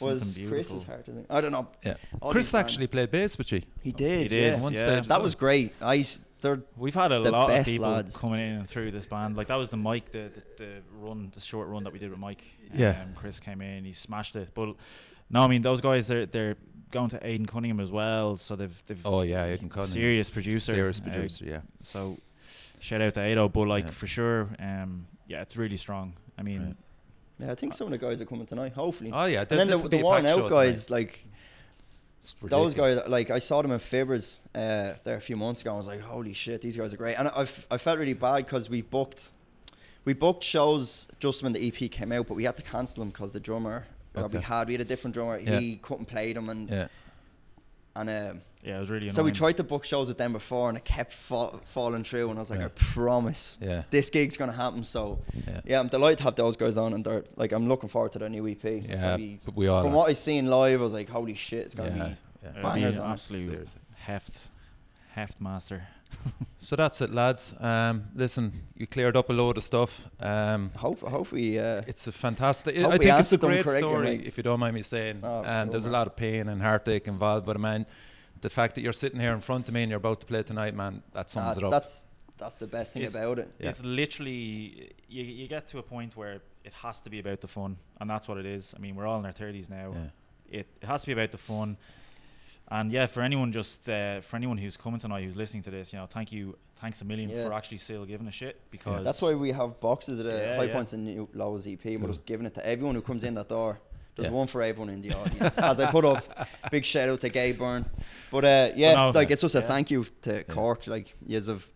Was 0.00 0.22
Something 0.22 0.48
Chris's 0.48 0.84
beautiful. 0.84 0.92
heart? 0.94 1.04
I 1.08 1.12
think. 1.12 1.26
I 1.30 1.40
don't 1.40 1.52
know. 1.52 1.68
Yeah. 1.84 1.94
All 2.20 2.32
Chris 2.32 2.52
actually 2.54 2.86
played 2.86 3.10
bass 3.10 3.38
with 3.38 3.50
you. 3.52 3.62
He 3.82 3.92
did. 3.92 4.22
He 4.22 4.28
did, 4.28 4.52
Yeah. 4.54 4.60
One 4.60 4.74
yeah. 4.74 4.80
stage. 4.80 5.08
That 5.08 5.22
was 5.22 5.34
great. 5.34 5.72
I. 5.80 5.98
s- 5.98 6.20
They're 6.42 6.60
We've 6.76 6.94
had 6.94 7.12
a 7.12 7.22
the 7.22 7.30
lot 7.30 7.44
of 7.44 7.48
best 7.56 7.70
people 7.70 7.88
lads. 7.88 8.16
coming 8.16 8.40
in 8.40 8.52
and 8.58 8.68
through 8.68 8.90
this 8.90 9.06
band. 9.06 9.36
Like 9.36 9.48
that 9.48 9.54
was 9.56 9.70
the 9.70 9.78
Mike, 9.78 10.10
the, 10.12 10.30
the 10.34 10.42
the 10.64 10.70
run, 11.00 11.32
the 11.34 11.40
short 11.40 11.68
run 11.68 11.84
that 11.84 11.92
we 11.92 11.98
did 11.98 12.10
with 12.10 12.18
Mike. 12.18 12.44
Yeah. 12.74 13.00
Um, 13.02 13.14
Chris 13.14 13.40
came 13.40 13.60
in, 13.62 13.84
he 13.84 13.92
smashed 13.94 14.36
it. 14.36 14.50
But 14.54 14.74
no, 15.30 15.40
I 15.42 15.46
mean 15.46 15.62
those 15.62 15.80
guys, 15.80 16.06
they're 16.08 16.26
they're 16.26 16.56
going 16.90 17.08
to 17.10 17.26
Aidan 17.26 17.46
Cunningham 17.46 17.80
as 17.80 17.90
well. 17.90 18.36
So 18.36 18.54
they've 18.54 18.82
they've 18.86 19.00
Oh 19.06 19.22
yeah, 19.22 19.46
Aidan 19.46 19.70
Cunningham. 19.70 19.94
serious 19.94 20.28
producer, 20.30 20.72
Serious 20.72 21.00
uh, 21.00 21.04
producer. 21.04 21.44
Yeah. 21.46 21.60
so 21.82 22.18
shout 22.80 23.00
out 23.00 23.14
to 23.14 23.22
Ado. 23.22 23.48
But 23.48 23.66
like 23.66 23.84
Yeah. 23.86 23.90
for 23.92 24.06
sure, 24.06 24.50
um, 24.58 25.06
yeah, 25.26 25.40
it's 25.40 25.56
really 25.56 25.78
strong. 25.78 26.12
I 26.38 26.42
mean, 26.42 26.62
Right. 26.66 26.76
Yeah, 27.38 27.52
I 27.52 27.54
think 27.54 27.74
some 27.74 27.86
of 27.86 27.90
the 27.90 27.98
guys 27.98 28.20
are 28.20 28.24
coming 28.24 28.46
tonight. 28.46 28.72
Hopefully. 28.72 29.10
Oh 29.12 29.26
yeah. 29.26 29.40
and 29.40 29.48
then 29.48 29.68
the, 29.70 29.76
the 29.88 30.02
worn 30.02 30.26
out 30.26 30.48
guys, 30.50 30.90
like 30.90 31.20
those 32.42 32.74
guys, 32.74 32.98
like 33.08 33.30
I 33.30 33.38
saw 33.38 33.62
them 33.62 33.70
in 33.72 33.78
Fibbers 33.78 34.38
uh, 34.54 34.94
there 35.04 35.16
a 35.16 35.20
few 35.20 35.36
months 35.36 35.60
ago. 35.60 35.74
I 35.74 35.76
was 35.76 35.86
like, 35.86 36.00
holy 36.00 36.32
shit, 36.32 36.62
these 36.62 36.76
guys 36.76 36.92
are 36.92 36.96
great. 36.96 37.18
And 37.18 37.28
I 37.28 37.42
I 37.70 37.78
felt 37.78 37.98
really 37.98 38.14
bad 38.14 38.36
because 38.46 38.68
we 38.70 38.82
booked, 38.82 39.30
we 40.04 40.12
booked 40.14 40.42
shows 40.44 41.08
just 41.20 41.42
when 41.42 41.52
the 41.52 41.66
EP 41.68 41.90
came 41.90 42.10
out, 42.12 42.26
but 42.26 42.34
we 42.34 42.44
had 42.44 42.56
to 42.56 42.62
cancel 42.62 43.00
them 43.00 43.10
because 43.10 43.32
the 43.32 43.40
drummer 43.40 43.86
or 44.14 44.22
we 44.28 44.38
Okay. 44.38 44.40
had 44.40 44.66
we 44.68 44.74
had 44.74 44.80
a 44.80 44.84
different 44.84 45.14
drummer. 45.14 45.38
Yeah. 45.38 45.60
He 45.60 45.76
couldn't 45.76 46.06
play 46.06 46.32
them, 46.32 46.48
and 46.48 46.70
Yeah. 46.70 46.88
and 47.94 48.08
um, 48.10 48.40
yeah, 48.66 48.76
it 48.76 48.80
was 48.80 48.90
really 48.90 49.10
so 49.10 49.22
we 49.22 49.32
tried 49.32 49.56
to 49.58 49.64
book 49.64 49.84
shows 49.84 50.08
with 50.08 50.18
them 50.18 50.32
before, 50.32 50.68
and 50.68 50.76
it 50.76 50.84
kept 50.84 51.12
fa- 51.12 51.58
falling 51.66 52.04
through. 52.04 52.28
And 52.30 52.38
I 52.38 52.42
was 52.42 52.50
like, 52.50 52.60
Yeah. 52.60 52.66
I 52.66 52.70
promise, 52.74 53.58
Yeah. 53.60 53.82
this 53.90 54.10
gig's 54.10 54.36
gonna 54.36 54.52
happen. 54.52 54.82
So 54.84 55.20
Yeah. 55.46 55.60
yeah, 55.64 55.80
I'm 55.80 55.88
delighted 55.88 56.18
to 56.18 56.24
have 56.24 56.34
those 56.34 56.56
guys 56.56 56.76
on, 56.76 56.92
and 56.92 57.04
they're 57.04 57.24
like, 57.36 57.52
I'm 57.52 57.68
looking 57.68 57.88
forward 57.88 58.12
to 58.12 58.18
their 58.18 58.28
new 58.28 58.46
EP. 58.48 58.64
It's 58.88 59.00
Yeah, 59.00 59.16
be, 59.16 59.40
we 59.54 59.68
all 59.68 59.82
from 59.82 59.92
are. 59.92 59.96
what 59.96 60.10
I've 60.10 60.16
seen 60.16 60.46
live, 60.46 60.80
I 60.80 60.84
was 60.84 60.92
like, 60.92 61.08
holy 61.08 61.34
shit, 61.34 61.66
it's 61.66 61.74
gonna 61.74 61.90
Yeah, 61.96 62.04
be. 62.04 62.16
yeah. 62.42 62.50
It'll 62.50 62.54
be 62.74 62.80
bangers 62.80 62.98
an 62.98 63.06
it. 63.06 63.12
absolute 63.12 63.50
Seriously. 63.50 63.80
heft, 63.94 64.34
heft 65.14 65.40
master. 65.40 65.86
So 66.58 66.74
that's 66.74 67.00
it, 67.02 67.12
lads. 67.12 67.54
Um, 67.60 68.04
listen, 68.14 68.50
you 68.74 68.86
cleared 68.86 69.14
up 69.16 69.28
a 69.28 69.32
load 69.32 69.58
of 69.58 69.62
stuff. 69.64 70.08
Um, 70.20 70.70
Hope, 70.74 71.00
hope 71.00 71.30
we. 71.30 71.58
Uh, 71.58 71.82
it's 71.86 72.06
a 72.06 72.12
fantastic. 72.12 72.76
I 72.78 72.96
think 72.96 73.04
it's 73.20 73.32
a 73.32 73.36
great 73.38 73.68
story, 73.68 74.16
mate. 74.16 74.26
if 74.26 74.36
you 74.38 74.42
don't 74.42 74.58
mind 74.58 74.74
me 74.74 74.80
saying. 74.82 75.20
Oh, 75.22 75.44
um, 75.44 75.44
cool, 75.44 75.72
there's 75.72 75.84
a 75.86 75.90
lot 75.90 76.06
of 76.06 76.16
pain 76.16 76.48
and 76.48 76.62
heartache 76.62 77.06
involved, 77.08 77.44
but 77.44 77.56
I 77.56 77.58
mean, 77.60 77.86
the 78.46 78.50
fact 78.50 78.76
that 78.76 78.80
you're 78.82 78.92
sitting 78.92 79.18
here 79.18 79.32
in 79.32 79.40
front 79.40 79.66
of 79.66 79.74
me 79.74 79.82
and 79.82 79.90
you're 79.90 79.96
about 79.96 80.20
to 80.20 80.26
play 80.26 80.40
tonight, 80.40 80.72
man, 80.72 81.02
that 81.12 81.28
sums 81.28 81.46
that's, 81.46 81.58
it 81.58 81.64
up. 81.64 81.70
that's 81.72 82.04
that's 82.38 82.56
the 82.58 82.66
best 82.68 82.92
thing 82.92 83.02
It's- 83.02 83.16
about 83.16 83.40
it. 83.40 83.50
Yeah. 83.58 83.70
It's 83.70 83.82
literally 83.82 84.92
you, 85.08 85.24
you 85.24 85.48
get 85.48 85.66
to 85.70 85.78
a 85.78 85.82
point 85.82 86.16
where 86.16 86.34
it 86.64 86.72
has 86.74 87.00
to 87.00 87.10
be 87.10 87.18
about 87.18 87.40
the 87.40 87.48
fun, 87.48 87.76
and 88.00 88.08
that's 88.08 88.28
what 88.28 88.38
it 88.38 88.46
is. 88.46 88.72
I 88.76 88.78
mean, 88.78 88.94
we're 88.94 89.04
all 89.06 89.18
in 89.18 89.26
our 89.26 89.32
thirties 89.32 89.68
now. 89.68 89.92
Yeah. 89.96 90.58
It, 90.60 90.66
it 90.80 90.86
has 90.86 91.00
to 91.00 91.08
be 91.08 91.12
about 91.12 91.32
the 91.32 91.38
fun, 91.38 91.76
and 92.68 92.92
yeah, 92.92 93.06
for 93.06 93.20
anyone 93.22 93.50
just 93.50 93.88
uh, 93.88 94.20
for 94.20 94.36
anyone 94.36 94.58
who's 94.58 94.76
coming 94.76 95.00
tonight 95.00 95.24
who's 95.24 95.34
listening 95.34 95.64
to 95.64 95.70
this, 95.72 95.92
you 95.92 95.98
know, 95.98 96.06
thank 96.06 96.30
you, 96.30 96.56
thanks 96.80 97.02
a 97.02 97.04
million 97.04 97.28
Yeah. 97.30 97.46
for 97.46 97.52
actually 97.52 97.78
still 97.78 98.04
giving 98.04 98.28
a 98.28 98.32
shit 98.32 98.60
because 98.70 99.02
That's 99.02 99.20
why 99.22 99.34
we 99.34 99.50
have 99.50 99.80
boxes 99.80 100.20
of 100.20 100.26
the 100.26 100.38
Yeah, 100.38 100.56
high 100.56 100.64
yeah. 100.66 100.72
points 100.72 100.92
and 100.92 101.04
new 101.04 101.28
lows 101.34 101.66
EP. 101.66 101.84
and 101.84 102.00
We're 102.00 102.10
just 102.10 102.24
giving 102.26 102.46
it 102.46 102.54
to 102.54 102.64
everyone 102.64 102.94
who 102.94 103.02
comes 103.02 103.24
in 103.24 103.34
that 103.34 103.48
door. 103.48 103.80
There's 104.16 104.28
Yeah. 104.28 104.32
one 104.34 104.46
for 104.46 104.62
everyone 104.62 104.88
in 104.92 105.02
the 105.02 105.12
audience. 105.14 105.58
As 105.58 105.78
I 105.78 105.90
put 105.90 106.04
up, 106.04 106.48
big 106.70 106.84
shout 106.84 107.08
out 107.08 107.20
to 107.20 107.28
Gay 107.28 107.52
Byrne. 107.52 107.84
But 108.30 108.44
uh, 108.44 108.70
yeah, 108.74 108.94
no, 108.94 109.10
like 109.10 109.30
it's 109.30 109.42
just 109.42 109.54
a 109.54 109.60
yeah. 109.60 109.66
thank 109.66 109.90
you 109.90 110.06
to 110.22 110.42
Cork. 110.44 110.86
Like 110.86 111.14
you 111.26 111.40
have 111.40 111.66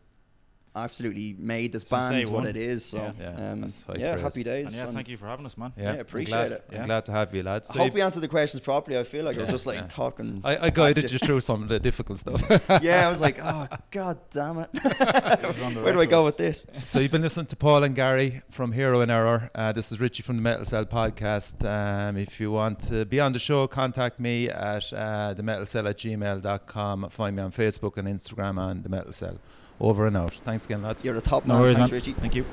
absolutely 0.77 1.35
made 1.39 1.73
this 1.73 1.83
Since 1.83 1.91
band 1.91 2.29
what 2.29 2.47
it 2.47 2.57
is. 2.57 2.85
So 2.85 2.99
Yeah. 2.99 3.12
yeah, 3.18 3.37
Yeah, 3.39 3.53
um, 3.53 3.68
yeah 3.97 4.16
happy 4.18 4.45
days. 4.45 4.66
and 4.66 4.75
yeah, 4.77 4.85
and 4.85 4.95
thank 4.95 5.09
you 5.09 5.16
for 5.16 5.27
having 5.27 5.45
us, 5.47 5.57
man. 5.59 5.73
Yeah, 5.77 5.83
Yeah, 5.83 5.93
I'm 5.95 6.01
appreciate 6.01 6.31
glad- 6.31 6.53
it. 6.53 6.64
I'm 6.73 6.87
glad 6.87 7.05
to 7.07 7.12
have 7.12 7.35
you, 7.35 7.43
lads. 7.43 7.71
I 7.71 7.73
So 7.75 7.79
hope 7.81 7.89
you- 7.89 7.95
we 7.95 8.03
answered 8.03 8.21
the 8.21 8.29
questions 8.29 8.61
properly. 8.62 8.97
I 8.99 9.05
feel 9.05 9.25
like 9.25 9.37
I 9.37 9.41
was 9.41 9.51
just 9.51 9.66
like 9.66 9.77
yeah. 9.79 9.87
talking. 9.89 10.41
I, 10.45 10.66
I 10.66 10.71
guided 10.71 11.11
you 11.11 11.18
through 11.18 11.41
some 11.41 11.62
of 11.62 11.68
the 11.68 11.81
difficult 11.81 12.18
stuff. 12.21 12.41
yeah, 12.83 13.07
I 13.07 13.09
was 13.09 13.21
like, 13.21 13.39
oh 13.43 13.66
god 13.91 14.18
damn 14.31 14.59
it. 14.59 14.71
Where 15.83 15.93
do 15.93 16.01
I 16.01 16.07
go 16.07 16.25
with 16.25 16.37
this? 16.37 16.66
so 16.85 17.01
you've 17.01 17.11
been 17.12 17.23
listening 17.23 17.47
to 17.47 17.57
Paul 17.57 17.83
and 17.85 17.95
Gary 17.95 18.43
from 18.51 18.73
Hero 18.73 19.01
in 19.01 19.11
Error. 19.11 19.51
Uh, 19.55 19.73
this 19.73 19.91
is 19.91 19.99
Richie 20.01 20.23
from 20.23 20.37
the 20.37 20.43
Metal 20.43 20.64
Cell 20.64 20.85
podcast. 20.85 21.64
Um, 21.68 22.16
if 22.16 22.41
you 22.41 22.53
want 22.53 22.79
to 22.89 23.05
be 23.05 23.18
on 23.21 23.33
the 23.33 23.39
show, 23.39 23.66
contact 23.66 24.21
me 24.21 24.49
at 24.49 24.93
uh, 24.93 25.35
themetalcell 25.37 25.89
at 25.89 25.99
gmail.com. 25.99 27.09
Find 27.11 27.37
me 27.37 27.43
on 27.43 27.53
Facebook 27.53 27.97
and 27.97 28.07
Instagram 28.09 28.59
on 28.59 28.83
The 28.83 28.89
Metal 28.89 29.12
Cell. 29.12 29.39
Over 29.81 30.07
and 30.07 30.16
out. 30.16 30.35
Thanks 30.45 30.66
again, 30.66 30.83
lads. 30.83 31.05
You're 31.05 31.14
the 31.14 31.20
top 31.22 31.47
No 31.47 31.55
man. 31.55 31.62
worries, 31.62 31.76
Thanks, 31.76 31.91
man. 31.91 31.97
Richie. 31.99 32.12
Thank 32.12 32.35
you. 32.35 32.45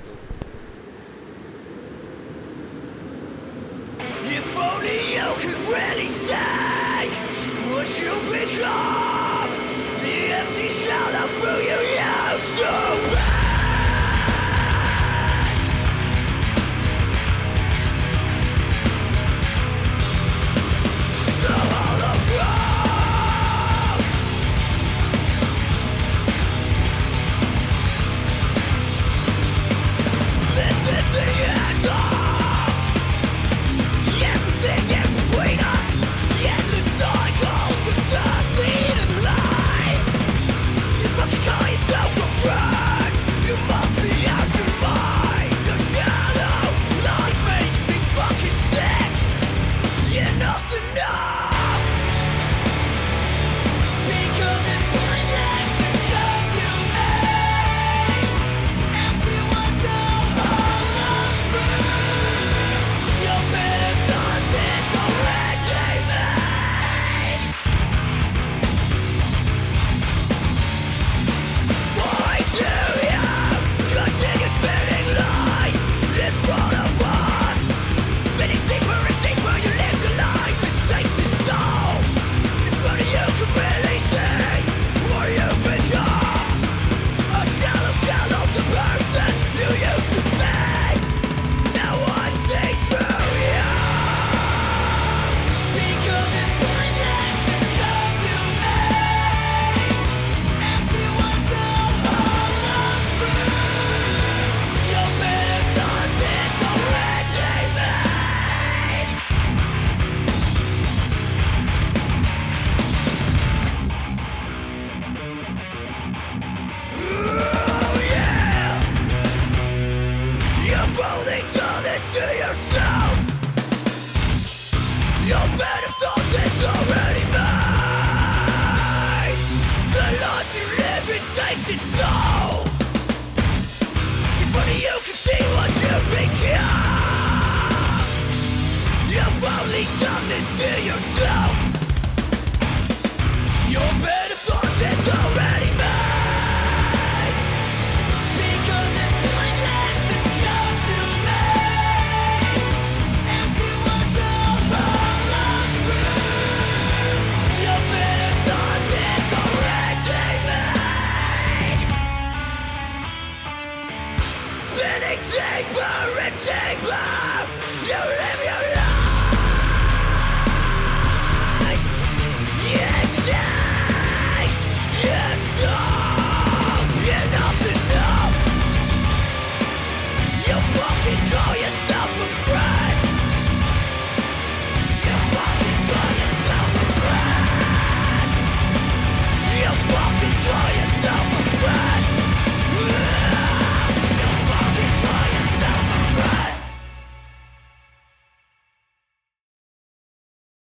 If 4.23 4.57
only 4.57 5.15
you 5.15 5.33
could 5.37 5.59
really 5.67 6.07
say 6.07 7.09
what 7.71 7.87
you've 7.99 8.31
become, 8.31 8.96